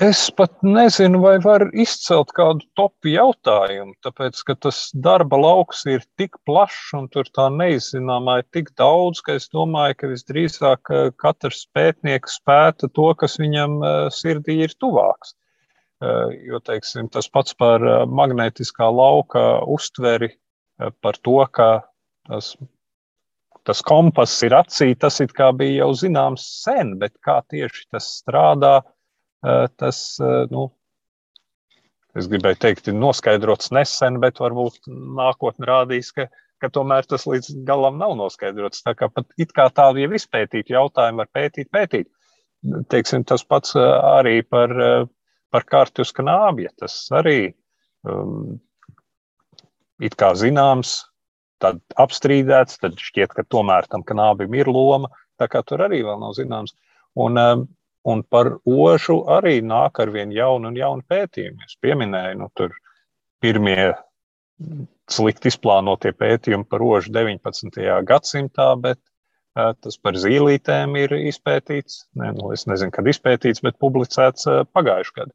Es 0.03 0.21
pat 0.35 0.53
nezinu, 0.67 1.21
vai 1.23 1.35
var 1.43 1.63
izcelt 1.77 2.33
kādu 2.37 2.65
topu 2.79 3.13
jautājumu, 3.13 3.93
tāpēc, 4.05 4.41
ka 4.49 4.57
tas 4.67 4.79
darba 5.07 5.39
lauks 5.41 5.85
ir 5.91 6.03
tik 6.19 6.39
plašs 6.49 6.95
un 6.99 7.07
tur 7.13 7.29
tā 7.37 7.47
neizcināmā 7.55 8.41
ir 8.41 8.47
tik 8.57 8.73
daudz, 8.81 9.21
ka 9.27 9.37
es 9.39 9.49
domāju, 9.55 9.99
ka 10.01 10.11
visdrīzāk 10.11 10.93
eh, 10.97 11.11
katrs 11.21 11.63
pētnieks 11.77 12.41
spēta 12.41 12.89
to, 12.89 13.11
kas 13.21 13.39
viņam 13.43 13.79
eh, 13.85 14.01
sirdī 14.17 14.61
ir 14.67 14.75
tuvāks. 14.83 15.35
Eh, 16.01 16.37
jo, 16.51 16.61
teiksim, 16.65 17.11
tas 17.13 17.29
pats 17.29 17.55
par 17.55 17.85
magnētiskā 18.09 18.91
lauka 18.91 19.47
uztveri, 19.69 20.33
par 21.05 21.19
to, 21.21 21.37
ka 21.53 21.73
tas, 22.27 22.55
tas 23.69 23.83
kompass 23.85 24.41
ir 24.47 24.57
acī, 24.57 24.95
tas 24.97 25.21
it 25.21 25.37
kā 25.37 25.51
bija 25.53 25.85
jau 25.85 25.91
zināms 26.07 26.47
sen, 26.63 26.97
bet 27.03 27.19
kā 27.21 27.43
tieši 27.53 27.91
tas 27.93 28.09
strādā, 28.23 28.81
tas, 29.41 29.99
nu, 30.51 30.69
es 32.19 32.29
gribēju 32.31 32.61
teikt, 32.61 32.91
ir 32.91 32.97
noskaidrots 32.99 33.73
nesen, 33.75 34.19
bet 34.23 34.41
varbūt 34.43 34.89
nākotnē 34.91 35.69
rādīs, 35.71 36.13
ka, 36.17 36.27
ka 36.61 36.71
tomēr 36.75 37.09
tas 37.09 37.27
līdz 37.29 37.53
galam 37.69 38.01
nav 38.01 38.17
noskaidrots. 38.19 38.83
Tā 38.87 38.97
kā 38.99 39.11
pat 39.13 39.29
it 39.41 39.55
kā 39.57 39.69
tādu 39.75 40.03
jau 40.03 40.11
izpētīt 40.19 40.73
jautājumu 40.75 41.25
var 41.25 41.31
pētīt, 41.33 41.71
pētīt. 41.73 42.11
Teiksim, 42.93 43.25
tas 43.25 43.45
pats 43.49 43.73
arī 43.77 44.41
par, 44.45 44.75
par 45.51 45.65
kārtu 45.65 46.05
uz 46.05 46.13
knābja. 46.17 46.75
Tas 46.83 46.97
arī 47.17 47.55
um, 48.05 48.59
it 50.01 50.17
kā 50.21 50.35
zināms, 50.37 50.99
tad 51.61 51.81
apstrīdēts, 52.01 52.81
tad 52.83 53.01
šķiet, 53.01 53.33
ka 53.37 53.45
tomēr 53.49 53.89
tam 53.89 54.05
knābim 54.07 54.55
ir 54.59 54.69
loma. 54.69 55.09
Tā 55.41 55.49
kā 55.49 55.63
tur 55.65 55.87
arī 55.87 56.03
vēl 56.05 56.21
nav 56.21 56.37
zināms. 56.37 56.75
Un, 57.21 57.41
um, 57.41 57.65
Un 58.09 58.23
par 58.25 58.55
ošu 58.65 59.19
arī 59.29 59.59
nāk 59.61 60.01
ar 60.01 60.13
vien 60.15 60.31
jaunu 60.33 60.71
un 60.71 60.79
jaunu 60.79 61.05
pētījumu. 61.09 61.67
Es 61.67 61.77
pieminēju, 61.85 62.39
nu, 62.41 62.49
tur 62.57 62.73
pirmie 63.45 63.93
slikti 65.11 65.51
izplānotie 65.51 66.13
pētījumi 66.17 66.69
par 66.71 66.85
ošu 66.85 67.13
19. 67.13 67.77
gadsimtā, 68.09 68.71
bet 68.81 68.99
uh, 69.01 69.73
tas 69.83 69.99
par 70.01 70.17
zīlītēm 70.21 70.97
ir 71.01 71.17
izpētīts. 71.19 72.05
Ne, 72.21 72.33
nu, 72.37 72.53
es 72.57 72.67
nezinu, 72.71 72.95
kad 72.95 73.09
izpētīts, 73.11 73.65
bet 73.67 73.81
publicēts 73.83 74.49
uh, 74.49 74.63
pagājušajā 74.77 75.19
gadā, 75.21 75.35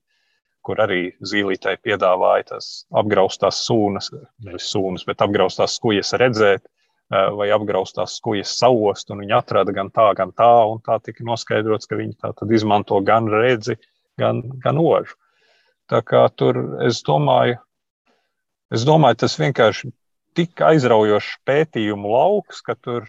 kur 0.66 0.82
arī 0.82 1.01
zīlītei 1.22 1.76
piedāvāja 1.86 2.49
tās 2.53 2.70
apgraustās 2.97 3.61
sūnas, 3.68 4.09
nevis 4.45 4.72
sūnas, 4.74 5.05
bet 5.05 5.22
apgraustās 5.26 5.78
skujas 5.78 6.16
redzēt, 6.18 6.66
vai 7.10 7.49
apgraustās 7.53 8.18
skujas 8.20 8.56
sauost, 8.58 9.12
un 9.14 9.22
viņi 9.22 9.36
atrada 9.38 9.74
gan 9.76 9.91
tā, 9.93 10.08
gan 10.18 10.32
tā, 10.34 10.53
un 10.66 10.82
tā 10.86 10.97
tika 11.03 11.26
noskaidrots, 11.28 11.86
ka 11.86 11.99
viņi 11.99 12.18
tā 12.22 12.32
tad 12.34 12.51
izmanto 12.51 12.97
gan 13.06 13.30
redzi, 13.30 13.78
gan, 14.18 14.41
gan 14.64 14.80
ožu. 14.82 15.14
Tā 15.91 16.01
kā 16.01 16.24
tur, 16.34 16.58
es 16.82 17.03
domāju, 17.06 17.60
es 18.74 18.88
domāju, 18.88 19.20
tas 19.22 19.38
vienkārši 19.38 19.91
tik 20.36 20.66
aizraujošs 20.66 21.38
pētījumu 21.45 22.10
lauks, 22.10 22.64
ka 22.66 22.74
tur 22.74 23.06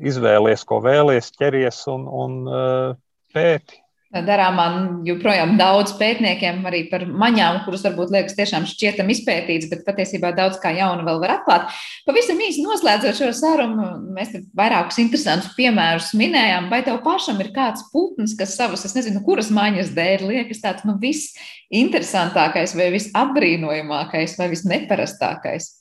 izvēlies, 0.00 0.64
ko 0.64 0.80
vēlies, 0.80 1.34
ķeries 1.36 1.84
un, 1.92 2.08
un 2.08 2.38
uh, 2.48 2.94
pēti 3.36 3.81
darāmā 4.12 4.66
joprojām 5.06 5.54
daudz 5.56 5.94
pētniekiem 5.96 6.60
arī 6.68 6.82
par 6.90 7.06
maņām, 7.08 7.62
kuras 7.64 7.84
varbūt 7.86 8.12
liekas 8.12 8.36
tiešām 8.36 8.66
šķietam 8.68 9.08
izpētīts, 9.14 9.70
bet 9.70 9.86
patiesībā 9.86 10.34
daudz 10.36 10.58
kā 10.60 10.74
jaunu 10.76 11.06
vēl 11.06 11.20
var 11.22 11.36
atklāt. 11.38 11.72
Pavisam 12.08 12.40
īsi 12.44 12.64
noslēdzot 12.66 13.16
šo 13.16 13.30
sarunu, 13.36 13.88
mēs 14.12 14.34
vairākus 14.58 15.00
interesantus 15.00 15.54
piemērus 15.56 16.12
minējām. 16.18 16.68
Vai 16.72 16.82
tev 16.84 17.00
pašam 17.06 17.40
ir 17.40 17.52
kāds 17.56 17.86
putns, 17.92 18.36
kas 18.36 18.56
savas, 18.58 18.84
es 18.84 18.96
nezinu, 18.98 19.24
kuras 19.24 19.48
maņas 19.54 19.94
dēļ 19.96 20.26
liekas 20.28 20.60
tāds 20.64 20.84
nu, 20.88 20.98
visinteresantākais 21.00 22.76
vai 22.76 22.90
visapbrīnojamākais 22.98 24.36
vai 24.40 24.50
visneparastākais? 24.52 25.72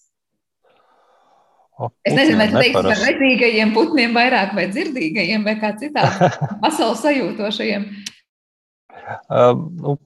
Es 2.06 2.14
nezinu, 2.14 2.38
vai 2.38 2.48
tu 2.52 2.60
teiksi 2.60 2.78
par 2.78 3.00
redzīgajiem 3.00 3.72
putniem 3.74 4.12
vairāk 4.14 4.54
vai 4.58 4.68
dzirdīgajiem 4.70 5.46
vai 5.48 5.56
kā 5.62 5.72
citādi 5.82 6.30
pasaules 6.62 7.02
sajūtošajiem. 7.06 7.88
Um, 9.30 9.64
nu, 9.82 9.98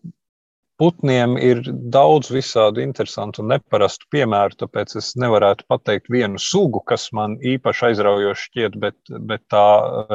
putniem 0.82 1.36
ir 1.40 1.62
daudz 1.94 2.30
visādu 2.34 2.84
interesantu 2.84 3.44
un 3.44 3.54
neparastu 3.54 4.08
piemēru, 4.12 4.58
tāpēc 4.60 4.96
es 5.00 5.14
nevarētu 5.20 5.68
pateikt 5.72 6.10
vienu 6.12 6.42
sugu, 6.42 6.82
kas 6.88 7.08
man 7.16 7.38
īpaši 7.40 7.86
aizraujoši 7.90 8.48
šķiet, 8.50 8.80
bet, 8.82 8.98
bet 9.30 9.46
tā 9.52 9.68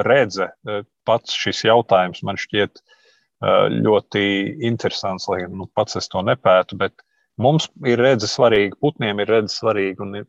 redze, 0.06 0.50
e, 0.68 0.82
pats 1.08 1.36
šis 1.36 1.64
jautājums 1.68 2.22
man 2.26 2.40
šķiet 2.40 2.80
e, 2.80 2.82
ļoti 3.80 4.24
interesants, 4.68 5.28
lai 5.32 5.46
nu, 5.48 5.68
pats 5.74 5.96
es 6.00 6.10
to 6.12 6.22
nepētu, 6.26 6.76
bet 6.80 7.06
mums 7.40 7.70
ir 7.88 8.02
redze 8.04 8.28
svarīga, 8.28 8.76
putniem 8.84 9.24
ir 9.24 9.32
redze 9.38 9.56
svarīga 9.56 10.04
un 10.04 10.20
ir 10.20 10.28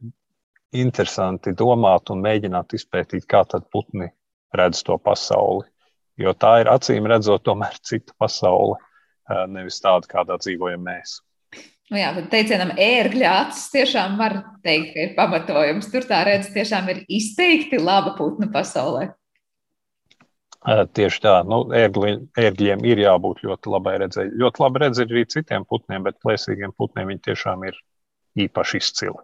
interesanti 0.71 1.51
domāt 1.51 2.13
un 2.13 2.23
mēģināt 2.23 2.77
izpētīt, 2.77 3.27
kā 3.27 3.43
tad 3.51 3.67
putni 3.73 4.07
redz 4.55 4.79
to 4.87 4.95
pasauli 4.99 5.67
jo 6.19 6.33
tā 6.37 6.57
ir 6.63 6.71
acīm 6.71 7.07
redzot, 7.09 7.43
tomēr 7.47 7.77
cita 7.85 8.15
pasaule, 8.19 8.79
nevis 9.51 9.79
tāda, 9.83 10.09
kādā 10.11 10.39
dzīvojam 10.41 10.83
mēs. 10.85 11.19
Nu 11.91 11.99
jā, 11.99 12.13
tad 12.15 12.29
teicienam, 12.31 12.69
ērgļa 12.79 13.31
acis 13.41 13.65
tiešām 13.73 14.13
var 14.19 14.37
teikt, 14.63 14.93
ka 14.93 15.01
ir 15.03 15.15
pamatojums. 15.17 15.89
Tur 15.91 16.05
tā 16.07 16.21
redz 16.23 16.47
tiešām 16.53 16.87
ir 16.93 17.01
izteikti 17.11 17.81
laba 17.81 18.13
putnu 18.15 18.47
pasaulē. 18.53 19.09
Tieši 20.95 21.19
tā, 21.23 21.33
nu, 21.49 21.63
ērgli, 21.75 22.13
ērgļiem 22.37 22.85
ir 22.85 23.01
jābūt 23.01 23.41
ļoti 23.43 23.73
labai 23.73 23.95
redzēji. 24.05 24.35
Ļoti 24.39 24.63
labi 24.63 24.81
redzēt 24.85 25.11
arī 25.11 25.25
citiem 25.33 25.65
putniem, 25.67 26.05
bet 26.05 26.19
plēsīgiem 26.23 26.71
putniem 26.77 27.11
viņi 27.11 27.25
tiešām 27.27 27.65
ir 27.67 27.79
īpaši 28.45 28.79
izcili. 28.79 29.17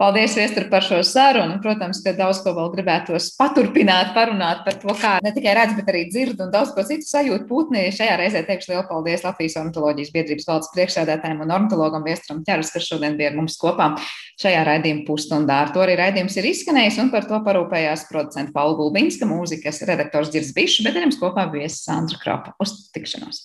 Paldies, 0.00 0.34
Viestur, 0.38 0.64
par 0.72 0.84
šo 0.86 1.00
sarunu. 1.04 1.58
Protams, 1.62 2.00
ka 2.04 2.14
daudz 2.16 2.40
ko 2.44 2.54
vēl 2.56 2.70
gribētos 2.72 3.30
paturpināt, 3.38 4.14
parunāt 4.16 4.62
par 4.66 4.78
to, 4.80 4.94
kā 5.00 5.18
ne 5.24 5.32
tikai 5.36 5.54
redz, 5.58 5.76
bet 5.78 5.90
arī 5.92 6.06
dzird 6.08 6.40
un 6.40 6.52
daudz 6.54 6.72
ko 6.76 6.84
citu 6.88 7.08
sajūt 7.08 7.46
putni. 7.50 7.86
Šajā 7.94 8.16
reizē 8.20 8.42
teikšu 8.48 8.72
lielu 8.72 8.86
paldies 8.88 9.24
Latvijas 9.26 9.58
ornitoloģijas 9.60 10.12
biedrības 10.16 10.48
valdes 10.48 10.72
priekšsēdētājiem 10.74 11.44
un 11.44 11.54
ornitologam 11.58 12.06
Viesturam 12.06 12.42
Ķeras, 12.46 12.72
kas 12.74 12.88
šodien 12.88 13.18
bija 13.20 13.32
ar 13.32 13.38
mums 13.38 13.58
kopā 13.60 13.92
šajā 14.40 14.64
raidījuma 14.70 15.06
pusstundā. 15.08 15.60
Ar 15.66 15.74
to 15.74 15.84
arī 15.84 15.98
raidījums 16.00 16.38
ir 16.40 16.50
izskanējis 16.50 17.00
un 17.04 17.12
par 17.12 17.28
to 17.28 17.40
parūpējās 17.44 18.08
producenta 18.10 18.56
Paula 18.56 18.78
Gulbinska, 18.80 19.28
mūzikas 19.28 19.84
redaktors 19.88 20.32
Dzirs 20.32 20.54
Bišs, 20.56 20.82
bet 20.86 20.96
ar 20.96 21.08
jums 21.08 21.20
kopā 21.20 21.46
viesis 21.52 21.84
Sandra 21.84 22.20
Krapa. 22.22 22.56
Uz 22.62 22.78
tikšanos! 22.94 23.38